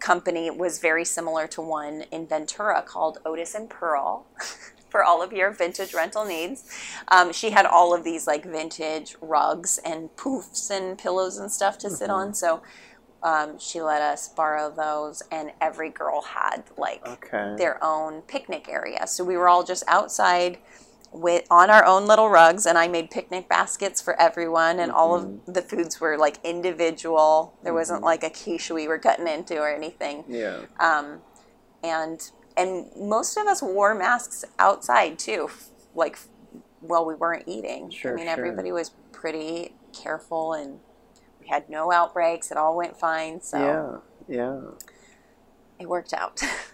[0.02, 4.28] company was very similar to one in Ventura called Otis and Pearl.
[4.90, 6.70] For all of your vintage rental needs,
[7.08, 11.78] um, she had all of these like vintage rugs and poofs and pillows and stuff
[11.80, 12.34] to sit on.
[12.34, 12.62] So
[13.24, 17.56] um, she let us borrow those, and every girl had like Okay.
[17.58, 19.08] their own picnic area.
[19.08, 20.58] So we were all just outside
[21.12, 25.16] with on our own little rugs, and I made picnic baskets for everyone, and all
[25.16, 27.54] of the foods were like individual.
[27.64, 30.24] There wasn't like a quiche we were cutting into or anything.
[30.28, 30.62] Yeah.
[30.80, 31.20] Um,
[31.84, 35.50] and and most of us wore masks outside too,
[35.96, 36.18] like
[36.80, 37.90] while we weren't eating.
[37.90, 38.34] Sure, I mean, sure.
[38.34, 40.80] everybody was pretty careful, and
[41.40, 42.52] we had no outbreaks.
[42.52, 43.42] It all went fine.
[43.42, 44.38] So Yeah.
[44.38, 44.62] Yeah.
[45.80, 46.42] it worked out.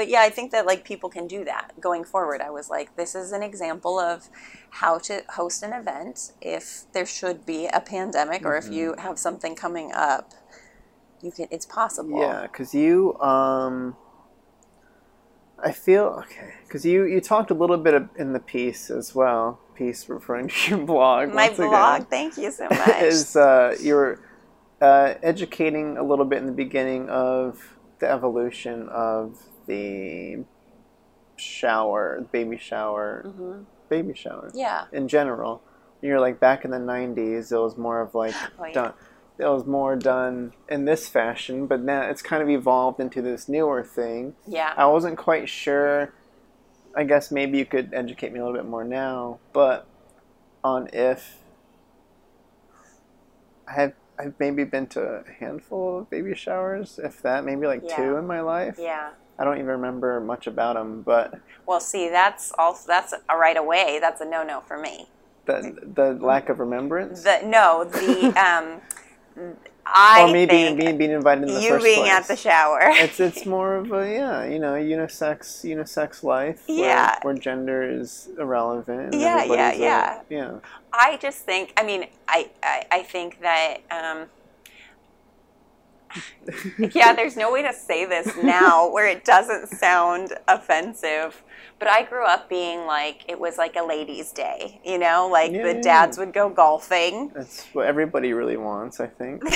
[0.00, 2.40] but yeah, I think that like people can do that going forward.
[2.40, 4.30] I was like, this is an example of
[4.70, 9.18] how to host an event if there should be a pandemic or if you have
[9.18, 10.32] something coming up.
[11.20, 11.48] You can.
[11.50, 12.18] It's possible.
[12.18, 13.94] Yeah, because you, um,
[15.62, 16.54] I feel okay.
[16.62, 19.60] Because you you talked a little bit of, in the piece as well.
[19.74, 21.28] Piece referring to your blog.
[21.34, 22.08] My once again, blog.
[22.08, 23.02] Thank you so much.
[23.02, 24.18] is uh, you were
[24.80, 30.44] uh, educating a little bit in the beginning of the evolution of the
[31.36, 34.84] shower, baby shower, hmm baby shower Yeah.
[34.92, 35.62] in general.
[36.00, 38.72] You're like back in the '90s, it was more of like Oh, yeah.
[38.72, 38.92] done.
[39.38, 43.48] It was more done in this fashion, but now it's kind of evolved into this
[43.48, 44.34] newer thing.
[44.46, 44.74] Yeah.
[44.76, 46.12] I wasn't quite sure.
[46.94, 49.86] I guess maybe you could educate me a little bit more now, but
[50.62, 51.38] on if
[53.66, 57.82] I have I've maybe been to a handful of baby showers, if that, maybe like
[57.84, 57.96] Yeah.
[57.96, 58.76] two in my life.
[58.78, 59.10] Yeah.
[59.40, 61.34] I don't even remember much about them, but
[61.66, 63.98] Well, see, that's also that's a right away.
[64.00, 65.08] That's a no no for me.
[65.46, 68.80] the the lack of remembrance, The no, the um,
[69.92, 72.12] I or me think being being invited in the you first being place.
[72.12, 72.80] at the shower.
[72.82, 76.62] it's it's more of a yeah, you know, unisex unisex life.
[76.68, 77.18] where- Yeah.
[77.22, 79.14] Where, gender is irrelevant.
[79.14, 80.20] and Yeah, yeah, a- yeah.
[80.28, 80.52] yeah.
[80.92, 81.72] I just think.
[81.76, 83.78] I mean, I I, I think that.
[83.90, 84.28] Um,
[86.94, 91.42] yeah, there's no way to say this now where it doesn't sound offensive.
[91.78, 95.52] But I grew up being like it was like a ladies' day, you know, like
[95.52, 97.30] Yeah, the dads would go golfing.
[97.34, 99.42] That's what everybody really wants, I think.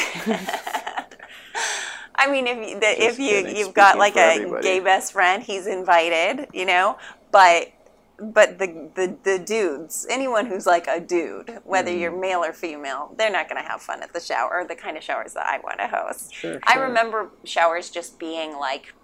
[2.16, 4.62] I mean, if you, the, if you kidding, you've got like a everybody.
[4.62, 6.96] gay best friend, he's invited, you know.
[7.30, 7.72] But
[8.18, 12.00] but the the the dudes, anyone who's like a dude, whether Mm.
[12.00, 14.76] you're male or female, they're not going to have fun at the shower or the
[14.76, 16.32] kind of showers that I want to host.
[16.32, 18.94] Sure, I remember showers just being like,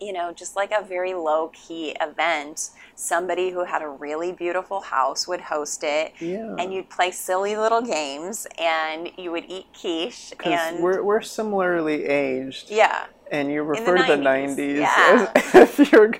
[0.00, 2.70] you know, just like a very low key event.
[2.94, 6.12] Somebody who had a really beautiful house would host it.
[6.20, 6.54] Yeah.
[6.58, 10.32] And you'd play silly little games, and you would eat quiche.
[10.44, 14.76] and we're, we're similarly aged, yeah, and you the refer to the 90s, 90s.
[14.78, 15.32] yeah.
[15.34, 16.12] as if you're,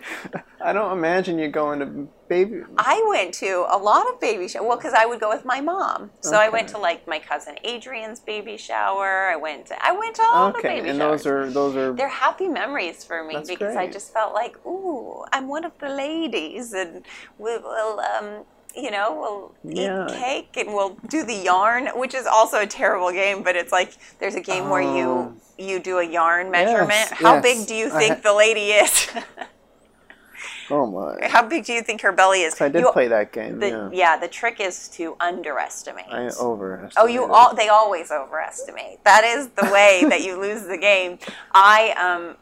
[0.61, 2.61] I don't imagine you going to baby.
[2.77, 4.67] I went to a lot of baby shower.
[4.67, 7.57] Well, because I would go with my mom, so I went to like my cousin
[7.65, 9.29] Adrian's baby shower.
[9.33, 11.25] I went to I went to all the Okay, baby and showers.
[11.25, 15.25] those are those are They're happy memories for me because I just felt like, ooh,
[15.33, 17.05] I'm one of the ladies, and
[17.39, 18.45] we will, um,
[18.79, 20.07] you know, we'll Yeah.
[20.07, 23.43] eat cake and we'll do the yarn, which is also a terrible game.
[23.43, 25.33] But it's like there's a game where you Oh.
[25.59, 26.91] you do a yarn measurement.
[27.11, 27.43] Yes, How yes.
[27.43, 29.09] big do you think ha- the lady is?
[30.71, 31.27] oh my.
[31.29, 32.55] How big do you think her belly is?
[32.55, 33.59] So I did You- play that game.
[33.59, 34.17] The, yeah, yeah.
[34.17, 36.07] the trick is to underestimate.
[36.11, 36.93] I overestimated.
[36.99, 39.03] Oh, you all they always overestimate.
[39.05, 41.19] That is the way that you lose the game.
[41.55, 42.37] I um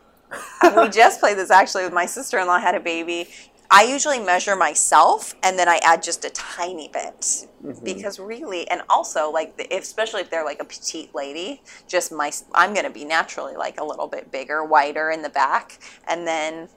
[0.76, 3.28] we just played this actually with my sister-in-law had a baby.
[3.70, 7.84] I usually measure myself and then I add just a tiny bit Mm-hmm.
[7.84, 12.30] because really and also like if, especially if they're like a petite lady, just my
[12.54, 16.28] I'm going to be naturally like a little bit bigger, wider in the back and
[16.28, 16.68] then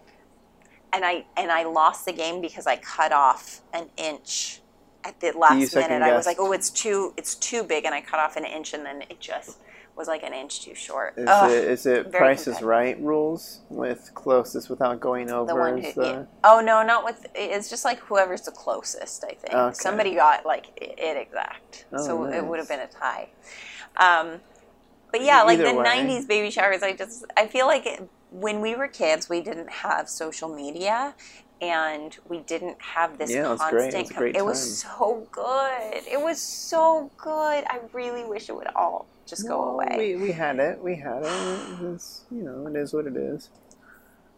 [0.92, 4.62] and I and I lost the game because I cut off an inch
[5.04, 6.02] at the last minute.
[6.02, 8.74] I was like, "Oh, it's too it's too big," and I cut off an inch,
[8.74, 9.60] and then it just
[10.00, 11.14] was like an inch too short.
[11.18, 12.62] Is Ugh, it is it Price is.
[12.64, 15.48] Right rules with closest without going over?
[15.48, 15.92] the one who?
[15.94, 16.24] the- yeah.
[16.44, 17.28] Oh no, not with.
[17.36, 19.24] It's just like whoever's the closest.
[19.26, 19.74] I think Okay.
[19.76, 23.30] somebody got like it, exact, Oh, so it would have been a tie.
[23.98, 24.40] Um,
[25.12, 25.86] but yeah, like the way.
[25.86, 26.82] '90s baby showers.
[26.82, 31.14] I just I feel like it, when we were kids, we didn't have social media.
[31.62, 33.94] And we didn't have this Yeah, constant.
[33.94, 36.04] It was it was so good.
[36.10, 37.66] It was so good.
[37.68, 40.16] I really wish it would all just go away.
[40.16, 40.84] We, we had it.
[40.84, 41.84] We had it.
[41.94, 43.50] It's, you know, it is what it is.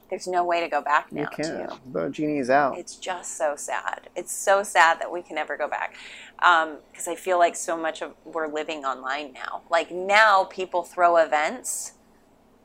[0.10, 1.22] There's no way to go back now.
[1.22, 1.94] You can't.
[1.94, 2.78] The genie's out.
[2.78, 4.10] It's just so sad.
[4.14, 5.96] It's so sad that we can never go back.
[6.44, 9.62] Um, because I feel like so much of we're living online now.
[9.70, 11.94] Like now, people throw events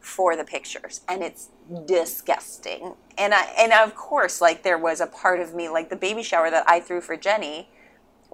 [0.01, 1.51] for the pictures, and it's
[1.87, 2.95] disgusting.
[3.17, 6.25] And I and of course, like there was a part of me, like the baby
[6.25, 7.69] shower that I threw for Jenny,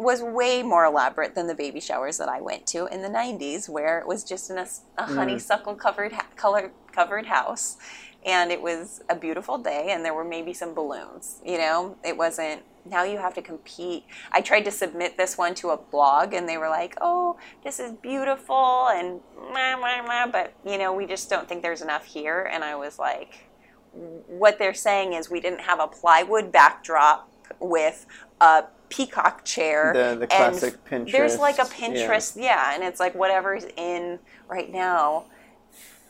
[0.02, 3.68] was way more elaborate than the baby showers that I went to in the '90s,
[3.68, 4.66] where it was just in a,
[4.98, 5.14] a mm.
[5.14, 7.76] honeysuckle covered ha- color covered house,
[8.24, 11.40] and it was a beautiful day, and there were maybe some balloons.
[11.44, 12.62] You know, it wasn't.
[12.84, 14.04] Now you have to compete.
[14.32, 17.78] I tried to submit this one to a blog, and they were like, "Oh, this
[17.80, 22.04] is beautiful," and blah, blah, blah, but you know, we just don't think there's enough
[22.04, 22.50] here.
[22.52, 23.46] And I was like,
[23.92, 27.30] what they're saying is we didn't have a plywood backdrop
[27.60, 28.06] with
[28.40, 28.64] a
[28.97, 29.93] peacock chair.
[29.94, 30.74] The- the and classic
[31.10, 32.43] There's like a Pinterest, yeah.
[32.44, 32.74] Yeah.
[32.74, 35.24] and it's like whatever's in right now.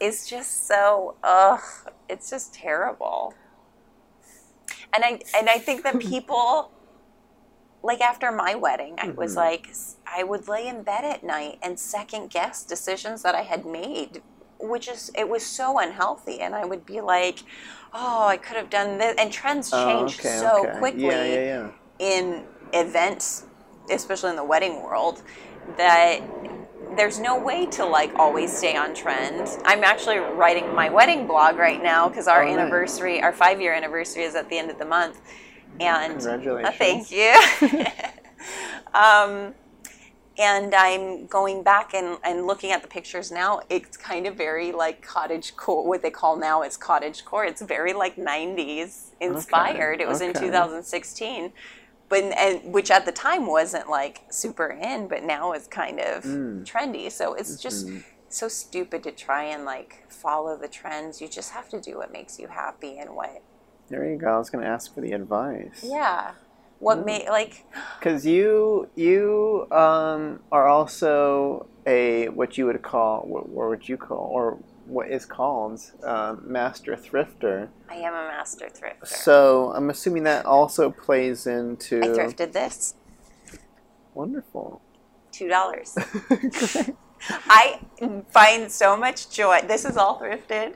[0.00, 1.60] is just so ugh.
[2.08, 3.34] It's just terrible.
[4.92, 6.72] And I and I think that people
[7.84, 9.36] like after my wedding, I was Mhm.
[9.36, 9.68] like
[10.06, 14.22] I would lay in bed at night and second guess decisions that I had made,
[14.58, 16.40] which is it was so unhealthy.
[16.40, 17.38] And I would be like,
[17.94, 19.14] oh, I could have done this.
[19.18, 20.78] And trends change Oh, okay, so okay.
[20.78, 21.68] quickly Yeah, yeah, yeah.
[21.98, 23.44] in events,
[23.90, 25.22] especially in the wedding world,
[25.76, 26.20] that
[26.96, 29.48] there's no way to like always stay on trend.
[29.64, 33.74] I'm actually writing my wedding blog right now because our Oh, anniversary, our five year
[33.74, 35.20] anniversary, is at the end of the month.
[35.80, 36.64] And Congratulations.
[36.64, 37.34] uh, thank you.
[38.94, 39.54] um,
[40.38, 43.60] and I'm going back and, and looking at the pictures now.
[43.70, 47.44] It's kind of very like cottage core, what they call now is cottage core.
[47.44, 50.00] It's very like 90s inspired.
[50.00, 51.52] It was in 2016,
[52.12, 56.24] but and which at the time wasn't like super in, but now is kind of
[56.24, 56.64] Mm.
[56.66, 57.10] trendy.
[57.10, 58.02] So it's just Mhm.
[58.28, 61.20] so stupid to try and like follow the trends.
[61.22, 63.42] You just have to do what makes you happy and what
[63.88, 64.28] There you go.
[64.34, 65.80] I was going to ask for the advice.
[65.82, 66.34] yeah.
[66.78, 67.06] What Mm.
[67.06, 67.64] may like
[67.98, 73.96] Because you you um, are also a what you would call what, what would you
[73.96, 74.58] call or
[74.92, 77.68] what is called uh, master thrifter.
[77.88, 79.06] I am a master thrifter.
[79.06, 82.94] So I'm assuming that also plays into I thrifted this.
[84.14, 84.82] wonderful.
[85.32, 85.94] Two dollars.
[87.48, 87.80] I
[88.30, 89.60] find so much joy.
[89.66, 90.74] This is all thrifted.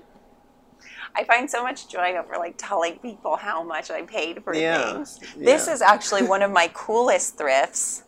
[1.15, 4.93] I find so much joy over like telling people how much I paid for Yeah,
[4.95, 5.19] things.
[5.37, 5.73] This yeah.
[5.75, 8.05] is actually one of my coolest thrifts.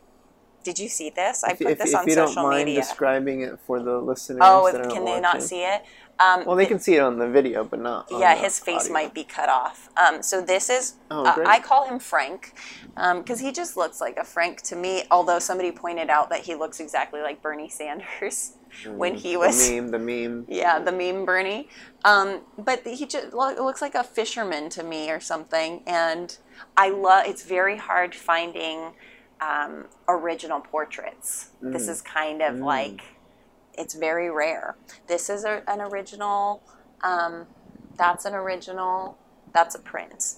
[0.69, 1.45] Did you see this?
[1.45, 2.83] I if, put if, this if on you don't social mind media.
[2.83, 5.83] describing it for the listeners, Oh, can they not see it?
[6.21, 8.13] Um, Well, they can see it on the video, but not.
[8.13, 8.93] on yeah, his face audio.
[8.93, 9.89] might be cut off.
[9.97, 11.43] Um, so this is, Oh, uh.
[11.47, 12.53] I call him Frank
[12.95, 15.05] because he just looks like a Frank to me.
[15.11, 18.53] Although somebody pointed out that he looks exactly like Bernie Sanders
[18.87, 19.71] when he was.
[19.71, 20.27] Mm, the meme.
[20.27, 20.45] The meme.
[20.49, 21.71] Yeah, the meme Bernie.
[22.05, 25.83] Um, but he just looks like a fisherman to me or something.
[25.87, 26.37] And
[26.77, 27.25] I love.
[27.27, 28.93] It's very hard finding
[29.41, 31.49] um, original portraits.
[31.63, 31.91] This Mm.
[31.91, 32.65] is kind of Mm.
[32.65, 33.01] like
[33.75, 34.77] it's very rare.
[35.07, 36.63] This is a, an original.
[37.03, 37.47] Um,
[37.97, 39.17] that's an original.
[39.53, 40.35] That's a print.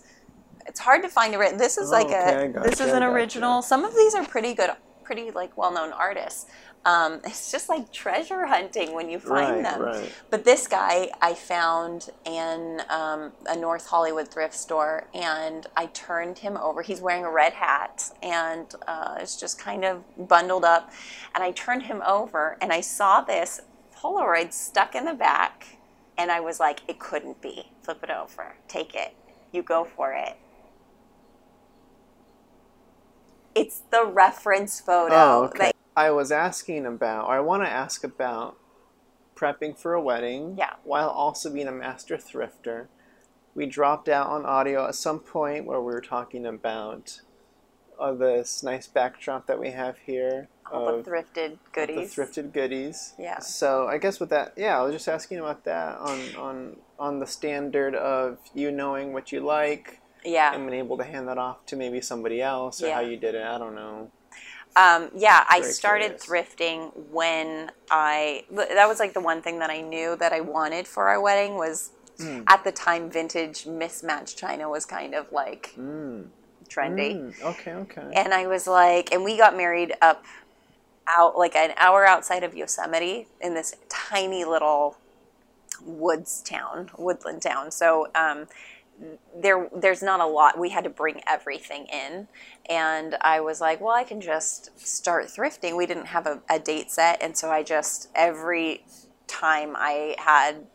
[0.67, 1.39] It's hard to find a.
[1.39, 2.61] ri- This is Oh, like okay, a.
[2.61, 3.63] this is an original.
[3.63, 4.71] Some of these are pretty good,
[5.05, 6.47] pretty like well-known artists.
[6.85, 9.83] Um, it's just like treasure hunting when you find Right, them.
[9.83, 10.13] right.
[10.31, 16.39] But this guy I found in um, a North Hollywood thrift store, and I turned
[16.39, 16.81] him over.
[16.81, 20.91] He's wearing a red hat, and uh, it's just kind of bundled up.
[21.35, 23.61] And I turned him over, and I saw this
[23.95, 25.77] Polaroid stuck in the back,
[26.17, 27.71] and I was like, "It couldn't be.
[27.83, 28.57] Flip it over.
[28.69, 29.15] Take it.
[29.53, 30.39] You go for it."
[33.55, 35.15] It's the reference photo.
[35.15, 35.73] Oh, okay.
[35.97, 38.57] I was asking about, or I want to ask about
[39.35, 40.57] prepping for a wedding.
[40.59, 40.75] Yeah.
[40.85, 42.87] While also being a master thrifter.
[43.55, 47.21] We dropped out on audio at some point where we were talking about
[47.99, 52.15] uh, this nice backdrop that we have here all of the thrifted goodies.
[52.15, 53.15] the thrifted goodies.
[53.19, 53.39] Yeah.
[53.41, 57.21] So I guess with that, yeah, I was just asking about that on on on
[57.21, 60.55] the standard of you knowing what you like yeah.
[60.55, 63.35] and being able to hand that off to maybe somebody else or how you did
[63.35, 63.45] it.
[63.45, 64.11] I don't know.
[64.77, 66.27] Um, yeah, I Very started curious.
[66.27, 68.45] thrifting when I.
[68.51, 71.57] That was like the one thing that I knew that I wanted for our wedding
[71.57, 72.45] was Mm.
[72.49, 76.29] at the time vintage mismatched china was kind of like Mm.
[76.69, 77.43] trendy, Mm.
[77.43, 77.73] Okay.
[77.73, 78.13] Okay.
[78.15, 80.25] and I was like, and we got married up
[81.07, 84.99] out like an hour outside of Yosemite in this tiny little
[85.83, 87.71] woods town, woodland town.
[87.71, 88.49] So um,
[89.35, 90.59] there, there's not a lot.
[90.59, 92.29] We had to bring everything in,
[92.69, 95.77] and I was like, well, I can just start thrifting.
[95.77, 98.85] We didn't have a, a date set, and so I just every
[99.27, 100.67] time I had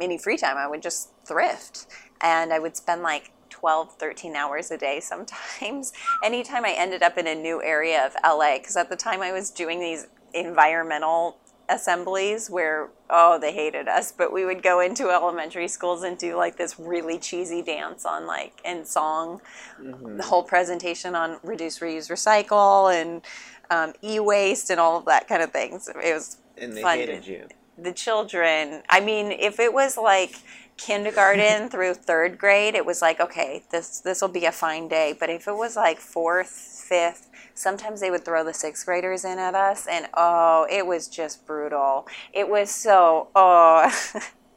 [0.00, 1.86] any free time, I would just thrift,
[2.20, 5.92] and I would spend like 12, 13 hours a day sometimes.
[6.24, 9.32] Anytime I ended up in a new area of LA, because at the time I
[9.32, 11.38] was doing these environmental
[11.70, 16.36] assemblies where oh they hated us but we would go into elementary schools and do
[16.36, 19.40] like this really cheesy dance on like and song
[19.80, 20.16] Mhm.
[20.18, 23.22] the whole presentation on reduce reuse recycle and
[23.70, 27.26] um, e-waste and all of that kind of things it was And they fun hated
[27.26, 27.48] you.
[27.78, 30.34] the children i mean if it was like
[30.76, 35.14] kindergarten through third grade it was like okay this this will be a fine day
[35.18, 37.29] but if it was like fourth fifth
[37.60, 41.46] sometimes they would throw the sixth graders in at us and oh it was just
[41.46, 43.90] brutal it was so oh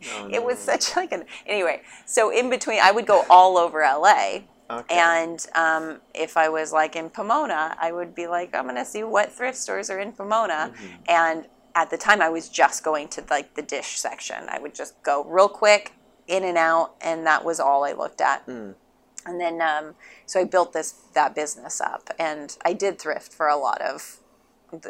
[0.05, 3.81] Oh, it was such like an anyway so in between i would go all over
[3.81, 4.39] la
[4.69, 4.97] Okay.
[4.97, 8.85] and um, if I was like in Pomona, I would be like, I'm going to
[8.85, 10.71] see what thrift stores are in Pomona.
[10.73, 10.89] Mhm.
[11.09, 14.37] And at the time I was just going to like the dish section.
[14.47, 15.93] I would just go real quick
[16.27, 18.47] in and out, and that was all I looked at.
[18.47, 18.75] Mm.
[19.25, 19.95] And then, um,
[20.25, 24.19] so I built this that business up, and I did thrift for a lot of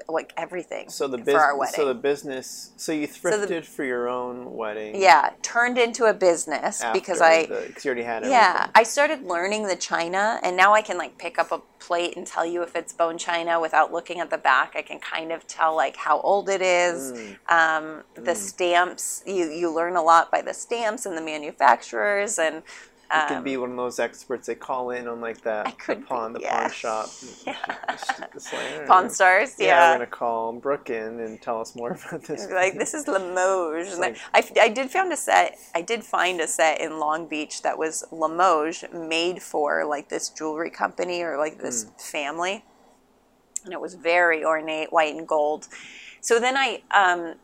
[0.07, 1.43] like everything So the for business.
[1.43, 1.75] our wedding.
[1.75, 2.71] So the business.
[2.77, 4.95] So you the- thrifted for your own wedding.
[4.95, 8.29] yeah, turned into a business because I 'cause you already had it.
[8.29, 8.69] Yeah.
[8.73, 12.25] I started learning the china, and now I can like pick up a plate and
[12.25, 14.71] tell you if it's bone china without looking at the back.
[14.77, 17.11] I can kind of tell like how old it is.
[17.11, 17.37] Mm.
[17.51, 22.63] Um, the stamps, you you learn a lot by the stamps and the manufacturers, and
[23.11, 25.95] You um, could be one of those experts they call in on like that the
[25.97, 26.61] pawn the yeah.
[26.61, 27.09] pawn shop.
[27.45, 27.55] Yeah.
[28.51, 29.09] Like, Pawn know.
[29.09, 29.55] Stars.
[29.59, 29.91] Yeah, Yeah.
[29.91, 32.49] we're gonna call Brooke in and tell us more about this.
[32.49, 33.99] like this is Limoges.
[33.99, 35.57] Like- I, I did found a set.
[35.75, 40.29] I did find a set in Long Beach that was Limoges made for like this
[40.29, 42.65] jewelry company or like this family,
[43.63, 45.67] and it was very ornate, white and gold.
[46.21, 47.35] So then I um,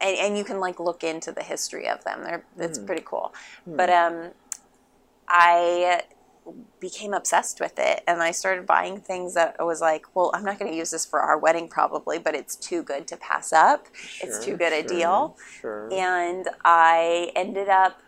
[0.00, 2.22] and, and you can like look into the history of them.
[2.24, 3.32] They're it's pretty cool.
[3.66, 4.30] But um,
[5.28, 6.02] I
[6.80, 10.44] became obsessed with it and I started buying things that I was like, well, I'm
[10.44, 13.52] not going to use this for our wedding probably, but it's too good to pass
[13.52, 13.86] up.
[14.22, 15.36] it's too good a deal.
[15.60, 15.92] Sure.
[15.92, 18.00] And I ended up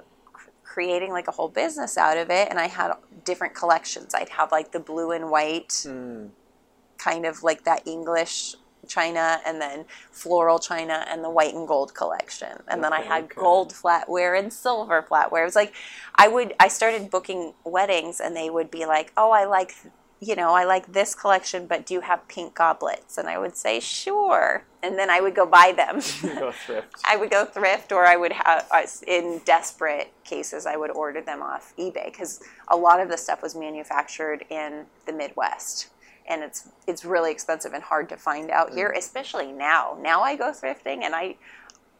[0.64, 2.92] creating like a whole business out of it and I had
[3.24, 4.14] different collections.
[4.14, 6.30] I'd have like the blue and white Mm,
[6.98, 8.54] kind of like that English
[8.88, 12.62] china and then floral china and the white and gold collection.
[12.68, 13.34] And then I had okay.
[13.36, 15.42] gold flatware and silver flatware.
[15.42, 15.74] It was like
[16.14, 19.74] I would I started booking weddings and they would be like, "Oh, I like
[20.22, 23.56] you know, I like this collection, but do you have pink goblets?" And I would
[23.56, 26.00] say, "Sure." And then I would go buy them.
[26.38, 27.02] go thrift.
[27.06, 31.20] I would go thrift, or I would have, uh, in desperate cases, I would order
[31.22, 35.88] them off eBay because a lot of the stuff was manufactured in the Midwest,
[36.30, 39.98] and it's it's really expensive and hard to find out here, especially now.
[40.00, 41.36] Now I go thrifting, and I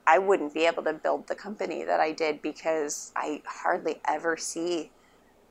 [0.06, 4.36] I wouldn't be able to build the company that I did because I hardly ever
[4.36, 4.90] see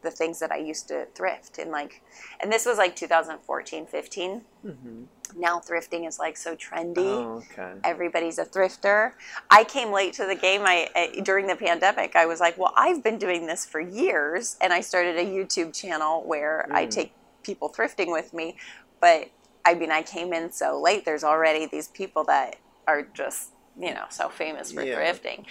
[0.01, 2.01] the things that I used to thrift and like,
[2.41, 4.41] and this was like 2014, 15.
[4.63, 5.03] hmm
[5.35, 7.73] Now thrifting is like so trendy Oh, okay.
[7.83, 9.13] everybody's a thrifter.
[9.49, 10.61] I came late to the game.
[10.65, 14.57] I uh, during the pandemic, I was like, well, I've been doing this for years,
[14.61, 16.91] and I started a YouTube channel where I Mm.
[16.91, 18.57] take people thrifting with me.
[19.01, 19.29] But
[19.65, 21.05] I mean, I came in so late.
[21.05, 22.57] There's already these people that
[22.87, 24.95] are just you know so famous for Yeah.
[24.97, 25.45] thrifting,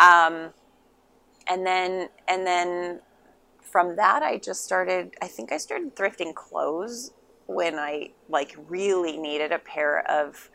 [0.00, 0.52] um,
[1.48, 3.00] and then and then
[3.60, 5.14] from that, I just started.
[5.20, 7.12] I think I started thrifting clothes
[7.46, 10.50] when I like really needed a pair of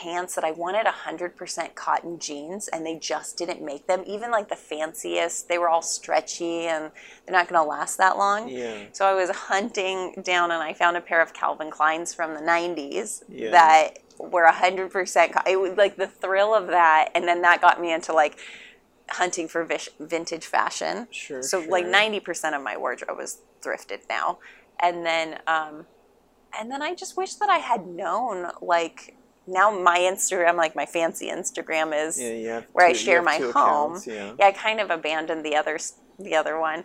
[0.00, 4.02] pants that I wanted 100% cotton jeans and they just didn't make them.
[4.06, 6.90] Even like the fanciest, they were all stretchy and
[7.26, 8.48] they're not going to last that long.
[8.48, 8.84] Yeah.
[8.92, 12.40] So I was hunting down and I found a pair of Calvin Kleins from the
[12.40, 13.50] 90s Yeah.
[13.50, 17.78] that were 100% co- it was like the thrill of that and then that got
[17.80, 18.38] me into like
[19.10, 19.68] hunting for
[20.00, 21.06] vintage fashion.
[21.10, 21.42] Sure.
[21.42, 21.70] So sure.
[21.70, 24.38] like 90% of my wardrobe is thrifted now.
[24.80, 25.84] And then um
[26.58, 29.16] and then I just wish that I had known like
[29.46, 33.36] now my Instagram like my fancy Instagram is Yeah, where I two- you share my
[33.36, 33.50] home.
[33.50, 34.32] accounts, Yeah.
[34.38, 35.78] yeah, I kind of abandoned the other
[36.18, 36.84] the other one.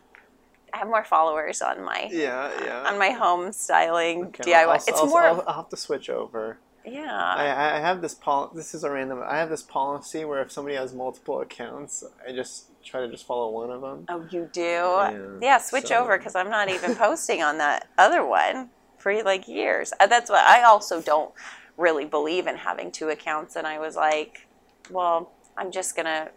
[0.73, 2.49] I have more followers on my Yeah.
[2.63, 2.83] Yeah.
[2.89, 4.61] on my home styling Okay, DIY.
[4.63, 6.57] I'll- I'll- it's I'll- more I'll, I'll have to switch over.
[6.85, 7.13] yeah.
[7.35, 8.49] I, I have this pol.
[8.53, 9.21] This is a random.
[9.25, 13.25] I have this policy where if somebody has multiple accounts, I just try to just
[13.27, 14.05] follow one of them.
[14.09, 14.61] Oh, you do?
[14.61, 15.11] Yeah,
[15.41, 19.47] Yeah, switch so- over because I'm not even posting on that other one for like
[19.47, 19.93] years.
[19.99, 21.31] Uh, That's what I also don't
[21.77, 23.55] really believe in having two accounts.
[23.55, 24.47] And I was like,
[24.89, 26.31] well, I'm just gonna.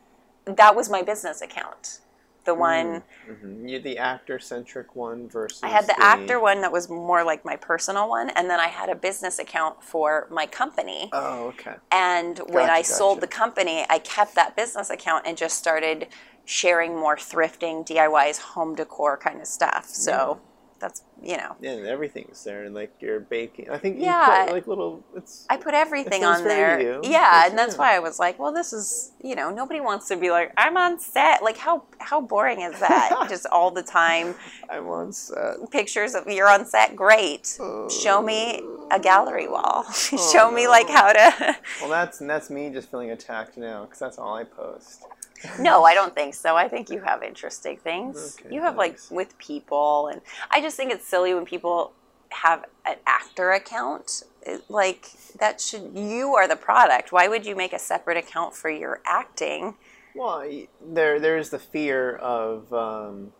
[0.46, 2.00] That was my business account,
[2.44, 3.02] the one.
[3.26, 5.62] hmm You the actor centric one versus.
[5.62, 8.68] I had the actor one that was more like my personal one, and then I
[8.68, 11.12] had a business account for my company.
[11.12, 11.76] Oh, okay.
[11.92, 16.08] And when I Gotcha, sold the company, I kept that business account and just started
[16.44, 19.86] sharing more thrifting, DIYs, home decor kind of stuff.
[19.88, 20.40] So
[20.80, 23.70] that's, you know, Yeah, and everything's there, and like you're baking.
[23.70, 24.40] I think Yeah.
[24.40, 25.04] you put like little.
[25.14, 26.80] It's I put everything on there.
[26.80, 27.00] you.
[27.04, 27.78] Yeah, It's- and that's yeah.
[27.78, 30.76] why I was like, well, this is, you know, nobody wants to be like, I'm
[30.76, 31.42] on set.
[31.42, 33.10] Like, how how boring is that?
[33.28, 34.34] just all the time
[34.70, 35.70] I'm on set.
[35.70, 36.96] pictures of you're on set.
[36.96, 37.58] Great.
[37.90, 39.84] Show me a gallery wall.
[40.12, 41.56] Oh, Show me like how to.
[41.80, 45.04] Well, that's and that's me just feeling attacked now because that's all I post.
[45.58, 46.56] No, I don't think so.
[46.56, 48.36] I think you have interesting things.
[48.40, 51.92] Okay, you have like with people, and I just think it's silly when people
[52.30, 54.22] have an actor account.
[54.42, 55.06] It- Like
[55.38, 57.12] that should you are the product.
[57.12, 59.76] Why would you make a separate account for your acting?
[60.14, 60.48] Well,
[60.84, 63.32] there there's the fear of um,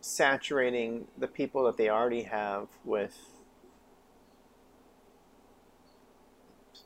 [0.00, 3.16] saturating the people that they already have with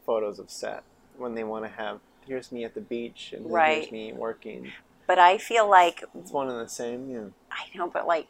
[0.04, 0.84] photos of set.
[1.18, 3.78] when they want to have here's me at the beach and Right.
[3.82, 4.72] here's me working.
[5.06, 7.08] But I feel like It's one and the same.
[7.10, 7.26] Yeah.
[7.50, 8.26] I know, but like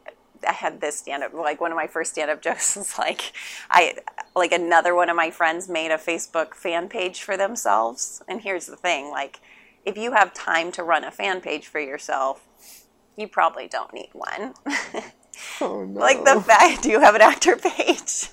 [0.47, 3.33] I had this stand up like one of my first stand up jokes was like
[3.71, 3.95] I
[4.35, 8.21] like another one of my friends made a Facebook fan page for themselves.
[8.27, 9.39] And here's the thing, like
[9.85, 12.45] if you have time to run a fan page for yourself,
[13.15, 14.53] you probably don't need one.
[15.61, 15.99] Oh no.
[15.99, 18.29] like the fact do you have an actor page?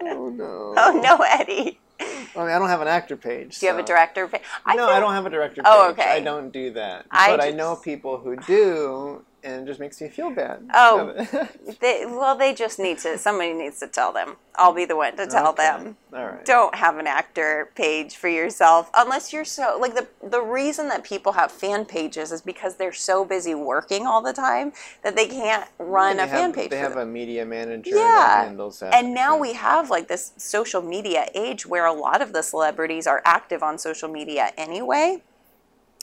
[0.00, 0.74] Oh no.
[0.78, 1.78] Oh no, Eddie.
[2.00, 3.58] I mean, I don't have an actor page.
[3.58, 4.42] Do you have a director page?
[4.66, 5.74] no, I don't have a director oh, page.
[5.74, 6.16] Oh, okay.
[6.16, 7.06] I don't do that.
[7.10, 10.68] I but I know people who do, and it just makes me feel bad.
[10.74, 11.14] Oh.
[11.80, 13.18] They, well, they just need to.
[13.18, 14.36] Somebody needs to tell them.
[14.56, 15.62] I'll be the one to tell Okay.
[15.64, 15.96] them.
[16.14, 16.44] All right.
[16.44, 21.04] don't have an actor page for yourself unless you're so like the the reason that
[21.04, 24.72] people have fan pages is because they're so busy working all the time
[25.02, 26.70] that they can't run They a fan page.
[26.70, 27.08] They have them.
[27.08, 28.04] a media manager Yeah.
[28.16, 28.94] that handles that.
[28.94, 29.40] and now Yeah.
[29.42, 33.62] we have like this social media age where a lot of the celebrities are active
[33.62, 35.22] on social media anyway.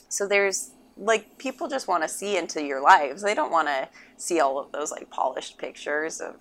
[0.10, 3.22] So there's like people just want to see into your lives.
[3.22, 6.36] They don't want to see all of those like polished pictures of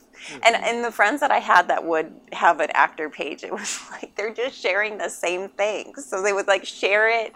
[0.45, 0.65] and Mm-hmm.
[0.65, 4.15] and the friends that I had that would have an actor page, it was like
[4.17, 6.05] they're just sharing the same things.
[6.05, 7.33] So they would like share it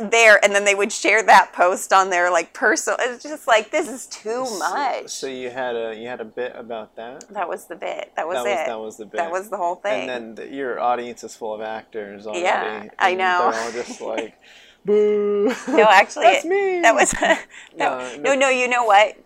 [0.00, 3.70] there and then they would share that post on their like personal it's just like
[3.70, 5.08] this is too much.
[5.08, 7.28] So, you had a you had a bit about that.
[7.30, 8.12] that was the bit.
[8.16, 8.50] That was that it.
[8.50, 9.16] was that was the bit.
[9.16, 10.08] That was the whole thing.
[10.08, 12.42] And then the, your audience is full of actors already.
[12.42, 13.50] Yeah, I know.
[13.52, 14.34] They're all just like,
[14.84, 15.54] boo.
[15.68, 16.80] No, actually, that's me.
[16.80, 17.14] That was
[17.76, 18.48] no, No, no, no.
[18.48, 19.16] You know what?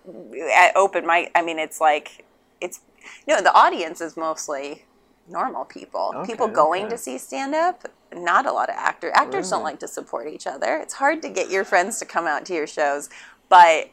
[0.55, 2.24] At open mic, I mean, it's like
[2.61, 2.81] it's
[3.27, 3.41] no.
[3.41, 4.85] The audience is mostly
[5.28, 6.12] normal people.
[6.16, 6.91] Okay, people going okay.
[6.91, 7.89] to see stand up.
[8.15, 9.12] Not a lot of actors.
[9.15, 10.77] Actors don't like to support each other.
[10.77, 13.11] It's hard to get your friends to come out to your shows,
[13.49, 13.91] but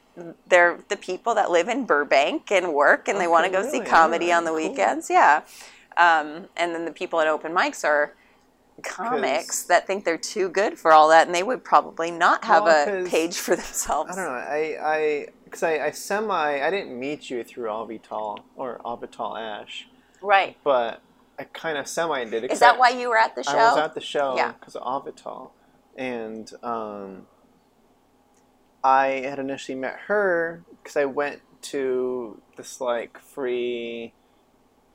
[0.48, 3.72] they're the people that live in Burbank and work, and they want to Okay, go
[3.72, 4.70] see comedy Alright, on the cool.
[4.70, 5.10] weekends.
[5.10, 5.42] Yeah,
[5.98, 8.14] um, and then the people at open mics are
[8.82, 12.64] comics that think they're too good for all that, and they would probably not have
[12.64, 14.12] Well, a page for themselves.
[14.12, 14.32] I don't know.
[14.32, 19.88] I I because I, I semi I didn't meet you through Avital or Avital Ash,
[20.22, 20.58] Right.
[20.64, 21.02] but
[21.38, 22.46] I kind of semi did.
[22.52, 23.52] Is that I, why you were at the show?
[23.52, 24.54] I was at the show Yeah.
[24.54, 25.52] because of Avital,
[25.96, 27.28] and um,
[28.84, 34.14] I had initially met her because I went to this like free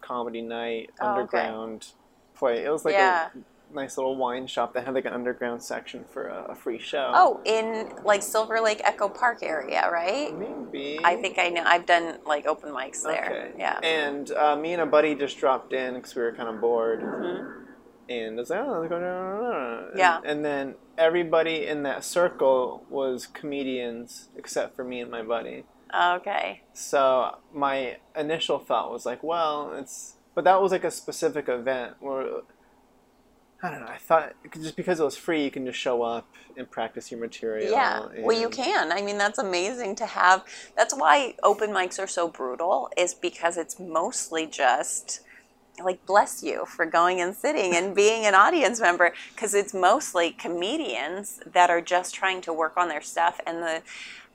[0.00, 1.20] comedy night Oh, okay.
[1.20, 1.88] underground
[2.34, 2.64] play.
[2.64, 3.28] It was like Yeah.
[3.34, 3.38] a
[3.74, 7.10] nice little wine shop that had like an underground section for a, a free show.
[7.14, 10.36] oh, in like Silver Lake Echo Park area, right?
[10.36, 10.98] maybe.
[11.04, 11.62] I think I know.
[11.64, 13.24] I've done like open mics there.
[13.50, 13.52] Okay.
[13.58, 13.78] Yeah.
[13.82, 17.00] And uh, me and a buddy just dropped in because we were kind of bored.
[17.00, 17.64] Mhm.
[18.10, 19.84] And I was like, oh, let's go down.
[19.90, 20.20] And- Yeah.
[20.24, 25.64] And then everybody in that circle was comedians except for me and my buddy.
[25.94, 26.62] Okay.
[26.72, 30.14] So my initial thought was like, well, it's.
[30.34, 32.26] But that was like a specific event where.
[33.62, 33.86] I don't know.
[33.88, 37.18] I thought just because it was free, you can just show up and practice your
[37.18, 37.72] material.
[37.72, 38.06] Yeah.
[38.20, 38.92] Well, you can.
[38.92, 40.44] I mean, that's amazing to have.
[40.76, 45.22] That's why open mics are so brutal, is because it's mostly just
[45.84, 50.32] like bless you for going and sitting and being an audience member because it's mostly
[50.32, 53.82] comedians that are just trying to work on their stuff and the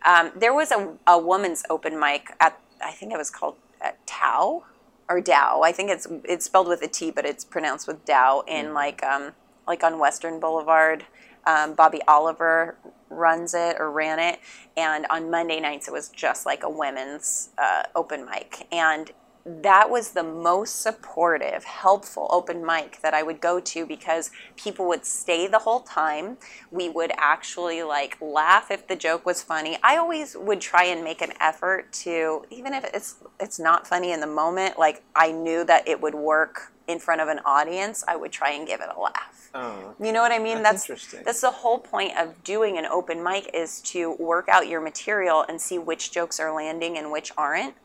[0.05, 3.91] um, there was a, a woman's open mic at i think it was called uh,
[4.05, 4.63] tao
[5.09, 5.61] or dow.
[5.63, 9.03] I think it's it's spelled with a t but it's pronounced with dow in like
[9.03, 9.33] um,
[9.67, 11.05] like on western boulevard.
[11.45, 12.77] Um, bobby oliver
[13.09, 14.39] runs it or ran it.
[14.77, 18.67] And on monday nights it was just like a women's uh, open mic.
[18.71, 19.11] And
[19.45, 24.87] that was the most supportive, helpful open mic that I would go to because people
[24.87, 26.37] would stay the whole time.
[26.71, 29.77] We would actually like laugh if the joke was funny.
[29.83, 34.13] I always would try and make an effort to even if it's it's not funny
[34.13, 38.03] in the moment, like I knew that it would work in front of an audience,
[38.07, 39.49] I would try and give it a laugh.
[39.53, 39.95] Oh.
[40.01, 40.63] You know what I mean?
[40.63, 41.21] That's That's interesting.
[41.25, 45.45] that's the whole point of doing an open mic is to work out your material
[45.47, 47.75] and see which jokes are landing and which aren't.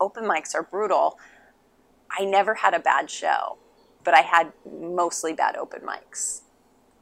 [0.00, 1.18] Open mics are brutal.
[2.18, 3.58] I never had a bad show,
[4.04, 6.42] but I had mostly bad open mics.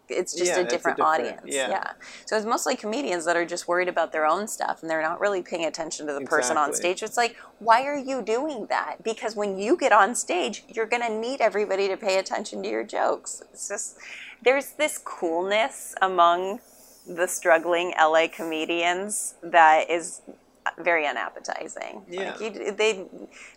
[0.08, 1.42] It's just Yeah, a it's a different, different- audience.
[1.46, 1.70] yeah.
[1.70, 1.92] Yeah.
[2.26, 5.18] So it's mostly comedians that are just worried about their own stuff and they're not
[5.18, 7.02] really paying attention to the person on stage.
[7.02, 9.02] It's like, why are you doing that?
[9.02, 12.68] Because when you get on stage, you're going to need everybody to pay attention to
[12.68, 13.42] your jokes.
[13.50, 13.96] It's just,
[14.42, 16.60] there's this coolness among
[17.06, 20.20] the struggling LA comedians that is
[20.78, 22.03] very unappetizing.
[22.09, 22.32] Yeah.
[22.32, 23.07] Like you, they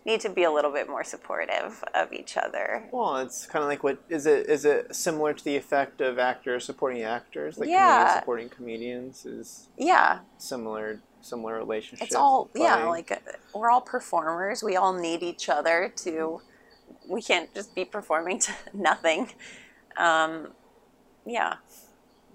[0.05, 2.87] need to be a little bit more supportive of each other.
[2.91, 4.47] Well, it's kind of like what is it?
[4.47, 7.87] Is it similar to the effect of actors supporting actors, like Yeah.
[7.97, 9.25] comedians supporting comedians?
[9.25, 12.05] Is Yeah, similar similar relationship?
[12.05, 13.11] it's all yeah, like
[13.53, 14.61] we're all performers.
[14.63, 16.41] We all need each other to.
[17.09, 19.31] We can't just be performing to nothing.
[19.97, 20.49] Um,
[21.25, 21.55] yeah.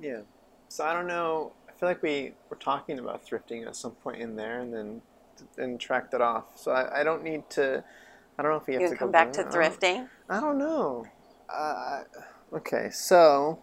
[0.01, 0.21] Yeah.
[0.69, 1.53] So I don't know.
[1.83, 5.03] I feel like we were talking about thrifting at some point in there, and then
[5.59, 6.45] and tracked it off.
[6.55, 7.83] So I, I don't need to.
[8.39, 10.09] I don't know if we have You to come go back to I don't- thrifting.
[10.31, 11.07] I don't know.
[11.53, 12.05] Uh,
[12.53, 13.59] okay, so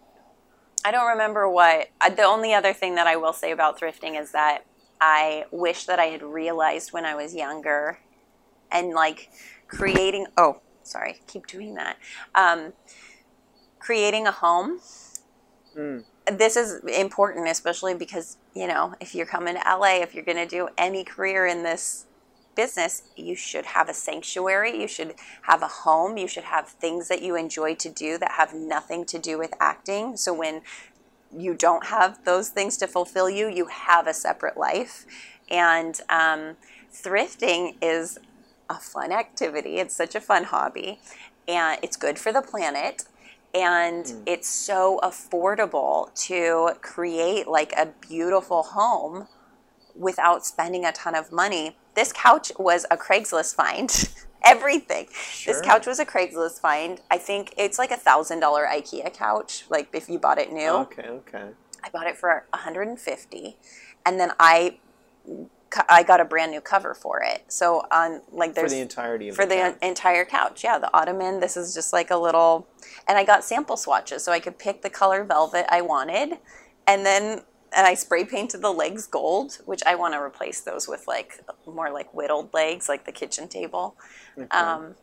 [0.84, 1.88] I don't remember what.
[2.02, 4.66] uh, The only other thing that I will say about thrifting is that
[5.00, 8.00] I wish that I had realized when I was younger
[8.70, 9.30] and like
[9.66, 10.26] creating.
[10.36, 11.96] Oh, sorry, keep doing that.
[12.34, 12.74] Um,
[13.78, 14.78] creating a home.
[15.74, 16.04] Mm.
[16.38, 20.36] This is important, especially because, you know, if you're coming to LA, if you're going
[20.36, 22.06] to do any career in this
[22.54, 24.80] business, you should have a sanctuary.
[24.80, 26.16] You should have a home.
[26.16, 29.54] You should have things that you enjoy to do that have nothing to do with
[29.60, 30.16] acting.
[30.16, 30.62] So when
[31.36, 35.06] you don't have those things to fulfill you, you have a separate life.
[35.48, 36.56] And um,
[36.92, 38.18] thrifting is
[38.68, 39.78] a fun activity.
[39.78, 41.00] It's such a fun hobby,
[41.48, 43.04] and it's good for the planet.
[43.54, 44.22] And hmm.
[44.26, 49.26] it's so affordable to create like a beautiful home
[49.94, 51.76] without spending a ton of money.
[51.94, 53.90] This couch was a Craigslist find.
[54.44, 55.06] Everything.
[55.44, 57.02] This couch was a Craigslist find.
[57.10, 59.64] I think it's like a thousand dollar IKEA couch.
[59.68, 61.48] Like if you bought it new, okay, okay.
[61.84, 63.56] I bought it for 150,
[64.06, 64.78] and then I
[65.88, 67.44] I got a brand new cover for it.
[67.48, 69.76] So on like there's For the entirety of for the couch.
[69.82, 70.64] entire couch.
[70.64, 71.40] Yeah, the ottoman.
[71.40, 72.66] This is just like a little,
[73.06, 76.38] and I got sample swatches so I could pick the color velvet I wanted,
[76.86, 77.42] and then
[77.72, 81.40] and I spray painted the legs gold, which I want to replace those with like
[81.66, 83.96] more like whittled legs, like the kitchen table.
[84.36, 84.48] Okay.
[84.48, 84.96] Um,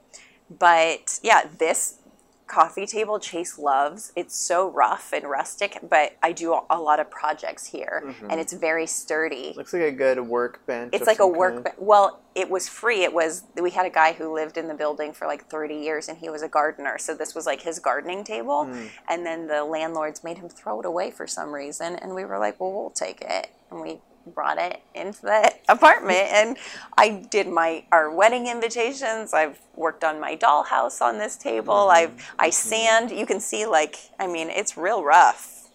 [0.50, 2.00] but yeah, this
[2.48, 4.12] coffee table Chase loves.
[4.16, 8.54] It's so rough and rustic, but I do a lot of projects here, and it's
[8.54, 9.54] very sturdy.
[9.56, 10.94] Looks like a good workbench.
[10.94, 11.64] It's like a some work.
[11.64, 11.76] kind.
[11.78, 13.04] Well, it was free.
[13.04, 13.44] It was.
[13.62, 16.30] We had a guy who lived in the building for like 30 years, and he
[16.30, 16.98] was a gardener.
[16.98, 18.66] So this was like his gardening table.
[18.66, 18.86] Hmm.
[19.10, 22.40] And then the landlords made him throw it away for some reason, and we were
[22.40, 26.58] like, "Well, we'll take it." And we brought it into the apartment, and
[26.98, 29.34] I did my our wedding invitations.
[29.34, 31.74] I've worked on my dollhouse on this table.
[31.74, 31.98] Mm-hmm.
[32.16, 33.12] I've I sand.
[33.12, 35.70] You can see like I mean, it's real rough.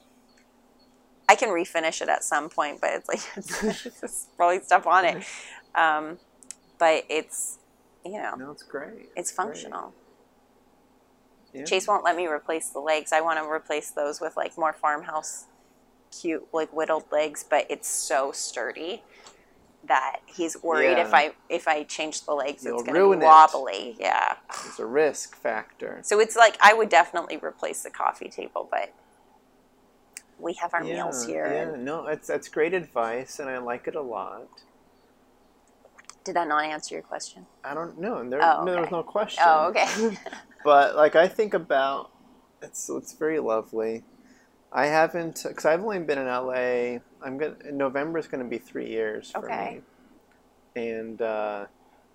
[1.29, 5.05] I can refinish it at some point, but it's like it's just probably stuff on
[5.05, 5.25] it.
[5.75, 6.19] Um,
[6.79, 7.59] but it's
[8.05, 9.11] you know No, it's great.
[9.17, 9.47] it's great.
[9.47, 9.95] functional.
[11.55, 11.65] Yeah.
[11.65, 13.13] Chase won't let me replace the legs.
[13.13, 15.47] I want to replace those with like more farmhouse,
[16.13, 19.03] cute like whittled legs, but it's so sturdy
[19.85, 23.25] that he's worried if I if I change the legs, You'll it's going to be
[23.25, 23.27] it.
[23.27, 23.97] wobbly.
[23.99, 24.37] Yeah.
[24.67, 26.01] It's a risk factor.
[26.03, 28.93] So it's like I would definitely replace the coffee table, but
[30.39, 31.47] we have our meals here.
[31.53, 34.49] Yeah, and- no, it's that's great advice, and I like it a lot.
[36.25, 37.47] Did that not answer your question?
[37.65, 38.29] I don't know.
[38.29, 39.43] There, Oh, no, there was no oh, question.
[39.45, 40.17] Oh, okay.
[40.65, 42.11] but like I think about
[42.63, 44.05] it's it's very lovely.
[44.73, 46.99] I haven't because I've only been in LA.
[47.23, 49.83] I'm gonna November is gonna be three years for Okay.
[50.77, 51.67] me, and uh,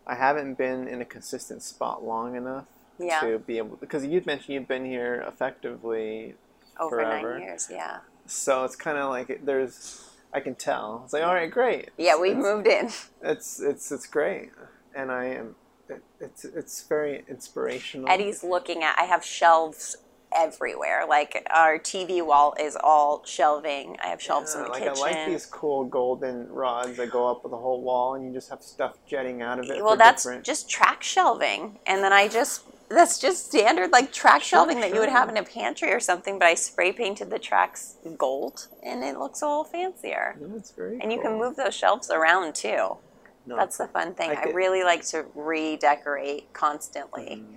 [0.05, 2.65] I haven't been in a consistent spot long enough
[2.97, 3.19] Yeah.
[3.21, 6.35] to be able because you'd mentioned you've been here effectively,
[6.79, 7.33] Over forever.
[7.37, 7.99] nine years, yeah.
[8.25, 10.03] so it's kind of like it- there's
[10.33, 11.01] I can tell.
[11.05, 11.89] It's like all right, great.
[11.97, 12.89] Yeah, we moved in.
[13.21, 14.49] It's it's it's great,
[14.95, 15.55] and I am.
[15.89, 18.09] It, it's it's very inspirational.
[18.09, 18.97] Eddie's looking at.
[18.99, 19.95] I have shelves
[20.37, 21.05] everywhere.
[21.07, 23.97] Like our TV wall is all shelving.
[24.03, 24.97] I have shelves in Yeah, the like kitchen.
[24.97, 28.49] I like these cool golden rods that go up the whole wall, and you just
[28.49, 29.83] have stuff jetting out of it.
[29.83, 30.45] well, that's different...
[30.45, 34.99] just track shelving, and then I just that's just standard like track shelving that you
[35.01, 36.39] would have in a pantry or something.
[36.39, 40.37] But I spray painted the tracks gold, and it looks a little fancier.
[40.39, 40.99] No, it's very.
[41.01, 42.97] And you can move those shelves around too.
[43.45, 44.31] No, That's the fun thing.
[44.31, 47.55] I I, really like to redecorate constantly, Mhm.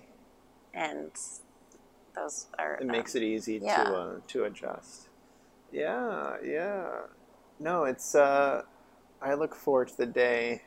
[0.72, 1.10] and
[2.14, 2.74] those are.
[2.74, 3.84] It makes it easy yeah.
[3.84, 5.08] to uh, to adjust.
[5.72, 6.86] Yeah, yeah.
[7.58, 8.14] No, it's.
[8.14, 8.62] uh
[9.22, 10.62] I look forward to the day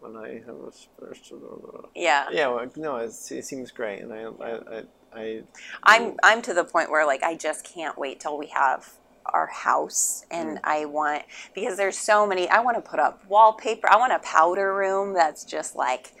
[0.00, 1.90] when I have a special.
[1.94, 2.26] Yeah.
[2.30, 5.42] Yeah, well, no, it's, it seems great, and I, I, I, I
[5.82, 8.92] I'm I'm to the point where like I just can't wait till we have
[9.26, 10.60] our house and Mm.
[10.64, 11.22] I want
[11.54, 13.90] because there's so many I want to put up wallpaper.
[13.90, 16.12] I want a powder room that's just like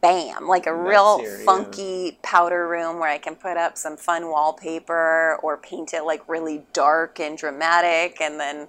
[0.00, 1.44] bam, like a real yeah.
[1.44, 6.28] funky powder room where I can put up some fun wallpaper or paint it like
[6.28, 8.68] really dark and dramatic and then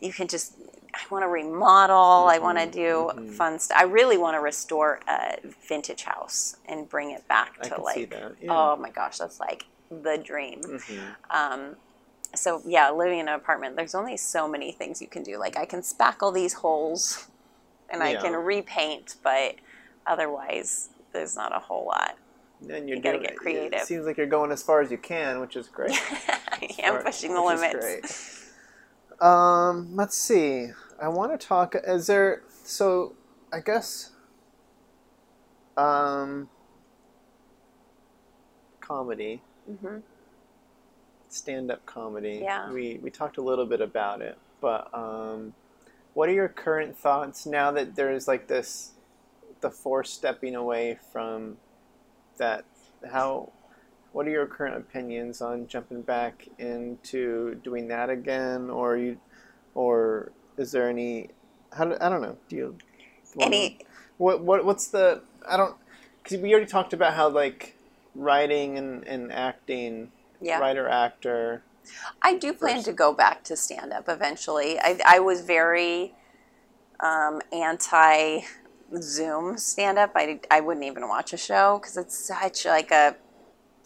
[0.00, 0.54] you can just
[0.94, 2.26] I want to remodel.
[2.28, 3.30] I want to do mhm.
[3.30, 3.78] fun stuff.
[3.78, 5.36] I really want to restore a
[5.68, 8.10] vintage house and bring it back to like.
[8.10, 8.48] Yeah.
[8.48, 10.60] oh my gosh, that's like the dream.
[10.62, 11.00] Mhm.
[11.30, 11.76] Um,
[12.34, 15.38] so yeah, living in an apartment, there's only so many things you can do.
[15.38, 17.28] Like I can spackle these holes,
[17.90, 19.56] and I can repaint, but
[20.08, 22.16] otherwise, there's not a whole lot.
[22.68, 23.80] And you're You gotta get creative.
[23.80, 25.92] It seems like you're going as far as you can, which is great.
[25.92, 28.50] I am Smart, pushing the limits.
[29.10, 29.22] great.
[29.26, 30.68] Um, let's see.
[31.00, 31.76] I want to talk.
[31.86, 32.42] Is there?
[32.64, 33.14] So,
[33.52, 34.10] I guess.
[35.76, 36.48] Um.
[38.80, 39.98] Comedy, Mm-hmm.
[41.28, 42.40] stand-up comedy.
[42.42, 42.72] Yeah.
[42.72, 45.52] We we talked a little bit about it, but um,
[46.14, 48.92] what are your current thoughts now that there's like this,
[49.60, 51.56] the force stepping away from
[52.38, 52.64] that?
[53.10, 53.52] How?
[54.12, 59.18] What are your current opinions on jumping back into doing that again, or you,
[59.74, 61.30] or is there any?
[61.72, 62.36] How do, I don't know.
[62.48, 62.78] Do you?
[63.40, 63.78] Any
[64.16, 65.22] What what what's the?
[65.48, 65.76] I don't.
[66.22, 67.74] Because we already talked about how like
[68.14, 70.10] writing and, and acting,
[70.40, 70.58] yeah.
[70.58, 71.62] writer actor.
[72.20, 72.86] I do plan first.
[72.86, 74.78] to go back to stand up eventually.
[74.78, 76.14] I, I was very
[77.00, 78.40] um, anti
[79.00, 80.12] Zoom stand up.
[80.14, 83.16] I, I wouldn't even watch a show because it's such like a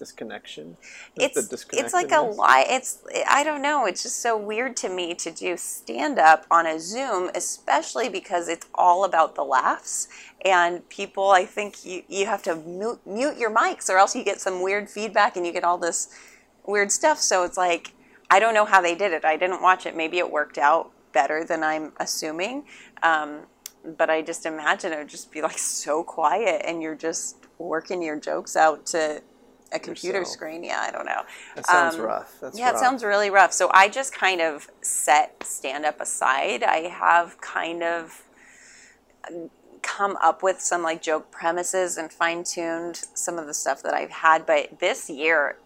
[0.03, 0.77] disconnection.
[1.15, 2.67] it's the it's like a lie.
[2.69, 3.87] It's I don't know.
[3.87, 8.49] It's just so weird to me to do stand up on a Zoom, especially because
[8.49, 10.09] it's all about the laughs
[10.45, 11.31] and people.
[11.31, 14.61] I think you you have to mute, mute your mics or else you get some
[14.61, 16.09] weird feedback and you get all this
[16.67, 17.19] weird stuff.
[17.19, 17.93] So it's like
[18.29, 19.25] I don't know how they did it.
[19.25, 19.97] I didn't watch it.
[19.97, 22.65] Maybe it worked out better than I'm assuming.
[23.03, 23.43] Um,
[23.85, 28.03] but I just imagine it would just be like so quiet and you're just working
[28.03, 29.23] your jokes out to
[29.73, 30.35] a computer Yourself.
[30.35, 30.65] screen.
[30.65, 31.23] Yeah, I don't know.
[31.57, 32.39] That sounds um, rough.
[32.41, 32.77] That's yeah, rough.
[32.77, 33.53] it sounds really rough.
[33.53, 36.63] So I just kind of set stand up aside.
[36.63, 38.23] I have kind of
[39.83, 43.95] come up with some like joke premises and fine tuned some of the stuff that
[43.95, 44.47] I've had.
[44.47, 45.57] But this year,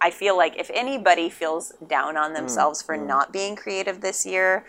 [0.00, 4.64] I feel like if anybody feels down on themselves for not being creative this year,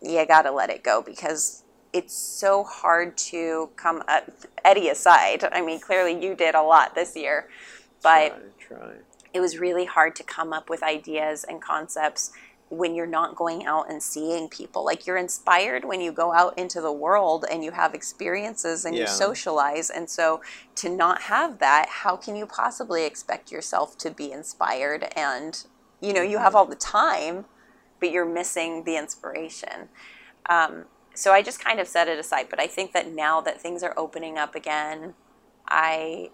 [0.00, 1.61] you got to let it go because
[1.92, 4.30] it's so hard to come up,
[4.64, 5.44] Eddie aside.
[5.52, 7.48] I mean, clearly you did a lot this year,
[8.02, 8.92] but try, try.
[9.34, 12.32] it was really hard to come up with ideas and concepts
[12.70, 14.82] when you're not going out and seeing people.
[14.82, 18.96] Like you're inspired when you go out into the world and you have experiences and
[18.96, 19.90] you socialize.
[19.90, 20.40] And so
[20.76, 25.12] to not have that, how can you possibly expect yourself to be inspired?
[25.14, 25.62] And
[26.00, 27.44] you know, you have all the time,
[28.00, 29.90] but you're missing the inspiration.
[30.48, 32.46] Um, so I just kind of set it aside.
[32.48, 35.14] But I think that now that things are opening up again,
[35.68, 36.30] I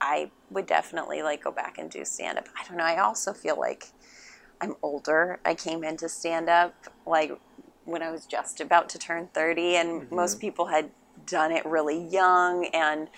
[0.00, 2.48] I would definitely like go back and do stand up.
[2.58, 2.84] I don't know.
[2.84, 3.92] I also feel like
[4.60, 5.40] I'm older.
[5.44, 6.74] I came into stand up
[7.06, 7.32] like
[7.84, 10.14] when I was just about to turn 30 and mm-hmm.
[10.14, 10.90] most people had
[11.26, 13.08] done it really young and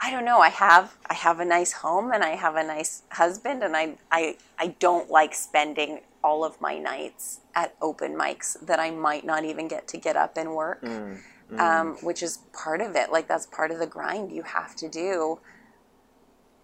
[0.00, 0.40] I don't know.
[0.40, 3.96] I have I have a nice home and I have a nice husband and I
[4.10, 9.24] I I don't like spending all of my nights at open mics that I might
[9.32, 11.18] not even get to get up and work Mm,
[11.52, 11.60] mm.
[11.60, 13.12] um, which is part of it.
[13.16, 15.38] Like that's part of the grind you have to do.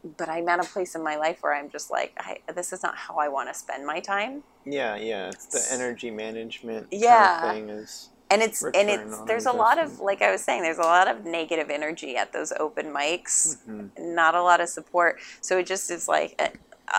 [0.03, 2.83] But I'm at a place in my life where I'm just like, I, this is
[2.83, 4.43] not how I want to spend my time.
[4.65, 5.29] yeah, yeah.
[5.29, 7.39] It's the energy management Yeah.
[7.41, 7.79] kind of thing.
[7.83, 10.91] Is And it's and it's there's a lot of like I was saying, there's a
[10.97, 13.59] lot of negative energy at those open mics.
[13.69, 13.91] Mhm.
[13.99, 15.19] Not a lot of support.
[15.43, 16.49] So it just is like a,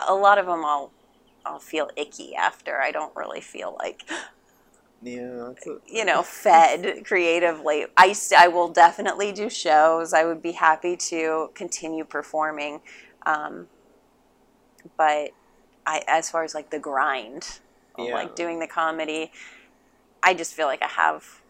[0.07, 0.63] a lot of them.
[0.63, 0.91] I'll
[1.45, 2.81] I'll feel icky after.
[2.81, 4.03] I don't really feel like
[5.01, 5.53] yeah.
[5.65, 7.85] A, you know, fed creatively.
[7.97, 10.13] I, I will definitely do shows.
[10.13, 12.81] I would be happy to continue performing.
[13.25, 13.67] Um,
[14.97, 15.31] but
[15.85, 17.59] I, as far as like the grind,
[17.95, 18.13] of Yeah.
[18.13, 19.31] like doing the comedy,
[20.23, 21.41] I just feel like I have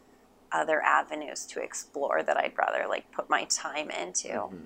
[0.51, 4.29] other avenues to explore that I'd rather like put my time into.
[4.29, 4.65] Mhm.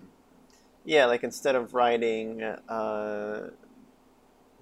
[0.83, 3.49] Yeah, like instead of writing uh,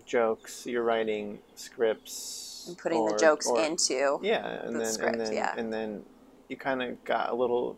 [0.05, 4.19] jokes, you're writing scripts And putting the jokes or- into.
[4.21, 5.53] Yeah, and the then script, and then yeah.
[5.57, 6.03] and then
[6.49, 7.77] you kind of got a little.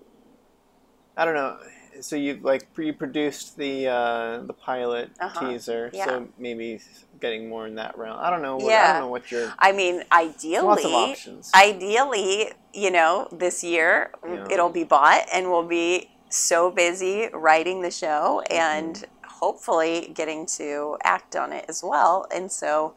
[1.18, 1.57] I don't know.
[2.02, 6.06] So you like you produced the uh, the pilot Uh-huh, teaser, yeah.
[6.06, 6.81] so maybe
[7.22, 8.19] getting more in that realm.
[8.19, 8.57] I don't know.
[8.57, 8.91] What, I Yeah.
[8.93, 11.52] don't know what your I mean, ideally, lots of options.
[11.56, 14.45] ideally, you know, this year Yeah.
[14.52, 18.53] it'll be bought and we'll be so busy writing the show Mm-hmm.
[18.53, 19.06] and
[19.45, 22.27] hopefully getting to act on it as well.
[22.35, 22.95] And so,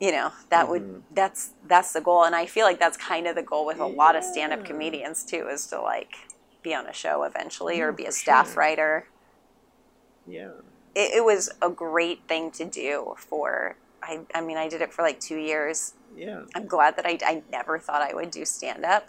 [0.00, 0.70] you know, that Mhm.
[0.70, 1.42] would that's
[1.72, 4.16] that's the goal and I feel like that's kind of the goal with a lot
[4.16, 6.14] of stand-up comedians too is to like
[6.62, 8.56] be on a show eventually or be a staff sure.
[8.56, 9.08] writer.
[10.26, 10.50] yeah.
[10.94, 14.92] It, it was a great thing to do for I, I mean, I did it
[14.92, 16.42] for like two years Yeah.
[16.54, 19.08] I'm glad that I, I never thought I would do stand up.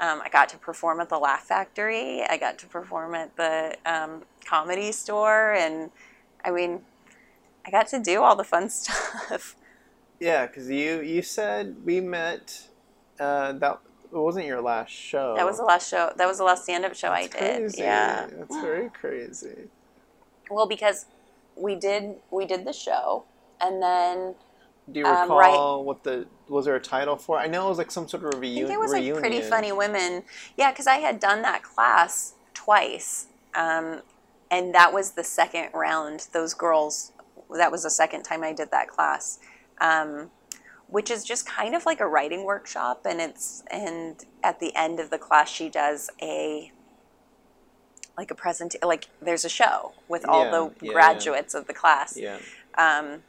[0.00, 2.22] Um, I got to perform at the Laugh Factory.
[2.22, 5.54] I got to perform at the um, comedy store.
[5.54, 5.90] And
[6.44, 6.82] I mean,
[7.66, 9.56] I got to do all the fun stuff.
[10.20, 12.68] Yeah, because you you said we met.
[13.18, 13.80] Uh, that
[14.12, 15.34] it wasn't your last show.
[15.36, 16.12] That was the last show.
[16.16, 17.60] That was the last stand up show I That's did.
[17.60, 17.82] Crazy.
[17.82, 18.26] Yeah.
[18.30, 19.68] that's very crazy.
[20.50, 21.06] Well, because
[21.56, 23.24] we did we did the show,
[23.60, 24.34] and then
[24.90, 25.84] Do you Um, recall right.
[25.86, 27.38] what the was there a title for?
[27.38, 28.66] I know it was like some sort of I reunion.
[28.68, 29.14] think it was like.
[29.20, 30.24] Pretty Funny Women.
[30.56, 34.00] Yeah, because I had done that class twice, um,
[34.50, 36.28] and that was the second round.
[36.32, 37.12] Those girls,
[37.54, 39.38] that was the second time I did that class,
[39.80, 40.30] um,
[40.86, 43.04] which is just kind of like a writing workshop.
[43.04, 46.72] And it's and at the end of the class, she does a
[48.16, 50.92] like a present like there's a show with all Yeah, the yeah, yeah.
[50.92, 52.16] graduates of the class.
[52.16, 52.38] Yeah.
[52.78, 53.22] Um,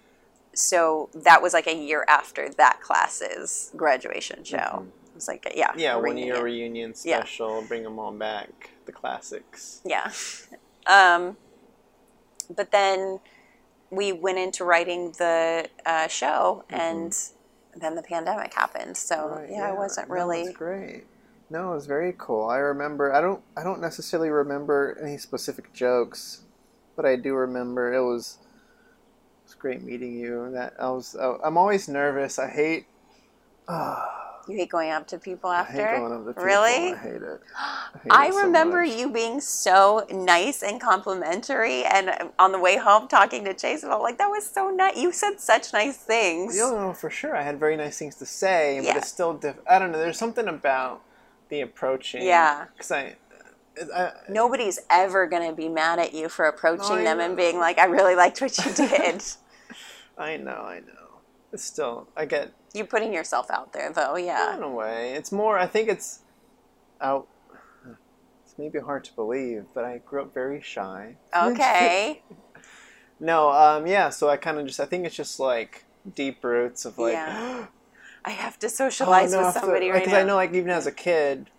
[0.53, 4.85] so that was like a year after that class's graduation show.
[5.07, 5.79] It was like, yeah, Mm-hmm.
[5.79, 6.43] Yeah, one year reunion.
[6.43, 7.19] reunion Yeah.
[7.19, 7.61] special.
[7.63, 8.71] Bring them all back.
[8.85, 9.81] The classics.
[9.85, 10.11] Yeah.
[10.87, 11.37] Um,
[12.49, 13.19] but then
[13.91, 17.15] we went into writing the uh, show, and
[17.75, 18.97] then the pandemic happened.
[18.97, 19.35] So Mm-hmm.
[19.39, 20.43] Right, yeah, I wasn't No, really.
[20.45, 21.03] that's great.
[21.51, 22.47] No, it was very cool.
[22.47, 23.13] I remember.
[23.13, 23.41] I don't.
[23.57, 26.41] I don't necessarily remember any specific jokes,
[26.95, 28.37] but I do remember it was.
[29.59, 30.49] Great meeting you.
[30.51, 31.15] That I was.
[31.15, 32.39] I, I'm always nervous.
[32.39, 32.85] I hate.
[34.47, 35.73] You hate going up to people I after.
[35.73, 36.43] hate going up to people.
[36.43, 36.93] Really?
[36.93, 37.39] I hate it.
[37.55, 38.95] I, hate I it so remember much.
[38.95, 43.83] you being so nice and complimentary, and uh, on the way home talking to Chase,
[43.83, 44.97] and I'm like, that was so nice.
[44.97, 46.55] You said such nice things.
[46.55, 47.35] You know, for sure.
[47.35, 48.93] I had very nice things to say, Yeah.
[48.93, 49.33] but it's still.
[49.35, 49.99] Diff- I don't know.
[49.99, 51.03] There's something about
[51.49, 52.23] the approaching.
[52.23, 52.65] Yeah.
[52.73, 53.17] Because I,
[53.95, 54.13] I.
[54.29, 57.85] Nobody's ever gonna be mad at you for approaching I them and being like, I
[57.85, 59.21] really liked what you did.
[60.19, 60.51] I know.
[60.51, 61.21] I know.
[61.51, 62.07] It's still.
[62.15, 64.15] I get you putting yourself out there, though.
[64.17, 64.55] Yeah.
[64.55, 65.13] in a way.
[65.13, 65.57] It's more.
[65.57, 66.19] I think it's
[67.01, 67.27] out.
[68.45, 71.15] It's maybe hard to believe, but I grew up very shy.
[71.35, 72.21] Okay.
[73.19, 73.49] no.
[73.49, 73.87] Um.
[73.87, 74.09] Yeah.
[74.09, 74.79] So I kind of just.
[74.79, 75.85] I think it's just like
[76.15, 77.13] deep roots of like.
[77.13, 77.67] Yeah.
[78.25, 80.13] I have to socialize with somebody right Because.
[80.13, 81.49] I know, like, even as a kid,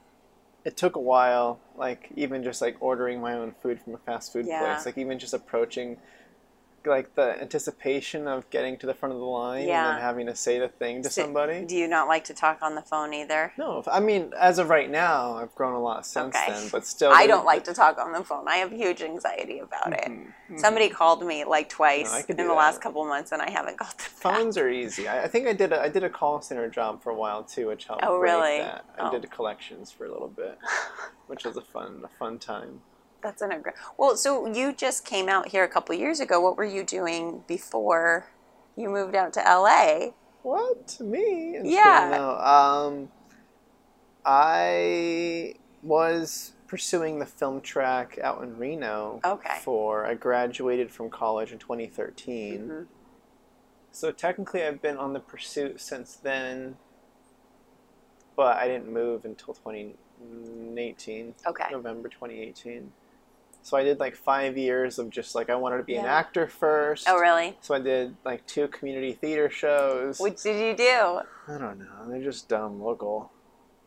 [0.64, 1.58] it took a while.
[1.74, 4.60] Like, even just like ordering my own food from a fast food Yeah.
[4.74, 4.84] place.
[4.84, 5.96] Like, even just approaching,
[6.86, 9.86] like the anticipation of getting to the front of the line Yeah.
[9.86, 11.64] and then having to say the thing to So, somebody.
[11.64, 13.52] Do you not like to talk on the phone either?
[13.58, 16.52] No, I mean, as of right now, I've grown a lot since Okay.
[16.52, 18.48] then, but still, I don't like to talk on the phone.
[18.48, 20.08] I have huge anxiety about it.
[20.08, 20.58] Mhm.
[20.58, 22.52] Somebody called me like twice No, in the that.
[22.54, 24.34] last couple months, and I haven't got them back.
[24.36, 25.06] Phones are easy.
[25.08, 27.42] I, I think I did a, I did a call center job for a while
[27.44, 28.58] too, which helped Oh, really?
[28.58, 28.84] that.
[28.98, 29.10] I Oh.
[29.12, 30.58] did collections for a little bit,
[31.26, 32.80] which was a fun a fun time.
[33.22, 36.40] That's an aggra- Well, so you just came out here a couple years ago.
[36.40, 38.26] What were you doing before
[38.76, 40.12] you moved out to LA?
[40.42, 41.58] What me?
[41.62, 42.08] Yeah.
[42.16, 42.36] No.
[42.38, 43.12] Um,
[44.24, 49.20] I was pursuing the film track out in Reno.
[49.24, 49.58] Okay.
[49.62, 52.68] For I graduated from college in 2013.
[52.68, 52.86] Mhm.
[53.92, 56.76] So technically, I've been on the pursuit since then,
[58.36, 61.64] but I didn't move until 2018, Okay.
[61.72, 62.92] November 2018.
[63.62, 66.48] So I did like five years of just like I wanted to be an actor
[66.48, 67.06] first.
[67.08, 67.56] Oh, really?
[67.60, 70.18] So I did like two community theater shows.
[70.18, 71.20] What did you do?
[71.48, 72.08] I don't know.
[72.08, 73.30] They're just dumb local.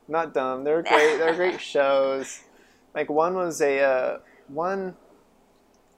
[0.08, 0.64] Not dumb.
[0.64, 1.18] They're great.
[1.18, 2.42] They're great shows.
[2.94, 4.18] Like one was a uh,
[4.48, 4.96] one.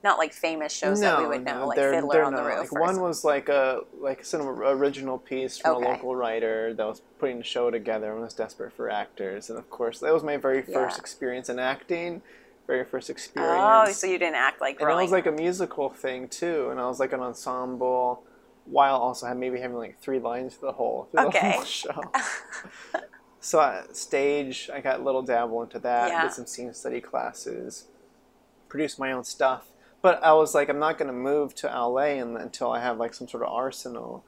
[0.03, 2.33] Not like famous shows no, that we would know, no, like they're, Fiddler they're on
[2.33, 2.47] the not.
[2.47, 2.71] Roof.
[2.71, 3.03] Like one something.
[3.03, 5.85] was like a like some original piece from Okay.
[5.85, 9.49] a local writer that was putting the show together and was desperate for actors.
[9.49, 11.01] And of course, that was my very first Yeah.
[11.01, 12.21] experience in acting.
[12.67, 13.61] Very first experience.
[13.63, 16.79] Oh, so you didn't act like and it was like a musical thing too, and
[16.79, 18.23] I was like an ensemble,
[18.65, 21.39] while also had maybe having like three lines for the whole through Okay.
[21.51, 22.01] the whole show.
[23.39, 26.07] so uh, stage, I got a little dabble into that.
[26.09, 26.23] Yeah.
[26.23, 27.85] Did some scene study classes,
[28.67, 29.67] produced my own stuff.
[30.01, 32.97] But I was like, I'm not going to move to LA and, until I have
[32.97, 34.23] like some sort of arsenal.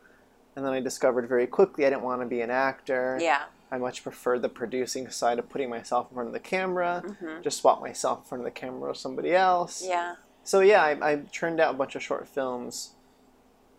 [0.55, 3.17] And then I discovered very quickly I didn't want to be an actor.
[3.21, 3.43] yeah.
[3.71, 7.03] I much prefer the producing side of putting myself in front of the camera.
[7.05, 7.43] Mhm.
[7.43, 9.83] Just swap myself in front of the camera with somebody else.
[9.85, 10.15] Yeah.
[10.43, 12.93] So yeah, I, I turned out a bunch of short films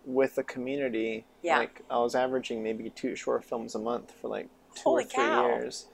[0.04, 1.24] with the community.
[1.42, 1.58] Yeah.
[1.58, 5.06] Like I was averaging maybe two short films a month for like two Holy or
[5.06, 5.46] three cow.
[5.46, 5.86] years,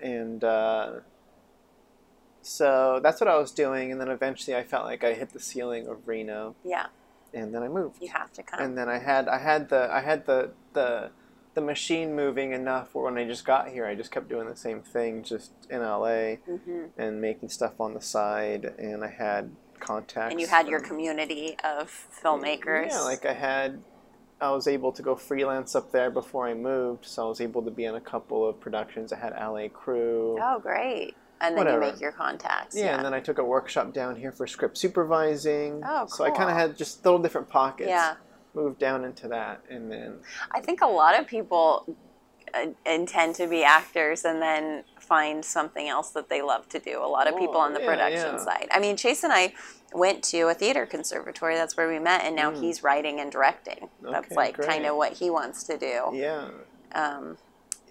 [0.00, 0.90] and uh,
[2.42, 3.90] so that's what I was doing.
[3.92, 6.86] And then eventually, I felt like I hit the ceiling of Reno, Yeah.
[7.34, 8.00] and then I moved.
[8.02, 8.60] You have to come.
[8.60, 11.10] And then I had I had the I had the the
[11.54, 14.56] the machine moving enough where when I just got here, I just kept doing the
[14.56, 19.50] same thing, just in LA hmm and making stuff on the side, and I had
[19.80, 20.32] contacts.
[20.32, 22.88] And you had your community of filmmakers.
[22.90, 23.80] Yeah, like I had,
[24.40, 27.62] I was able to go freelance up there before I moved, so I was able
[27.62, 29.12] to be in a couple of productions.
[29.12, 30.38] I had LA crew.
[30.40, 31.14] oh, great.
[31.40, 31.84] And then Whatever.
[31.86, 32.76] you make your contacts.
[32.76, 32.96] yeah, Yeah.
[32.96, 35.82] and then I took a workshop down here for script supervising.
[35.86, 37.88] Oh, So I kind of had just little different pockets.
[37.88, 38.16] Yeah.
[38.58, 40.18] Moved down into that, and then
[40.50, 41.96] I think a lot of people
[42.54, 46.98] uh, intend to be actors and then find something else that they love to do.
[47.02, 48.44] A lot of people Oh, on the yeah, production yeah.
[48.44, 48.68] side.
[48.72, 49.54] I mean, Chase and I
[49.92, 51.54] went to a theater conservatory.
[51.54, 53.88] That's where we met, and now he's writing and directing.
[54.02, 54.18] That's Mm.
[54.26, 56.10] Okay, like kind of what he wants to do.
[56.12, 56.48] Yeah.
[56.94, 57.38] Um,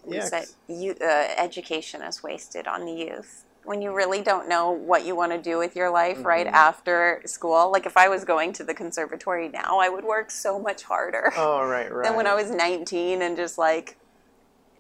[0.06, 1.06] Yeah, you, uh,
[1.38, 5.38] education is wasted on the youth when you really don't know what you want to
[5.42, 6.56] do with your life right Mm-hmm.
[6.56, 7.72] after school.
[7.72, 11.32] Like if I was going to the conservatory now, I would work so much harder
[11.36, 12.04] Oh, right, right.
[12.08, 13.98] than when I was 19 and just like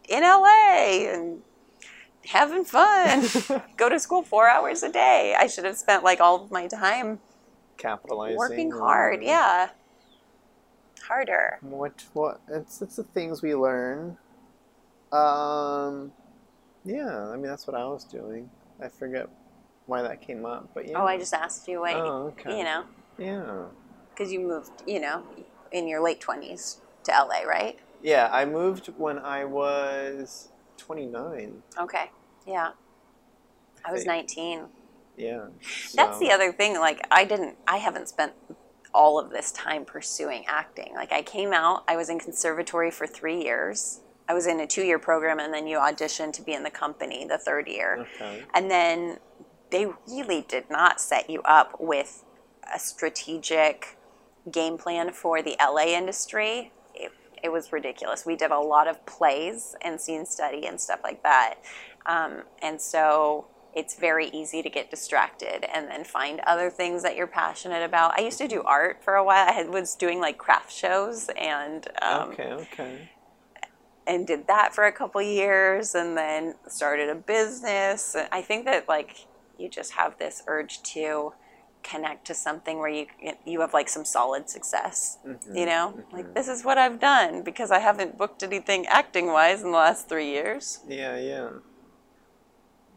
[0.07, 1.41] in LA and
[2.25, 3.25] having fun.
[3.77, 5.35] Go to school four hours a day.
[5.37, 7.19] I should have spent like all of my time
[7.77, 8.37] capitalizing.
[8.37, 9.21] working hard.
[9.21, 9.69] Yeah.
[11.07, 11.57] Harder.
[11.61, 14.17] What what it's it's the things we learn.
[15.11, 16.11] Um
[16.85, 18.49] yeah, I mean that's what I was doing.
[18.81, 19.27] I forget
[19.85, 21.01] why that came up, but yeah.
[21.01, 22.57] Oh, I just asked you what, Oh, okay.
[22.57, 22.83] you know,
[23.17, 23.65] Yeah.
[24.09, 25.23] because you moved, you know,
[25.71, 27.79] in your late 20s to LA, right?
[28.01, 31.63] Yeah, I moved when I was 29.
[31.79, 32.11] Okay.
[32.45, 32.71] Yeah.
[33.83, 34.65] I was 19.
[35.15, 35.47] Yeah.
[35.95, 36.77] That's the other thing.
[36.79, 38.33] Like, I didn't, I haven't spent
[38.93, 40.93] all of this time pursuing acting.
[40.93, 44.01] Like, I came out, I was in conservatory for three years.
[44.29, 46.69] I was in a two year program, and then you auditioned to be in the
[46.69, 48.05] company the third year.
[48.15, 48.43] Okay.
[48.53, 49.19] And then
[49.69, 52.23] they really did not set you up with
[52.73, 53.97] a strategic
[54.51, 56.71] game plan for the LA industry.
[56.93, 57.11] It,
[57.43, 58.25] it was ridiculous.
[58.25, 61.55] We did a lot of plays and scene study and stuff like that.
[62.05, 67.15] Um, and so it's very easy to get distracted and then find other things that
[67.15, 68.17] you're passionate about.
[68.17, 69.47] I used to do art for a while.
[69.47, 73.09] I was doing like craft shows and um, okay, okay.
[74.07, 78.15] And did that for a couple years and then started a business.
[78.31, 79.27] I think that like
[79.59, 81.33] you just have this urge to
[81.83, 83.05] connect to something where you
[83.45, 85.17] you have like some solid success.
[85.27, 85.55] Mm-hmm.
[85.55, 85.93] You know?
[85.97, 86.15] Mm-hmm.
[86.15, 89.77] Like this is what I've done because I haven't booked anything acting wise in the
[89.77, 90.79] last 3 years.
[90.87, 91.49] Yeah, yeah.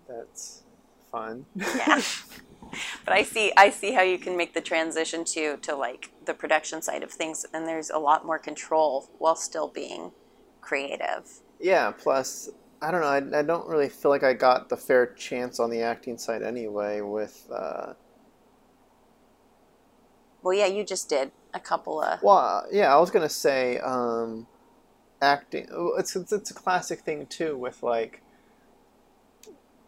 [0.09, 0.63] That's
[1.11, 1.47] fun.
[1.57, 2.01] Yeah.
[3.05, 6.35] but I see I see how you can make the transition to to like the
[6.35, 10.13] production side of things and there's a lot more control while still being
[10.61, 11.41] creative.
[11.61, 12.49] Yeah, plus,
[12.81, 13.07] I don't know,
[13.37, 16.43] I, I don't really feel like I got the fair chance on the acting side
[16.43, 17.95] anyway with, uh,
[20.43, 23.79] Well, yeah, you just did a couple of well, yeah, I was going to say,
[23.79, 24.47] um,
[25.21, 25.67] acting,
[25.99, 28.23] it's, it's, it's a classic thing too with like,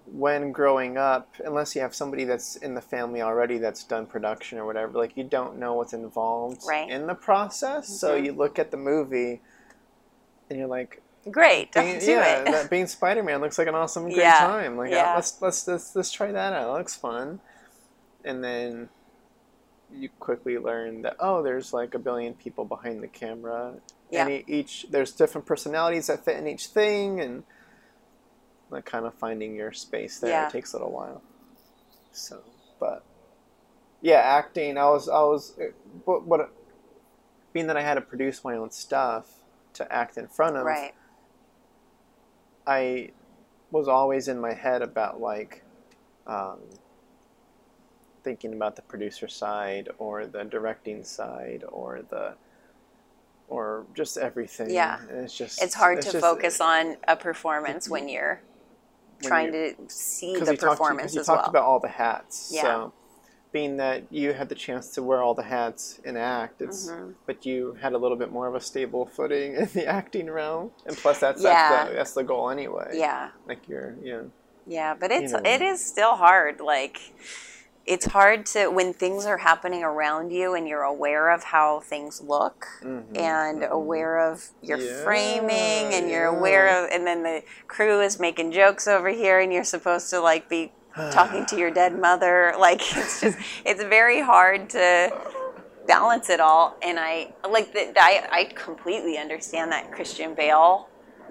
[0.04, 4.58] when growing up, unless you have somebody that's in the family already that's done production
[4.58, 6.90] or whatever, like you don't know what's involved Right.
[6.90, 7.88] in the process.
[7.88, 8.26] So Mhm.
[8.26, 9.40] you look at the movie
[10.50, 11.00] and you're like,
[11.30, 12.44] Great, being, do yeah, it.
[12.46, 14.76] that being Spider Man looks like an awesome, great Yeah, time.
[14.76, 15.12] Like, yeah.
[15.12, 16.68] uh, let's, let's let's let's try that out.
[16.68, 17.40] It looks fun,
[18.24, 18.88] and then
[19.94, 23.74] you quickly learn that oh, there's like a billion people behind the camera,
[24.10, 24.26] Yeah.
[24.26, 27.44] and each there's different personalities that fit in each thing, and
[28.70, 30.46] like kind of finding your space there Yeah.
[30.48, 31.22] it takes a little while.
[32.10, 32.40] So,
[32.80, 33.04] but
[34.00, 34.76] yeah, acting.
[34.76, 35.52] I was I was,
[36.04, 36.50] but what,
[37.52, 39.28] being that I had to produce my own stuff
[39.74, 40.64] to act in front of.
[40.64, 40.94] right.
[42.66, 43.10] I
[43.70, 45.64] was always in my head about like
[46.26, 46.58] um,
[48.22, 52.34] thinking about the producer side or the directing side or the
[53.48, 54.70] or just everything.
[54.70, 55.00] Yeah.
[55.10, 58.40] And it's just It's hard to just- focus on a performance when you're
[59.20, 61.50] when trying you- to see the performance talked- 'cause performance you as talked well.
[61.50, 62.50] about all the hats.
[62.54, 62.62] Yeah.
[62.62, 62.92] So
[63.52, 67.14] being that you had the chance to wear all the hats and act, it's Mhm.
[67.26, 70.72] but you had a little bit more of a stable footing in the acting realm,
[70.86, 71.70] and plus that's Yeah.
[71.70, 72.90] that's, the, that's the goal anyway.
[72.94, 74.22] yeah, Like you're yeah.
[74.66, 75.40] yeah, but it's know.
[75.44, 76.60] it is still hard.
[76.60, 76.98] Like
[77.84, 82.20] it's hard to when things are happening around you and you're aware of how things
[82.20, 83.68] look Mhm, and mhm.
[83.70, 86.38] aware of your Yeah, framing and you're yeah.
[86.38, 90.20] aware of and then the crew is making jokes over here and you're supposed to
[90.20, 90.70] like be
[91.10, 95.12] talking to your dead mother like it's just it's very hard to
[95.86, 100.88] balance it all and i like the, I, I completely understand that christian bale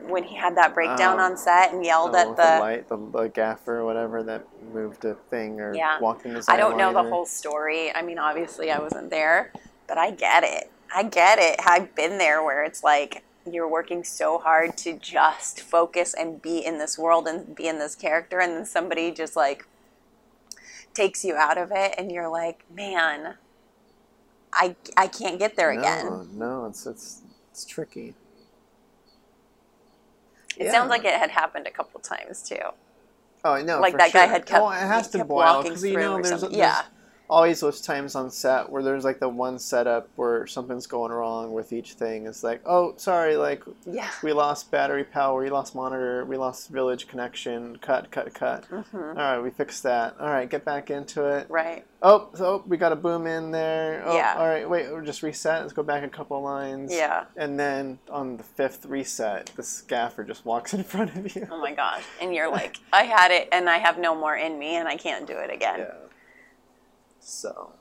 [0.07, 1.23] when he had that breakdown Oh.
[1.23, 5.05] on set and yelled at with the, light, the, the gaffer or whatever that moved
[5.05, 5.99] a thing or Yeah.
[5.99, 7.09] walked in his i don't know the eyeliner.
[7.09, 9.51] whole story i mean obviously i wasn't there
[9.87, 14.03] but i get it i get it i've been there where it's like you're working
[14.03, 18.39] so hard to just focus and be in this world and be in this character
[18.39, 19.65] and then somebody just like
[20.93, 23.35] takes you out of it and you're like man
[24.53, 28.13] i i can't get there again No, no, it's it's it's tricky.
[30.57, 30.71] it Yeah.
[30.71, 32.57] sounds like it had happened a couple times too
[33.43, 35.83] Oh no, Like for that guy had kept- Oh, it has to kept boil because
[35.83, 36.49] you know or there's, something.
[36.59, 36.83] there's Yeah.
[37.31, 41.53] Always those times on set where there's like the one setup where something's going wrong
[41.53, 42.27] with each thing.
[42.27, 44.09] It's like, oh, sorry, like Yeah.
[44.21, 47.77] we lost battery power, we lost monitor, we lost village connection.
[47.77, 48.65] Cut, cut, cut.
[48.65, 50.17] hmm All right, we fixed that.
[50.19, 51.47] All right, get back into it.
[51.49, 51.85] Right.
[52.03, 54.03] Oh, so we got a boom in there.
[54.05, 54.35] Oh, Yeah.
[54.37, 55.61] All right, wait, we'll just reset.
[55.61, 56.91] Let's go back a couple lines.
[56.93, 57.25] Yeah.
[57.37, 61.47] And then on the fifth reset, the gaffer just walks in front of you.
[61.49, 62.03] Oh my gosh.
[62.21, 64.97] And you're like, I had it and I have no more in me and I
[64.97, 65.79] can't do it again.
[65.79, 65.93] Yeah.
[67.21, 67.73] So.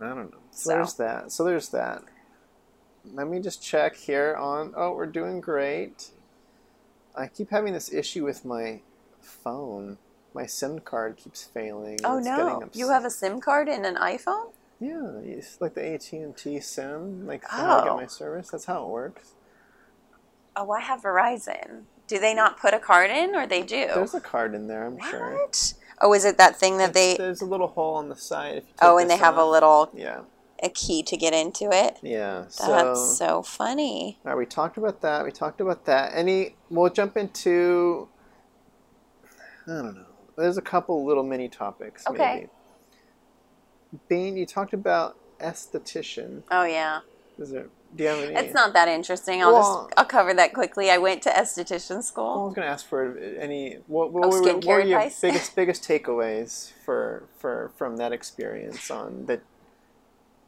[0.00, 0.38] I don't know.
[0.50, 0.70] So, So.
[0.70, 1.32] there's that.
[1.32, 2.02] So there's that.
[3.12, 4.72] Let me just check here on.
[4.76, 6.10] Oh, we're doing great.
[7.16, 8.80] I keep having this issue with my
[9.20, 9.98] phone.
[10.34, 11.98] My SIM card keeps failing.
[12.04, 12.68] Oh no.
[12.72, 14.52] You have a SIM card in an iPhone?
[14.78, 17.96] Yeah, it's like the AT and T SIM, like how I get Oh.
[17.96, 18.50] my service.
[18.50, 19.32] That's how it works.
[20.54, 21.82] Oh, I have Verizon.
[22.06, 23.86] Do they not put a card in or they do?
[23.92, 25.10] There's a card in there, I'm what?
[25.10, 25.48] sure.
[26.00, 28.58] Oh, is it that thing that It's- they there's a little hole on the side.
[28.58, 30.20] If you Oh, and they this have a little Yeah,
[30.62, 31.98] a key to get into it?
[32.02, 32.44] yeah.
[32.48, 34.18] So, That's so funny.
[34.24, 35.24] all right, we talked about that.
[35.24, 36.12] We talked about that.
[36.14, 36.54] Any?
[36.70, 38.08] We'll jump into.
[39.66, 40.04] I don't know.
[40.36, 42.06] There's a couple little mini topics.
[42.06, 42.34] Okay.
[42.34, 44.00] Maybe.
[44.08, 46.42] Bean, you talked about esthetician.
[46.50, 47.00] Oh yeah.
[47.38, 47.66] Is there?
[47.96, 48.34] Do you have any?
[48.34, 49.42] It's not that interesting.
[49.42, 50.90] I'll Well- just I'll cover that quickly.
[50.90, 52.32] I went to esthetician school.
[52.42, 53.78] I was going to ask for any.
[53.86, 58.90] What, what, Oh, were, what were your biggest biggest takeaways for for from that experience
[58.90, 59.40] on that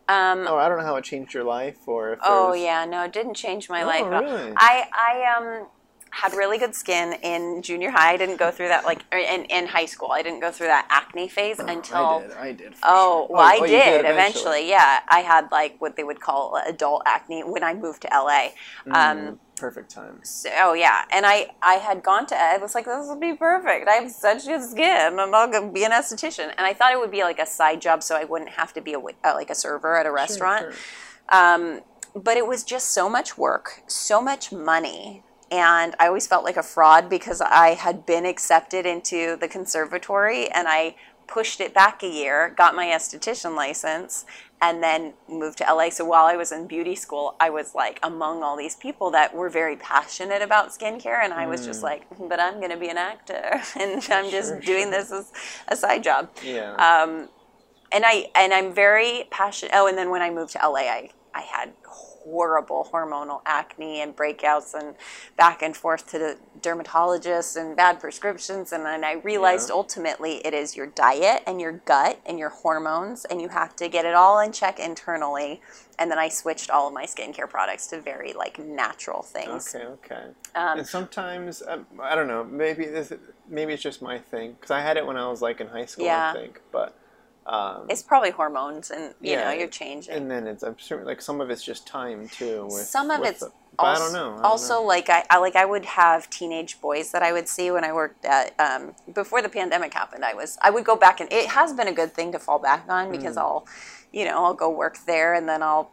[0.09, 2.19] Um, Oh, I don't know how it changed your life or if.
[2.23, 4.05] oh yeah, no, it didn't change my Oh, life.
[4.07, 4.53] really?
[4.57, 5.67] I I um
[6.13, 8.13] had really good skin in junior high.
[8.13, 10.11] I didn't go through that like in in high school.
[10.13, 12.33] I didn't go through that acne phase Oh, until I did.
[12.33, 12.75] I did.
[12.83, 13.37] Oh, sure.
[13.37, 14.69] well, I you did, eventually.
[14.69, 18.49] Yeah, I had like what they would call adult acne when I moved to LA.
[18.87, 20.19] Um, Mm, perfect time.
[20.25, 23.35] so, oh yeah, and I I had gone to I was like this would be
[23.35, 23.89] perfect.
[23.89, 26.49] I have such good skin, and I'll go be an esthetician.
[26.57, 28.81] And I thought it would be like a side job, so I wouldn't have to
[28.81, 29.03] be a uh,
[29.35, 30.63] like a server at a restaurant.
[30.63, 31.39] Sure, sure.
[31.41, 31.81] Um,
[32.15, 35.23] but it was just so much work, so much money.
[35.51, 40.49] And I always felt like a fraud because I had been accepted into the conservatory
[40.51, 40.95] and I
[41.27, 44.25] pushed it back a year, got my esthetician license,
[44.63, 45.89] and then moved to LA.
[45.91, 49.35] So while I was in beauty school, I was like among all these people that
[49.35, 51.23] were very passionate about skincare.
[51.25, 54.51] And I was just like, but I'm going to be an actor and I'm just
[54.51, 54.91] Sure, doing sure.
[54.91, 55.33] this as
[55.69, 56.73] a side job Yeah.
[56.75, 57.29] um,
[57.93, 59.73] and I and I'm very passionate.
[59.75, 61.73] Oh, and then when I moved to LA, I I had
[62.25, 64.95] horrible hormonal acne and breakouts and
[65.37, 68.73] back and forth to the dermatologist and bad prescriptions.
[68.73, 69.77] And then I realized Yeah.
[69.77, 73.89] ultimately it is your diet and your gut and your hormones, and you have to
[73.89, 75.61] get it all in check internally.
[75.99, 79.75] And then I switched all of my skincare products to very like natural things.
[79.75, 79.85] okay.
[79.87, 80.25] Okay.
[80.55, 82.45] Um, and sometimes um, I don't know.
[82.45, 83.13] Maybe this.
[83.49, 85.87] Maybe it's just my thing because I had it when I was like in high
[85.87, 86.05] school.
[86.07, 86.31] Yeah.
[86.31, 86.97] I think, but.
[87.47, 90.15] Um, it's probably hormones, and you know you're changing.
[90.15, 92.65] and then it's I'm sure like some of it's just time too.
[92.65, 94.33] With, some of it's the- but I don't know.
[94.33, 94.83] I don't also know.
[94.85, 97.93] like I, I like I would have teenage boys that I would see when I
[97.95, 100.23] worked at um, before the pandemic happened.
[100.25, 102.59] I was I would go back and it has been a good thing to fall
[102.59, 103.41] back on because Mm.
[103.41, 103.67] I'll
[104.13, 105.91] you know I'll go work there and then I'll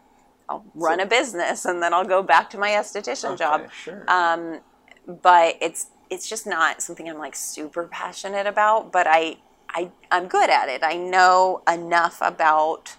[0.50, 3.72] I'll run a business and then I'll go back to my esthetician Okay, job.
[3.72, 4.04] Sure.
[4.10, 4.60] Um,
[5.08, 8.92] but it's it's just not something I'm like super passionate about.
[8.92, 9.38] But I
[9.78, 10.84] I I'm good at it.
[10.84, 12.98] I know enough about.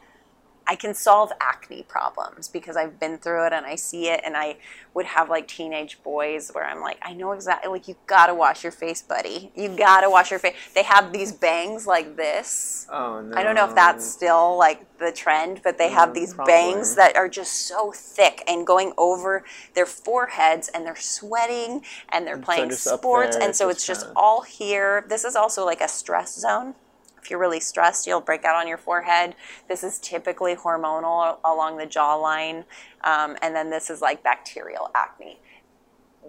[0.71, 4.21] I can solve acne problems because I've been through it and I see it.
[4.23, 4.57] And I
[4.93, 7.71] would have like teenage boys where I'm like, I know exactly.
[7.71, 9.51] Like you gotta wash your face, buddy.
[9.57, 10.55] You gotta wash your face.
[10.75, 12.87] They have these bangs like this.
[12.93, 13.35] oh no.
[13.37, 16.53] I don't know if that's still like the trend, but they have Mm, these probably.
[16.53, 22.27] bangs that are just so thick and going over their foreheads and they're sweating and
[22.27, 25.05] they're And playing just up sports there, and so it's just kinda- all here.
[25.09, 26.75] This is also like a stress zone.
[27.23, 29.35] If you're really stressed, you'll break out on your forehead.
[29.69, 32.65] This is typically hormonal along the jawline,
[33.05, 35.39] um, and then this is like bacterial acne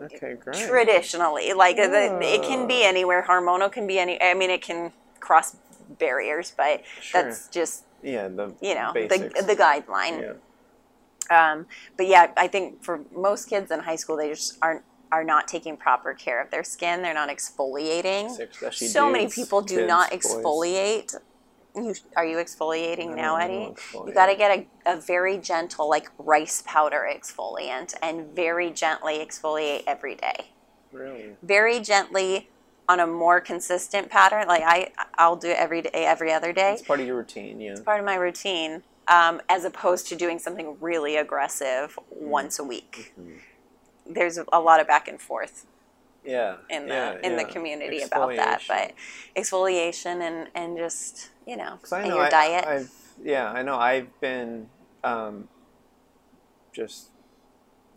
[0.01, 0.55] Okay, great.
[0.55, 4.93] traditionally like the, it can be anywhere hormonal can be any i mean it can
[5.19, 5.57] cross
[5.99, 7.21] barriers but Sure.
[7.23, 9.41] that's just yeah, the you know basics.
[9.41, 10.37] the, the guideline
[11.29, 11.51] yeah.
[11.51, 11.65] um,
[11.97, 15.47] but yeah i think for most kids in high school they just aren't are not
[15.47, 20.11] taking proper care of their skin they're not exfoliating Especially so many people do not
[20.11, 21.15] exfoliate
[21.75, 24.07] you, are you exfoliating now eddie exfoliate.
[24.07, 29.19] you got to get a, a very gentle like rice powder exfoliant and very gently
[29.19, 30.51] exfoliate every day
[30.91, 31.35] Really?
[31.41, 32.49] very gently
[32.89, 34.47] on a more consistent pattern.
[34.47, 36.73] Like I, I'll do it every day, every other day.
[36.73, 37.71] It's part of your routine, yeah.
[37.73, 42.63] It's part of my routine, um, as opposed to doing something really aggressive once a
[42.63, 43.13] week.
[43.17, 43.37] Mhm.
[44.09, 45.65] There's a lot of back and forth.
[46.25, 48.61] yeah in the yeah, in the community about that.
[48.67, 48.93] But
[49.37, 52.65] exfoliation and and just you know I know your I, diet.
[52.65, 52.91] I've
[53.23, 54.69] yeah, I know I've been
[55.03, 55.47] um,
[56.73, 57.09] just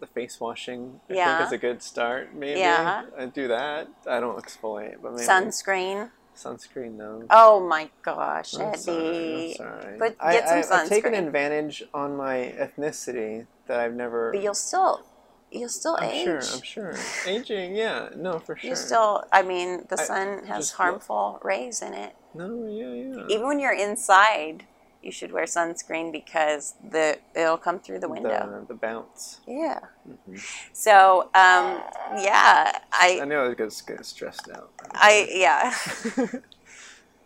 [0.01, 1.01] the face washing.
[1.09, 1.37] I Yeah.
[1.39, 2.35] think is a good start.
[2.35, 3.05] Maybe Yeah.
[3.17, 3.89] I do that.
[4.07, 6.11] I don't exfoliate, but maybe sunscreen.
[6.37, 6.99] sunscreen.
[6.99, 7.25] though.
[7.31, 8.99] Oh my gosh, I'm sorry.
[8.99, 9.55] I'm Eddie.
[9.55, 9.99] sorry.
[9.99, 14.33] But I, get some I, I've taken advantage on my ethnicity that I've never.
[14.33, 15.05] But you'll still
[15.53, 16.25] you'll still I'm age.
[16.25, 16.41] sure.
[16.55, 16.95] I'm sure.
[17.27, 18.71] Aging, yeah, no, for sure.
[18.71, 22.15] You still I mean the I sun has just look- harmful rays in it.
[22.35, 23.27] No, yeah, yeah.
[23.29, 24.65] Even when you're inside,
[25.03, 28.61] you should wear sunscreen because the it'll come through the window.
[28.69, 29.41] The, the bounce.
[29.47, 29.81] Yeah.
[30.09, 30.41] Mhm.
[30.73, 31.83] So, um,
[32.29, 34.71] yeah, I I, knew I was gonna get stressed out.
[34.95, 35.75] I, yeah.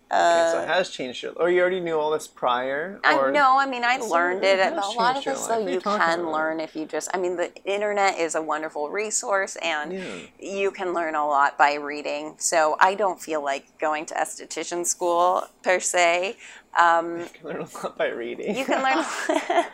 [0.09, 1.33] Okay, so Uh, it has changed your.
[1.33, 3.01] Or you already knew all this prior?
[3.03, 3.59] I know.
[3.59, 4.73] I mean, I learned it it.
[4.73, 7.09] A lot of this, though, you can learn if you just.
[7.13, 10.05] I mean, the internet is a wonderful resource, and Yeah.
[10.39, 12.35] you can learn a lot by reading.
[12.39, 16.37] So I don't feel like going to esthetician school per se.
[16.79, 18.57] Um, You can learn a lot by reading.
[18.57, 19.05] you can learn.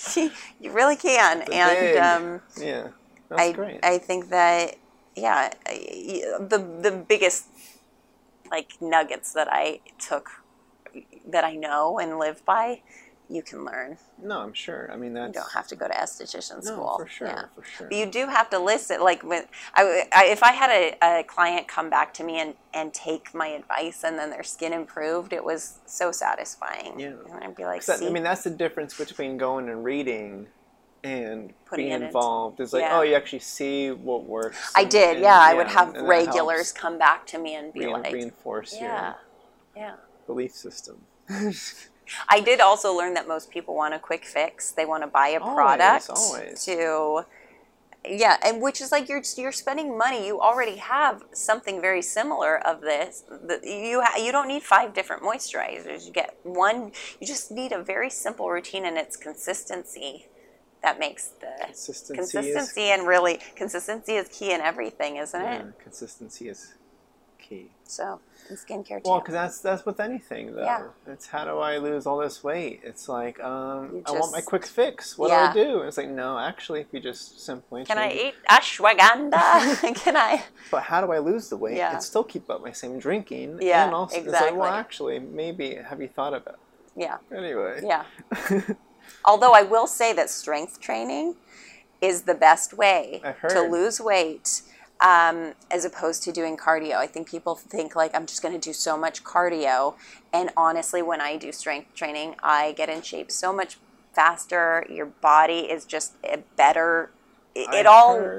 [0.16, 0.30] you,
[0.60, 2.88] you really can, and um, yeah,
[3.28, 3.80] that's I great.
[3.82, 4.76] I think that
[5.14, 7.46] yeah, the the biggest
[8.50, 10.28] like nuggets that I took
[11.28, 12.80] that I know and live by,
[13.28, 13.98] you can learn.
[14.22, 14.90] no, I'm sure.
[14.90, 16.96] I mean, that's You don't have to go to esthetician no, school.
[16.98, 17.42] for sure, Yeah.
[17.54, 17.88] for sure.
[17.88, 19.02] But you do have to listen.
[19.02, 19.44] Like when
[19.74, 23.34] I, I if I had a, a client come back to me and, and take
[23.34, 26.98] my advice and then their skin improved, it was so satisfying.
[26.98, 27.12] Yeah.
[27.30, 30.46] And I'd be like, that- see, I mean, that's the difference between going and reading
[31.04, 32.60] and Putting it into- involved.
[32.60, 32.98] Is like, oh, yeah.
[32.98, 34.72] oh, you actually see what works.
[34.76, 35.16] I and- did.
[35.16, 38.74] and- Yeah, I would have regulars come back to me and be rein- like, reinforce
[38.74, 39.14] yeah,
[39.76, 39.94] your yeah.
[40.26, 41.02] belief system.
[42.30, 44.72] I did also learn that most people want a quick fix.
[44.72, 46.64] They want to buy a product always.
[46.64, 47.24] to
[48.06, 50.26] yeah, and which is like you're you're spending money.
[50.26, 53.24] You already have something very similar of this.
[53.62, 56.06] You ha- you don't need five different moisturizers.
[56.06, 56.92] You get one.
[57.20, 60.28] You just need a very simple routine, and it's consistency
[60.82, 65.78] that makes the Consistency, consistency and really consistency is key in everything, isn't is it?
[65.82, 66.74] consistency is
[67.38, 67.70] key.
[67.84, 69.10] So in skincare too.
[69.10, 70.64] Well, because that's that's with anything though.
[70.64, 70.88] Yeah.
[71.06, 72.80] It's how do I lose all this weight?
[72.84, 75.18] It's like um, You I want my quick fix.
[75.18, 75.52] What Yeah.
[75.52, 75.78] do I do?
[75.80, 79.94] And it's like no, actually, if you just simply Can I eat ashwagandha?
[80.04, 80.42] Can I?
[80.70, 81.92] But how do I lose the weight Yeah.
[81.94, 83.58] and still keep up my same drinking?
[83.60, 84.78] Yeah, and also, It's like, well, exactly.
[84.78, 86.54] actually, maybe have you thought about?
[86.54, 86.60] It?
[87.02, 87.18] Yeah.
[87.34, 87.80] Anyway.
[87.84, 88.04] Yeah.
[89.28, 91.34] Although I will say that strength training
[92.00, 94.62] is the best way to lose weight
[95.00, 96.94] um, as opposed to doing cardio.
[96.94, 99.96] I think people think like I'm just going to do so much cardio,
[100.32, 103.76] and honestly, when I do strength training, I get in shape so much
[104.14, 104.86] faster.
[104.88, 107.10] Your body is just a better.
[107.54, 108.30] It, it all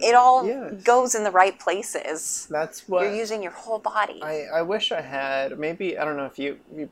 [0.00, 0.82] it all Yes.
[0.84, 2.46] goes in the right places.
[2.48, 4.20] That's what You're using your whole body.
[4.22, 6.88] I, I wish I had maybe I don't know if you, you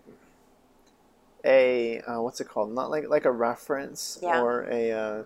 [1.47, 4.43] a uh, what's it called not like like a reference Yeah.
[4.43, 5.25] or a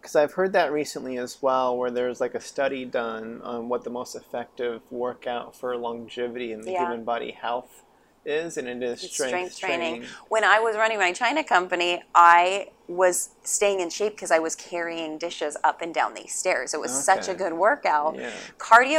[0.00, 3.82] because I've heard that recently as well where there's like a study done on what
[3.82, 6.84] the most effective workout for longevity in the Yeah.
[6.84, 7.82] human body health
[8.24, 9.94] is and it is strength, strength training.
[10.02, 10.08] training.
[10.28, 14.54] When I was running my China company, I was staying in shape because I was
[14.56, 16.74] carrying dishes up and down these stairs.
[16.74, 18.16] It was such a good workout.
[18.16, 18.32] Yeah.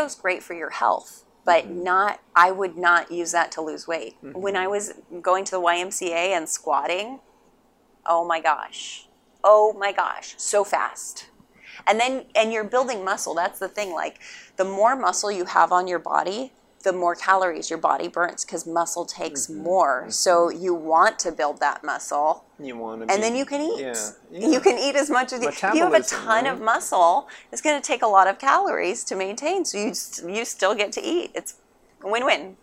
[0.05, 1.83] is great for your health, but Mhm.
[1.83, 4.17] not I would not use that to lose weight.
[4.21, 4.63] When Mhm.
[4.63, 7.21] I was going to the YMCA and squatting,
[8.05, 9.07] oh my gosh.
[9.43, 11.29] Oh my gosh, so fast.
[11.87, 13.33] And then and you're building muscle.
[13.33, 14.19] That's the thing like
[14.57, 16.51] the more muscle you have on your body,
[16.83, 19.55] the more calories your body burns because muscle takes Mhm.
[19.63, 20.05] more.
[20.09, 23.79] So you want to build that muscle You want to and then you can eat.
[23.81, 24.47] Yeah, yeah.
[24.47, 25.49] You can eat as much as you.
[25.49, 26.53] If you have a ton right?
[26.53, 29.65] of muscle, it's going to take a lot of calories to maintain.
[29.65, 29.93] So you
[30.37, 31.31] you still get to eat.
[31.33, 31.55] It's
[32.03, 32.57] a win-win.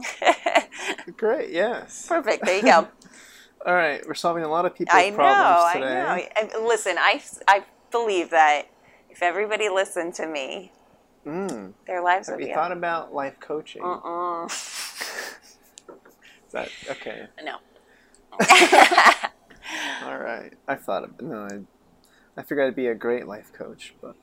[1.16, 2.06] Great, yes.
[2.08, 2.44] Perfect.
[2.44, 2.88] There you go.
[3.66, 5.16] All right, we're solving a lot of people's I know.
[5.16, 5.94] problems I today.
[5.94, 6.56] know.
[6.56, 8.68] And listen, I I believe that
[9.10, 10.72] if everybody listened to me,
[11.26, 11.74] Mm.
[11.86, 12.54] their lives Have would you be.
[12.54, 13.82] thought about life coaching?
[13.82, 14.46] Uh-uh.
[14.46, 15.58] Is
[16.52, 17.26] that okay?
[17.44, 17.56] No.
[20.04, 20.52] All right.
[20.66, 21.42] I thought of no.
[21.44, 21.60] I,
[22.36, 24.16] I figured I'd be a great life coach, but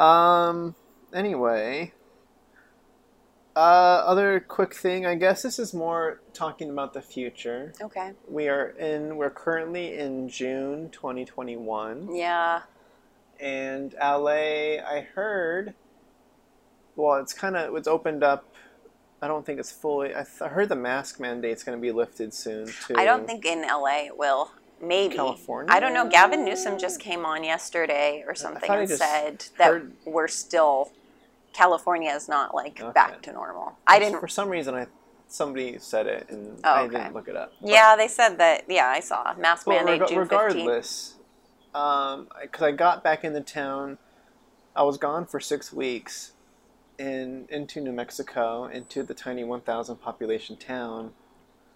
[0.00, 0.74] um.
[1.12, 1.92] Anyway,
[3.54, 5.06] uh, other quick thing.
[5.06, 7.72] I guess this is more talking about the future.
[7.80, 8.12] okay.
[8.28, 9.16] We are in.
[9.16, 12.62] We're currently in June 2021, Yeah.
[13.40, 14.78] And LA.
[14.84, 15.74] I heard.
[16.96, 18.44] Well, it's kind of it's opened up.
[19.22, 20.10] I don't think it's fully.
[20.10, 22.94] I, th- I heard the mask mandate's going to be lifted soon too.
[22.96, 24.50] I don't think in LA it will.
[24.82, 25.72] maybe California?
[25.72, 26.08] I don't know.
[26.08, 30.92] Gavin Newsom just came on yesterday or something and said that we're still
[31.54, 32.92] California is not like Okay.
[32.92, 33.78] back to normal.
[33.86, 34.20] I didn't.
[34.20, 34.86] For some reason, I
[35.26, 37.52] somebody said it, and Oh, I didn't look it up.
[37.60, 38.64] But- Yeah, they said that.
[38.68, 41.13] Yeah, I saw mask Well, mandate reg- June regardless,
[41.74, 43.98] because I got back into town,
[44.76, 46.32] I was gone for six weeks,
[46.98, 51.12] in into New Mexico, into the tiny 1,000 population town.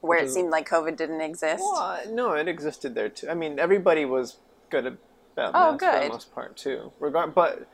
[0.00, 1.60] Where it seemed like COVID didn't exist.
[1.60, 3.28] Well, uh, no, it existed there too.
[3.28, 4.36] I mean, everybody was
[4.70, 6.92] good about Oh, masks for the most part too.
[7.00, 7.66] Regard, but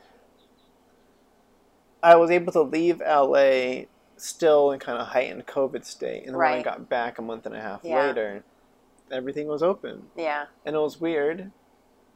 [2.03, 3.85] I was able to leave LA
[4.17, 7.45] still in kind of heightened COVID state, and then when I got back a month
[7.45, 8.07] and a half Yeah.
[8.07, 8.45] later,
[9.11, 10.47] everything was open, Yeah.
[10.65, 11.51] and it was weird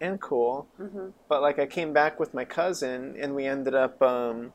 [0.01, 0.67] and cool.
[0.77, 4.01] hmm But like, I came back with my cousin, and we ended up.
[4.02, 4.52] Um,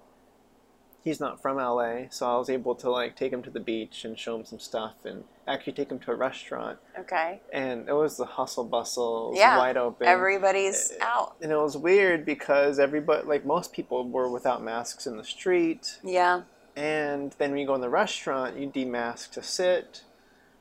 [1.04, 4.06] he's not from LA, so I was able to like take him to the beach
[4.06, 7.42] and show him some stuff, and actually take him to a restaurant Okay.
[7.52, 10.08] and it was the hustle bustle, it was Yeah, wide open.
[10.08, 11.36] Everybody's Uh, out.
[11.42, 16.00] and it was weird because everybody, like most people, were without masks in the street.
[16.02, 16.44] Yeah.
[16.78, 20.04] And then when you go in the restaurant, you demask to sit.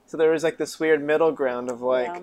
[0.06, 2.20] So there was like this weird middle ground of like Yeah.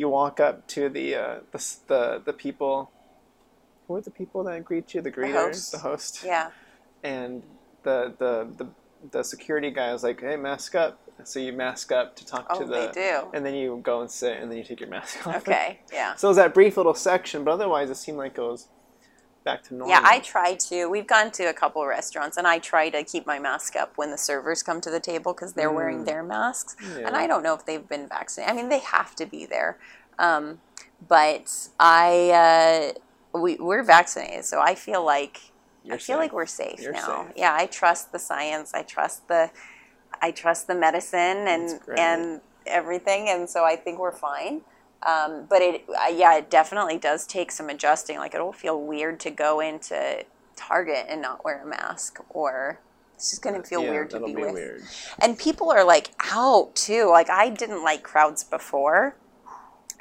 [0.00, 2.90] You walk up to the uh, the the the people.
[3.86, 5.00] Who are the people that greet you?
[5.02, 5.72] The greeters, host.
[5.72, 6.50] the host, Yeah.
[7.02, 7.42] and
[7.82, 8.66] the the the
[9.10, 12.60] the security guy is like, "Hey, mask up." So you mask up to talk Oh,
[12.60, 13.28] to the they do.
[13.34, 15.36] and then you go and sit, and then you take your mask off.
[15.36, 15.80] Okay.
[15.92, 16.14] Yeah.
[16.14, 18.68] So it was that brief little section, but otherwise it seemed like it was
[19.44, 19.88] back to normal.
[19.94, 20.88] Yeah, I try to.
[20.88, 24.10] We've gone to a couple restaurants, and I try to keep my mask up when
[24.10, 26.06] the servers come to the table because they're wearing Mm.
[26.06, 26.76] their masks.
[26.96, 27.06] Yeah.
[27.06, 28.52] And I don't know if they've been vaccinated.
[28.52, 29.78] I mean, they have to be there.
[30.18, 30.60] Um,
[31.08, 32.92] but I,
[33.32, 35.40] uh, we, we're vaccinated, so I feel like
[35.84, 36.16] You're I feel safe.
[36.18, 37.24] like we're safe You're now.
[37.26, 37.32] safe.
[37.36, 38.74] Yeah, I trust the science.
[38.74, 39.50] I trust the,
[40.20, 44.60] I trust the medicine and and everything, and so I think we're fine.
[45.06, 48.18] Um, but it, uh, yeah, it definitely does take some adjusting.
[48.18, 50.24] Like it'll feel weird to go into
[50.56, 52.80] Target and not wear a mask, or
[53.14, 54.52] it's just gonna feel Yeah, weird to be, be with.
[54.52, 54.82] weird.
[55.20, 57.08] And people are like out too.
[57.08, 59.16] Like I didn't like crowds before.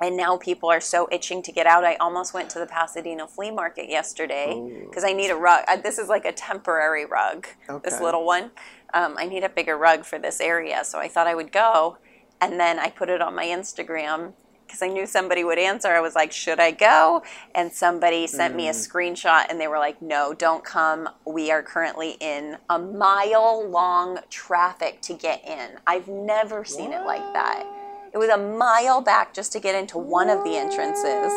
[0.01, 1.83] And now people are so itching to get out.
[1.83, 5.65] I almost went to the Pasadena flea market yesterday because I need a rug.
[5.67, 7.89] Uh, This is like a temporary rug, Okay.
[7.89, 8.51] this little one.
[8.93, 10.85] Um, I need a bigger rug for this area.
[10.85, 11.97] So I thought I would go.
[12.39, 14.31] And then I put it on my Instagram
[14.69, 15.87] because I knew somebody would answer.
[15.87, 17.23] I was like, should I go?
[17.55, 18.75] And somebody sent me a Mm.
[18.91, 21.09] screenshot and they were like, no, don't come.
[21.25, 25.79] We are currently in a mile long traffic to get in.
[25.87, 27.65] I've never seen it like that.
[28.13, 31.33] It was a mile back just to get into one of the entrances.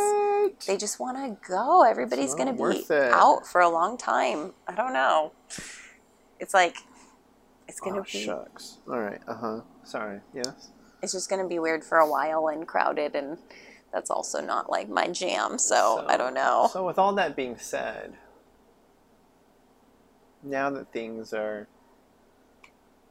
[0.66, 1.84] They just want to go.
[1.84, 3.12] Everybody's going to be it.
[3.12, 4.52] out for a long time.
[4.68, 5.32] I don't know.
[6.38, 6.76] It's like,
[7.66, 8.78] it's going to Oh, be, shucks.
[8.86, 9.20] All right.
[9.26, 9.60] Uh huh.
[9.84, 10.20] Sorry.
[10.34, 10.68] Yes.
[11.02, 13.14] It's just going to be weird for a while and crowded.
[13.14, 13.38] And
[13.92, 15.58] that's also not like my jam.
[15.58, 16.68] So, I don't know.
[16.72, 18.14] So with all that being said,
[20.42, 21.66] now that things are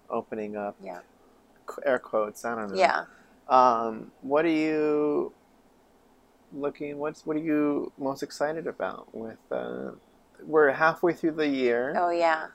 [0.10, 1.00] opening up, yeah.
[1.86, 2.44] air quotes.
[2.46, 2.78] I don't know.
[2.78, 3.06] Yeah.
[3.48, 5.34] Um, what are you
[6.54, 6.98] looking?
[6.98, 9.14] What's what are you most excited about?
[9.14, 9.92] With uh,
[10.46, 11.94] we're halfway through the year.
[11.98, 12.48] Oh, yeah.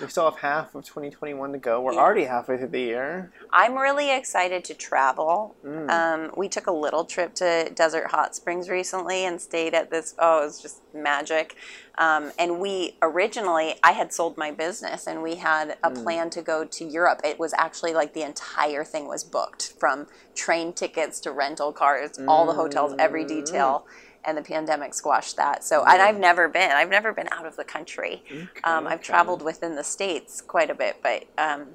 [0.00, 1.80] We still have half of 2021 to go.
[1.80, 2.00] We're Yeah.
[2.00, 3.32] already halfway through the year.
[3.52, 5.54] I'm really excited to travel.
[5.64, 5.90] Mm.
[5.90, 10.14] Um, we took a little trip to Desert Hot Springs recently and stayed at this.
[10.18, 11.56] Oh, it was just magic.
[11.98, 16.02] Um, and we originally, I had sold my business and we had a Mm.
[16.02, 17.20] plan to go to Europe.
[17.22, 22.18] It was actually like the entire thing was booked from train tickets to rental cars,
[22.26, 23.28] all the hotels, every Mm.
[23.28, 23.86] detail.
[24.24, 25.64] And the pandemic squashed that.
[25.64, 26.70] So, and I've never been.
[26.70, 28.22] I've never been out of the country.
[28.62, 29.02] Um, I've okay.
[29.02, 31.66] traveled within the states quite a bit, but um,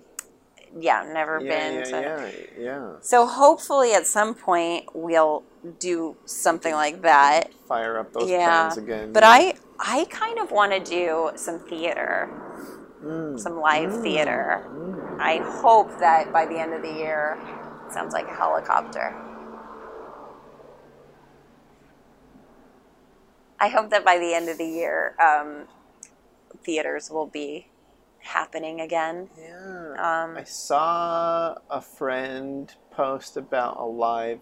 [0.79, 2.01] yeah, never Yeah, been yeah, to.
[2.01, 2.91] yeah, yeah.
[3.01, 5.43] So hopefully at some point we'll
[5.79, 7.51] do something like that.
[7.67, 8.45] Fire up those yeah.
[8.69, 9.11] plans again.
[9.11, 12.29] But I I kind of want to do some theater,
[13.03, 13.39] Mm.
[13.39, 14.01] some live Mm.
[14.03, 14.65] theater.
[14.69, 15.19] Mm.
[15.19, 17.37] I hope that by the end of the year
[17.91, 19.13] sounds like a helicopter.
[23.59, 25.67] I hope that by the end of the year um,
[26.63, 27.67] theaters will be
[28.19, 29.29] happening again.
[29.39, 29.91] Yeah.
[29.93, 34.41] Um, I saw a friend post about a live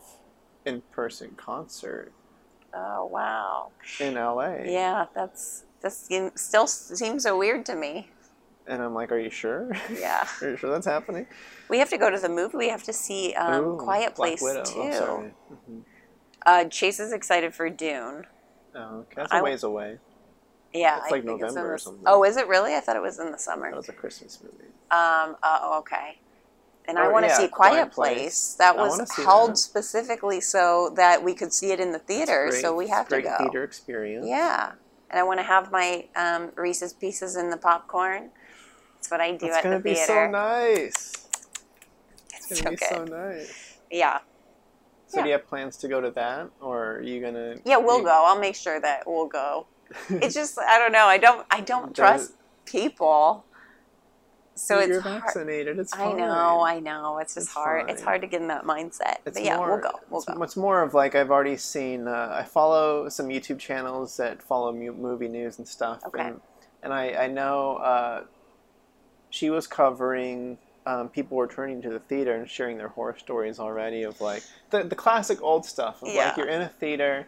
[0.65, 2.11] in-person concert
[2.73, 3.71] oh wow.
[3.99, 4.63] in LA.
[4.65, 8.09] Yeah, that's this still seems so weird to me.
[8.67, 9.69] And I'm like, are you sure?
[9.93, 11.27] Yeah, are you sure that's happening?
[11.69, 12.57] we have to go to the movie.
[12.57, 14.55] We have to see um, Ooh, Quiet Place too.
[14.75, 15.31] Oh.
[15.51, 15.81] Mhm.
[16.45, 18.25] uh, Chase is excited for Dune.
[18.75, 19.13] Oh, okay.
[19.15, 19.97] That's I a ways away.
[20.73, 22.03] Yeah, It's I like think it's in November or the- something.
[22.05, 22.75] Oh, is it really?
[22.75, 23.69] I thought it was in the summer.
[23.71, 24.65] That was a Christmas movie.
[24.91, 25.37] Um.
[25.41, 26.19] Oh, okay.
[26.87, 28.17] and I want to yeah, see Quiet, Place.
[28.17, 28.53] Place.
[28.59, 29.57] That I was held that.
[29.57, 32.51] specifically so that we could see it in the theater.
[32.51, 33.35] So we have to great go.
[33.39, 34.27] theater experience.
[34.27, 34.73] Yeah,
[35.09, 38.29] and I want to have my um, Reese's Pieces in the popcorn.
[38.95, 40.05] That's what I do It's at gonna the be theater.
[40.13, 41.13] so nice.
[42.33, 43.77] It's It's gonna be so nice.
[43.89, 44.19] Yeah,
[45.07, 45.23] So Yeah.
[45.23, 47.57] do you have plans to go to that, or are you gonna?
[47.63, 48.23] yeah, we'll go.
[48.25, 49.67] I'll make sure that we'll go.
[50.09, 51.05] It's just I don't know.
[51.05, 51.95] I don't I don't Does-
[52.27, 52.33] trust
[52.65, 53.45] people.
[54.57, 55.21] So it's hard.
[55.21, 55.77] vaccinated.
[55.79, 57.17] It's I know, I know.
[57.17, 57.89] It's just It's hard.
[57.89, 59.17] It's hard to get in that mindset.
[59.25, 59.99] It's but yeah, more, we'll go.
[60.09, 60.41] We'll it's, go.
[60.43, 62.07] It's more of like I've already seen.
[62.07, 66.21] Uh, I follow some YouTube channels that follow mu- movie news and stuff, Okay.
[66.21, 66.41] and
[66.83, 68.23] and I I know uh,
[69.29, 74.03] she was covering um, people returning to the theater and sharing their horror stories already
[74.03, 76.27] of like the the classic old stuff of Yeah.
[76.27, 77.27] like you're in a theater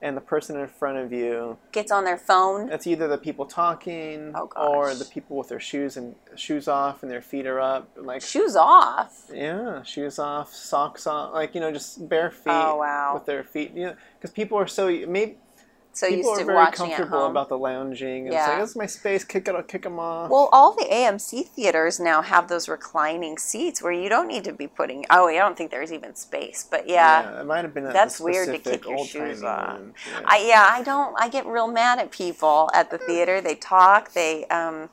[0.00, 2.70] and the person in front of you Gets on their phone.
[2.72, 7.02] it's either the people talking Oh, or the people with their shoes and shoes off
[7.04, 9.30] and their feet are up like Shoes off.
[9.32, 13.12] yeah, shoes off, socks on, like you know, just bare feet Oh, wow.
[13.14, 13.74] with their feet.
[13.74, 15.36] You know, because people are so maybe
[15.94, 17.30] So people used are to very watching at comfortable home.
[17.32, 18.24] about the lounging.
[18.26, 18.40] And Yeah.
[18.40, 19.24] It's like this is my space.
[19.24, 20.30] Kick it, kick them off.
[20.30, 24.52] Well, all the AMC theaters now have those reclining seats where you don't need to
[24.52, 25.04] be putting.
[25.10, 27.86] Oh, I don't think there's even space, but yeah, it might have been.
[27.86, 29.80] At That's weird to kick your shoes off.
[29.80, 30.20] Yeah.
[30.24, 31.14] I yeah I don't.
[31.20, 33.40] I get real mad at people at the theater.
[33.40, 34.12] They talk.
[34.12, 34.88] They um,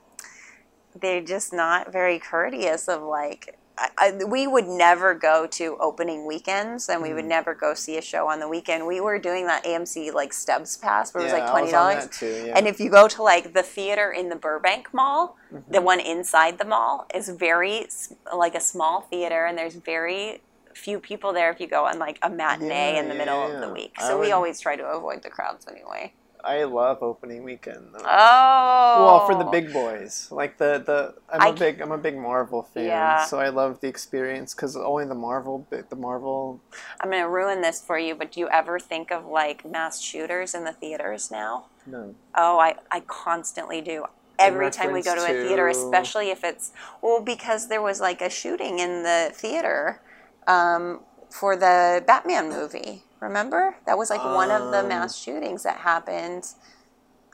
[0.99, 2.87] they're just not very courteous.
[2.89, 7.29] Of like, I, I, we would never go to opening weekends, and we would Mm.
[7.29, 8.85] never go see a show on the weekend.
[8.85, 12.21] We were doing that AMC like Stubs Pass, where it was Yeah, like twenty dollars.
[12.21, 12.57] yeah.
[12.57, 15.71] And if you go to like the theater in the Burbank Mall, Mm-hmm.
[15.73, 17.87] the one inside the mall is very
[18.35, 20.41] like a small theater, and there's very
[20.75, 23.61] few people there if you go on like a matinee Yeah, in the middle of
[23.61, 23.99] the week.
[23.99, 26.13] So we always try to avoid the crowds anyway.
[26.43, 27.93] I love opening weekend.
[27.93, 28.05] Though.
[28.05, 32.17] Oh, Well, for the big boys, like the the I'm a big I'm a big
[32.17, 33.25] Marvel fan, Yeah.
[33.25, 36.61] so I love the experience because only the Marvel the Marvel
[37.01, 40.53] I'm gonna ruin this for you, but do you ever think of like mass shooters
[40.53, 41.65] in the theaters now?
[41.85, 44.05] no Oh, I, I constantly do.
[44.37, 48.21] Every time we go to a theater, especially if it's well, because there was like
[48.21, 50.01] a shooting in the theater
[50.47, 53.03] um, for the Batman movie.
[53.19, 56.53] Remember that was like one of the Um, mass shootings that happened.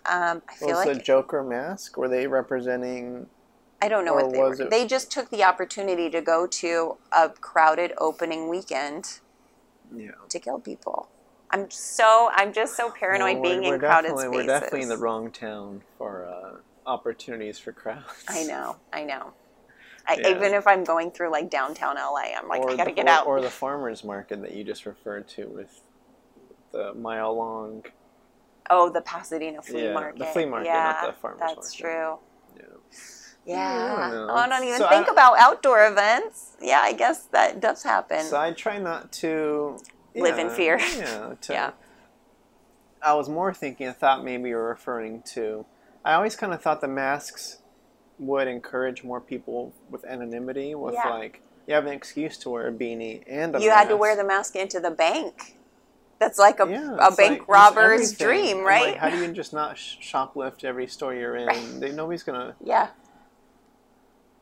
[0.08, 1.98] Um, I feel was like the Joker mask?
[1.98, 3.30] Were they representing?
[3.82, 4.54] I don't know what they were.
[4.54, 9.20] it- They just took the opportunity to go to a crowded opening weekend
[9.94, 10.12] Yeah.
[10.30, 11.10] to kill people.
[11.52, 14.30] I'm so I'm just so paranoid being in crowded spaces.
[14.32, 16.58] We're definitely in the wrong town for uh,
[16.90, 18.26] opportunities for crowds.
[18.28, 19.34] I know, I know.
[20.08, 20.30] I, Yeah.
[20.30, 23.06] Even if I'm going through like downtown LA, I'm like, or I gotta the, get
[23.08, 23.27] or, out.
[23.27, 25.82] Or the farmers market that you just referred to with
[26.72, 27.84] the mile long.
[28.69, 30.19] oh, the Pasadena flea market.
[30.19, 31.77] Yeah, the flea market, yeah, not the farmer's That's market.
[31.77, 32.17] true.
[32.58, 32.64] Yeah.
[33.45, 33.95] Yeah.
[33.98, 34.30] I don't.
[34.30, 36.56] Oh, I don't even So think I- about outdoor events.
[36.61, 38.24] Yeah, I guess that does happen.
[38.24, 39.77] So I try not to
[40.16, 40.80] Live in fear.
[40.80, 41.34] Yeah.
[41.42, 41.72] To, Yeah.
[43.01, 43.88] I was more thinking.
[43.88, 45.66] I thought maybe you were referring to.
[46.03, 47.58] I always kind of thought the masks
[48.19, 50.76] would encourage more people with anonymity.
[50.76, 51.10] With Yeah.
[51.10, 54.16] like, you have an excuse to wear a beanie and a you had to wear
[54.16, 55.58] the mask into the bank.
[56.19, 58.92] That's like a, Yeah, a bank like robber's dream, right?
[58.94, 61.48] Like, how do you just not sh- shoplift every store you're in?
[61.48, 61.80] Right.
[61.80, 62.56] They, nobody's gonna.
[62.64, 62.88] yeah.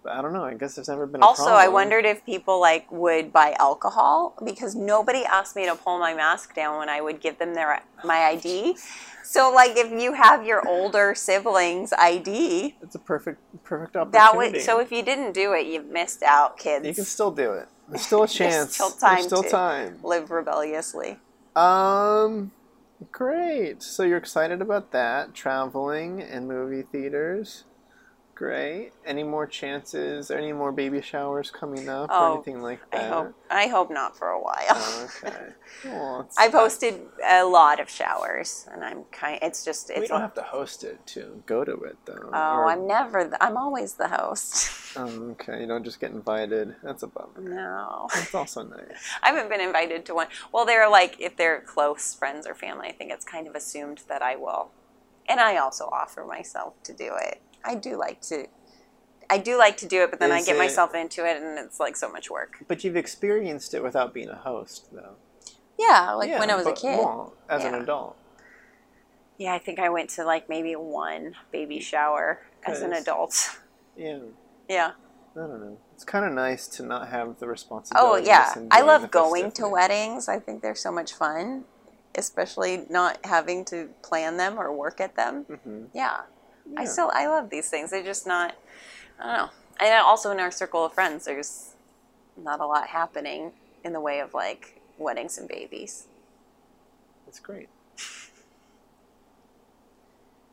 [0.09, 0.43] I don't know.
[0.43, 1.21] I guess there's never been.
[1.21, 5.75] A Also, I wondered if people like would buy alcohol because nobody asked me to
[5.75, 8.75] pull my mask down when I would give them their my ID.
[9.25, 14.11] So, like, if you have your older siblings' ID, It's a perfect, perfect opportunity.
[14.17, 14.61] that would.
[14.61, 16.85] So, if you didn't do it, you've missed out, kids.
[16.85, 17.69] you can still do it.
[17.87, 18.75] There's still a chance.
[18.75, 19.49] still time There's still to.
[19.49, 19.99] time.
[20.03, 21.19] live rebelliously.
[21.55, 22.51] Um,
[23.13, 23.81] great.
[23.81, 25.33] So you're excited about that?
[25.33, 27.63] Traveling and movie theaters.
[28.35, 28.91] Great.
[29.05, 30.31] Any more chances?
[30.31, 33.03] Any more baby showers coming up Oh, or anything like that?
[33.03, 33.35] I hope.
[33.51, 35.09] I hope not for a while.
[35.23, 35.49] Okay.
[35.85, 39.39] Well, I've hosted a lot of showers, and I'm kind.
[39.41, 39.89] It's just.
[39.89, 39.99] It's.
[40.01, 42.29] We don't have to host it to go to it though.
[42.31, 43.25] oh, Or- I'm never.
[43.25, 44.79] The, I'm always the host.
[44.95, 45.61] Oh, okay.
[45.61, 46.75] You don't just get invited.
[46.83, 47.39] That's a bummer.
[47.39, 48.07] no.
[48.15, 48.79] It's also nice.
[49.23, 50.27] I haven't been invited to one.
[50.51, 54.01] Well, they're like if they're close friends or family, I think it's kind of assumed
[54.07, 54.69] that I will.
[55.27, 57.41] And I also offer myself to do it.
[57.63, 58.47] I do like to
[59.29, 61.57] I do like to do it, but then I get it- myself into it and
[61.57, 62.57] it's like so much work.
[62.67, 65.15] But you've experienced it without being a host, though.
[65.79, 66.97] Yeah, like Yeah, when I was a but- kid.
[66.99, 68.15] Well, as an adult.
[69.37, 73.57] Yeah, I think I went to like maybe one baby shower as an adult.
[73.95, 74.19] Yeah.
[74.67, 74.91] Yeah.
[75.35, 75.77] I don't know.
[75.95, 78.07] It's kind of nice to not have the responsibility.
[78.07, 78.67] Oh responsibility.
[78.71, 80.27] yeah, I love going to weddings.
[80.27, 81.63] I think they're so much fun,
[82.15, 85.45] especially not having to plan them or work at them.
[85.49, 85.87] Mhm.
[85.93, 86.21] Yeah.
[86.77, 87.91] I still I love these things.
[87.91, 88.55] They're just not
[89.19, 89.49] I don't know.
[89.79, 91.73] And also in our circle of friends, there's
[92.37, 93.51] not a lot happening
[93.83, 96.07] in the way of like weddings and babies.
[97.25, 97.69] That's great.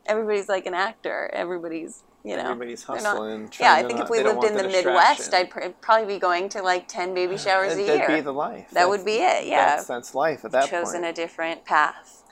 [0.05, 1.29] Everybody's like an actor.
[1.33, 2.43] Everybody's you know.
[2.43, 3.51] Everybody's they're not- hustling.
[3.59, 6.49] yeah, I think not- if we lived in the Midwest, I'd pr- probably be going
[6.49, 7.97] to like ten baby showers a year.
[7.97, 8.69] That'd be the life.
[8.71, 9.45] that would be it.
[9.47, 11.05] Yeah, That's, that's life at that chosen point.
[11.05, 12.23] a different path.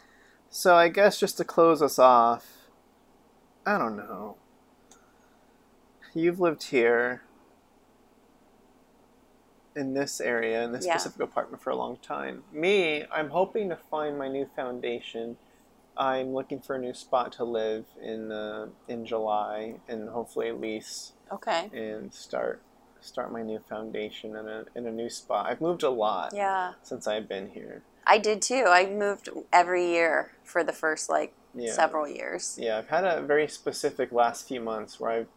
[0.49, 2.45] So I guess just to close us off,
[3.69, 4.35] I don't know.
[6.15, 7.21] You've lived here
[9.75, 10.97] in this area, in this Yeah.
[10.97, 12.45] specific apartment for a long time.
[12.51, 15.37] Me, I'm hoping to find my new foundation.
[15.95, 21.13] I'm looking for a new spot to live in uh, in July and hopefully lease
[21.31, 21.69] Okay.
[21.71, 22.63] and start
[23.01, 25.45] start my new foundation in a in a new spot.
[25.45, 27.83] I've moved a lot Yeah, since I've been here.
[28.07, 28.65] I did too.
[28.67, 31.73] I moved every year for the first like Yeah.
[31.73, 32.57] several years.
[32.61, 35.27] Yeah, I've had a very specific last few months where I've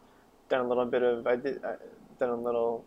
[0.49, 1.75] done a little bit of I did I
[2.19, 2.83] done a little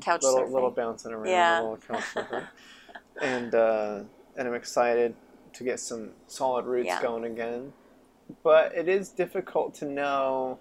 [0.00, 0.52] Couch little surfing.
[0.52, 1.60] little bouncing around, Yeah.
[1.60, 2.46] a little couch surfing.
[3.20, 4.00] and uh,
[4.36, 5.14] and I'm excited
[5.54, 7.02] to get some solid roots Yeah.
[7.02, 7.72] going again.
[8.44, 10.58] But it is difficult to know.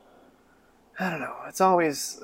[1.00, 1.36] I don't know.
[1.48, 2.20] It's always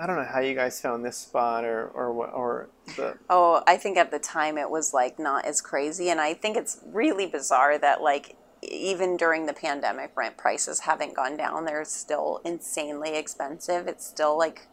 [0.00, 3.64] I don't know how you guys found this spot or or what or the Oh,
[3.66, 6.78] I think at the time it was like not as crazy, and I think it's
[6.86, 11.64] really bizarre that like even during the pandemic, rent prices haven't gone down.
[11.64, 13.86] They're still insanely expensive.
[13.86, 14.68] It's still like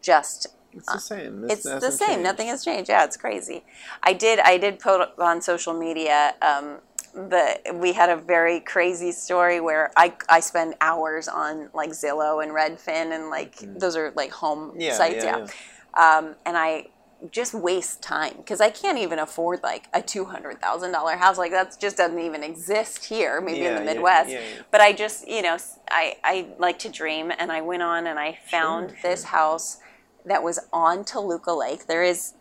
[0.00, 1.44] just it's the same.
[1.48, 2.08] it's the same.
[2.08, 2.22] changed.
[2.22, 2.88] Nothing has changed.
[2.88, 3.64] Yeah, it's crazy.
[4.02, 4.38] I did.
[4.40, 6.34] I did put on social media.
[6.42, 6.78] Um,
[7.14, 12.42] the we had a very crazy story where I I spend hours on like Zillow
[12.42, 14.74] and Redfin and like those are like home.
[14.76, 15.24] Yeah, sites.
[15.24, 16.18] yeah, Yeah.
[16.18, 16.88] Um, and I
[17.32, 21.36] just waste time because I can't even afford like a two hundred thousand dollar house.
[21.38, 23.40] Like that just doesn't even exist here.
[23.40, 24.30] Maybe Yeah, in the Midwest.
[24.30, 24.62] yeah, yeah.
[24.70, 25.56] But I just you know
[25.90, 29.78] I I like to dream, and I went on and I found Sure, this house
[30.24, 31.86] that was on Toluca Lake.
[31.86, 32.34] There is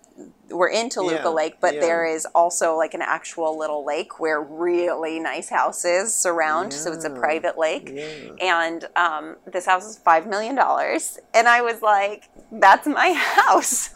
[0.50, 1.80] we're in Toluca Yeah, Lake, but yeah.
[1.82, 6.74] there is also like an actual little lake where really nice houses surround.
[6.74, 7.92] So it's a private lake.
[7.94, 8.32] Yeah.
[8.42, 13.90] And um, this house is five million dollars, and I was like, "That's my house.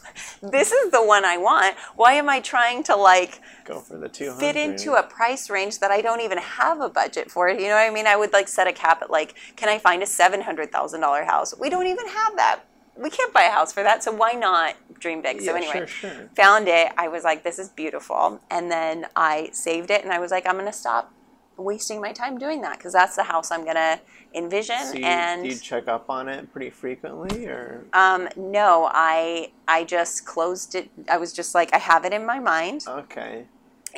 [0.44, 1.76] this is the one I want.
[1.96, 4.40] Why am I trying to like Go for the two hundred.
[4.40, 7.50] fit into a price range that I don't even have a budget for?
[7.50, 8.08] You know what I mean?
[8.08, 11.00] I would like set a cap at like, can I find a seven hundred thousand
[11.00, 11.54] dollar house?
[11.58, 12.60] We don't even have that.
[13.02, 14.04] We can't buy a house for that.
[14.04, 15.42] So why not dream big?
[15.42, 16.30] so Yeah, anyway, sure, sure.
[16.36, 16.92] found it.
[16.98, 18.40] I was like, this is beautiful.
[18.50, 21.12] And then I saved it and I was like, I'm going to stop
[21.58, 24.00] wasting my time doing that because that's the house I'm going to
[24.34, 24.86] envision.
[24.86, 29.52] So you, and do you check up on it pretty frequently, or um, no, I
[29.68, 30.90] I just closed it.
[31.10, 33.46] I was just like, I have it in my mind okay?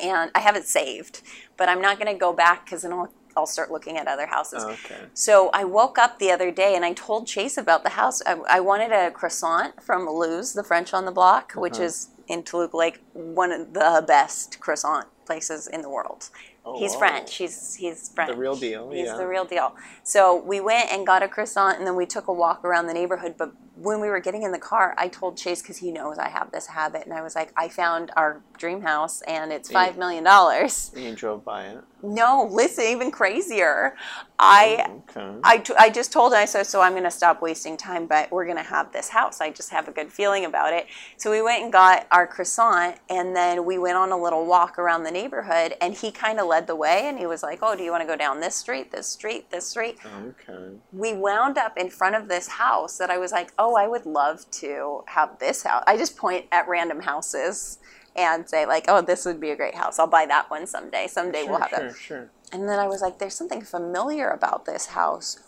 [0.02, 1.22] and I have it saved,
[1.56, 4.26] but I'm not going to go back because then I'll, I'll start looking at other
[4.26, 4.64] houses.
[4.64, 5.00] Okay.
[5.12, 8.22] So I woke up the other day and I told Chase about the house.
[8.26, 11.84] I, I wanted a croissant from Lou's, the French on the block, which Uh-huh.
[11.84, 16.30] is in Toluca Lake, one of the best croissant places in the world.
[16.64, 17.00] Oh, he's wow.
[17.00, 17.36] French.
[17.36, 18.30] He's he's French.
[18.30, 18.90] The real deal.
[18.90, 19.16] He's yeah.
[19.16, 19.74] the real deal.
[20.02, 22.94] So we went and got a croissant, and then we took a walk around the
[22.94, 23.34] neighborhood.
[23.36, 26.28] But when we were getting in the car, I told Chase because he knows I
[26.28, 29.96] have this habit, and I was like, I found our dream house, and it's five
[29.98, 30.92] million dollars.
[30.94, 31.78] And you drove by it.
[32.02, 33.96] No, listen, even crazier.
[34.38, 35.34] I Okay.
[35.42, 38.06] I, t- I just told him, I said, so I'm going to stop wasting time,
[38.06, 39.40] but we're going to have this house.
[39.40, 40.86] I just have a good feeling about it.
[41.16, 44.78] So we went and got our croissant, and then we went on a little walk
[44.78, 47.74] around the neighborhood, and he kind of led the way, and he was like, oh,
[47.74, 49.96] do you want to go down this street, this street, this street?
[50.04, 50.74] okay.
[50.92, 53.86] We wound up in front of this house that I was like, oh, Oh, I
[53.88, 55.82] would love to have this house.
[55.86, 57.78] I just point at random houses
[58.14, 59.98] and say, like, oh, this would be a great house.
[59.98, 61.06] I'll buy that one someday.
[61.06, 61.96] Someday Sure, we'll have sure, that.
[61.96, 62.30] sure.
[62.52, 65.38] And then I was like, there's something familiar about this house.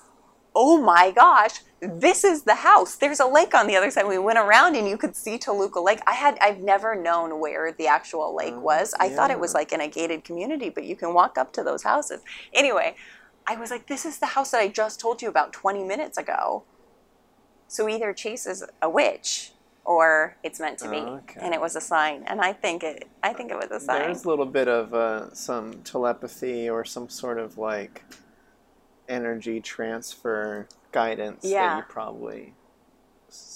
[0.55, 2.97] Oh my gosh, this is the house.
[2.97, 4.07] There's a lake on the other side.
[4.09, 6.01] We went around and you could see Toluca Lake.
[6.07, 8.95] I had I've never known where the actual lake Oh, was.
[8.99, 11.62] I thought it was like in a gated community, but you can walk up to
[11.62, 12.23] those houses.
[12.55, 12.97] Anyway,
[13.47, 16.17] I was like, this is the house that I just told you about 20 minutes
[16.17, 16.65] ago.
[17.69, 19.53] So either Chase is a witch
[19.85, 20.97] or it's meant to be.
[20.97, 21.41] Okay.
[21.41, 22.25] And it was a sign.
[22.27, 24.01] And I think it I think it was a sign.
[24.03, 28.05] There's a little bit of uh, some telepathy or some sort of like
[29.09, 32.55] energy transfer guidance that you probably.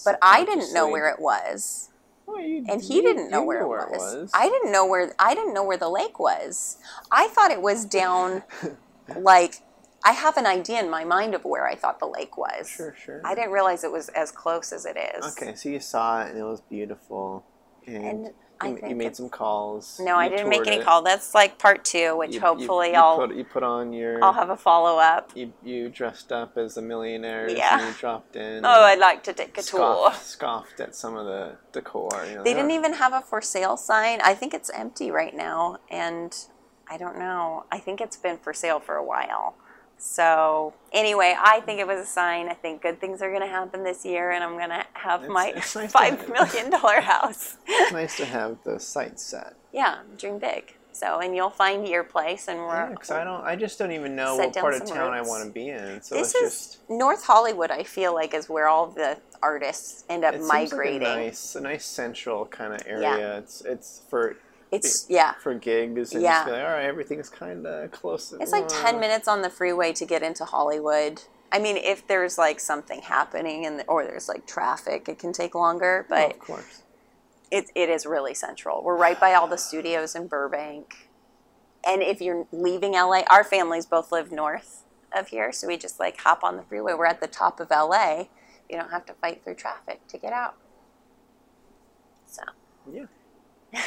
[0.05, 1.90] but I didn't know where it was.
[2.26, 4.30] Well, you- and he you- didn't know where, knew it, was.
[4.34, 6.78] I didn't know where I didn't know where the lake was.
[7.10, 8.42] I thought it was down
[9.16, 9.62] like
[10.04, 12.68] I have an idea in my mind of where I thought the lake was.
[12.68, 13.20] Sure, sure.
[13.24, 15.36] I didn't realize it was as close as it is.
[15.36, 17.44] Okay, so you saw it and it was beautiful,
[17.86, 18.30] and,
[18.62, 19.98] And You, you made some calls.
[20.02, 21.00] No, I didn't make any it, call.
[21.02, 24.22] That's like part two, which you- hopefully you I'll Put, you put on your.
[24.22, 25.32] I'll have a follow up.
[25.34, 27.48] you, you dressed up as a millionaire.
[27.48, 27.78] Yeah.
[27.78, 28.64] And you dropped in.
[28.64, 29.80] Oh, I'd like to take a tour.
[29.80, 32.10] scoffed, scoffed at some of the decor.
[32.28, 34.20] You know, They didn't even have a for sale sign.
[34.22, 36.34] I think it's empty right now, and
[36.86, 37.64] I don't know.
[37.72, 39.54] I think it's been for sale for a while.
[40.02, 42.48] So anyway, I think it was a sign.
[42.48, 45.20] I think good things are going to happen this year, and I'm going to have
[45.20, 47.58] It's- my it's nice to five have- million dollar house.
[47.66, 49.54] It's nice to have the site set.
[49.72, 50.74] yeah, dream big.
[50.92, 52.88] So, and you'll find your place, and we're.
[52.90, 53.42] Yeah, 'cause I don't.
[53.44, 56.02] I just don't even know what part of town I want to be in.
[56.02, 56.90] So this it's is just.
[56.90, 57.70] North Hollywood.
[57.70, 61.02] I feel like is where all the artists end up It seems like a migrating.
[61.02, 63.38] nice, a nice central kind of area.
[63.38, 64.36] It's it's for
[64.70, 65.32] It's yeah.
[65.34, 66.44] for gigs and Yeah.
[66.44, 68.32] like, all right, everything's kind of close.
[68.40, 71.23] It's like 10 minutes on the freeway to get into Hollywood.
[71.52, 75.55] I mean, if there's like something happening and or there's like traffic, it can take
[75.55, 76.82] longer, Oh, but of course.
[77.50, 78.84] it, it is really central.
[78.84, 81.08] We're right by all the studios in Burbank.
[81.84, 85.99] And if you're leaving LA, our families both live north of here, so we just
[85.99, 86.92] like hop on the freeway.
[86.94, 88.26] We're at the top of LA.
[88.68, 90.55] You don't have to fight through traffic to get out.
[92.26, 92.42] So,
[92.92, 93.07] Yeah.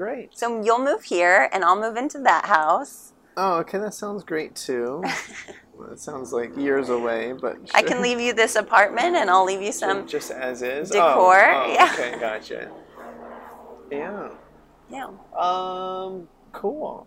[0.00, 0.30] Great.
[0.34, 3.12] so you'll move here and I'll move into that house.
[3.36, 5.04] Oh, okay, that sounds great too.
[5.74, 9.44] well, it sounds like years away, but I can leave you this apartment and I'll
[9.44, 10.88] leave you some just as is.
[10.88, 11.90] decor, Oh, oh, yeah.
[11.92, 12.70] Okay, gotcha.
[13.90, 14.30] Yeah.
[14.88, 15.08] yeah.
[15.38, 16.28] Um.
[16.52, 17.06] Cool.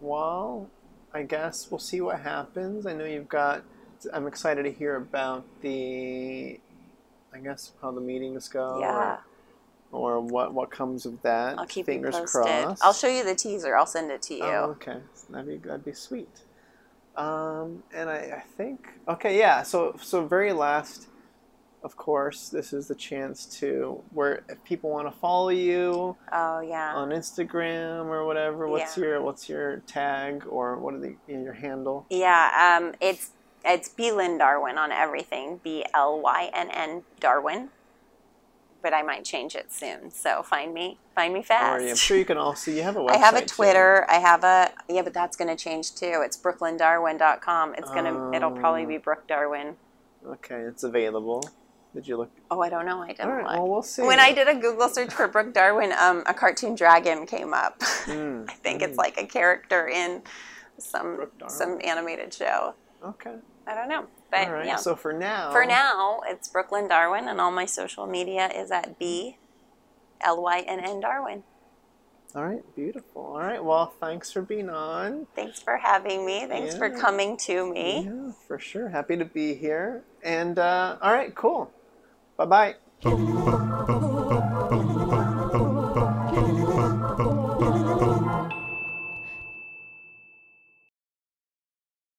[0.00, 0.70] Well,
[1.12, 2.86] I guess we'll see what happens.
[2.86, 3.64] I know you've got.
[4.12, 6.60] I'm excited to hear about the.
[7.34, 8.78] I guess how the meetings go.
[8.80, 9.14] Yeah.
[9.16, 9.24] Or,
[9.92, 11.58] or what what comes of that.
[11.58, 12.42] I'll keep Fingers you posted.
[12.42, 12.84] crossed.
[12.84, 13.76] I'll show you the teaser.
[13.76, 14.44] I'll send it to you.
[14.44, 14.98] Oh, okay.
[15.30, 16.42] That'd be that'd be sweet.
[17.16, 19.62] Um, and I, I think okay, yeah.
[19.62, 21.08] So so very last,
[21.82, 26.60] of course, this is the chance to where if people want to follow you Oh
[26.60, 26.94] yeah.
[26.94, 28.68] on Instagram or whatever.
[28.68, 29.04] What's Yeah.
[29.04, 32.06] your what's your tag or what are the your handle?
[32.10, 32.78] yeah.
[32.80, 33.30] Um, it's
[33.64, 35.60] it's B Lynn Darwin on everything.
[35.62, 37.70] B L Y N N Darwin.
[38.82, 40.10] But I might change it soon.
[40.10, 40.98] So find me.
[41.14, 41.84] Find me fast.
[41.84, 43.10] I'm sure you can also you have a website.
[43.14, 43.46] I have a too.
[43.46, 44.06] Twitter.
[44.08, 46.22] I have a yeah, but that's going to change too.
[46.24, 47.74] It's brookelynndarwin.com.
[47.76, 48.30] It's gonna.
[48.34, 49.76] it'll probably be Brooke Darwin.
[50.26, 51.48] Okay, it's available.
[51.94, 52.30] Did you look?
[52.50, 53.02] Oh, I don't know.
[53.02, 53.44] I didn't All right.
[53.44, 53.54] look.
[53.54, 54.02] Well, we'll see.
[54.02, 57.80] When I did a Google search for Brooke Darwin, um, a cartoon dragon came up.
[58.10, 60.22] Mm, I think it's like a character in
[60.78, 62.74] some some animated show.
[63.04, 63.34] Okay.
[63.66, 64.66] I don't know, but All right.
[64.66, 64.76] yeah.
[64.76, 65.52] So for now.
[65.52, 69.36] for now, it's Brookelynn Darwin, and all my social media is at B
[70.20, 71.44] L Y N N Darwin.
[72.34, 72.62] All right.
[72.76, 73.22] Beautiful.
[73.22, 73.62] All right.
[73.62, 75.26] Well, thanks for being on.
[75.34, 76.46] Thanks for having me.
[76.46, 78.04] Thanks for coming to me.
[78.04, 78.88] Yeah, for sure.
[78.88, 80.04] Happy to be here.
[80.22, 81.70] And uh, all right, cool.
[82.36, 83.96] Bye bye.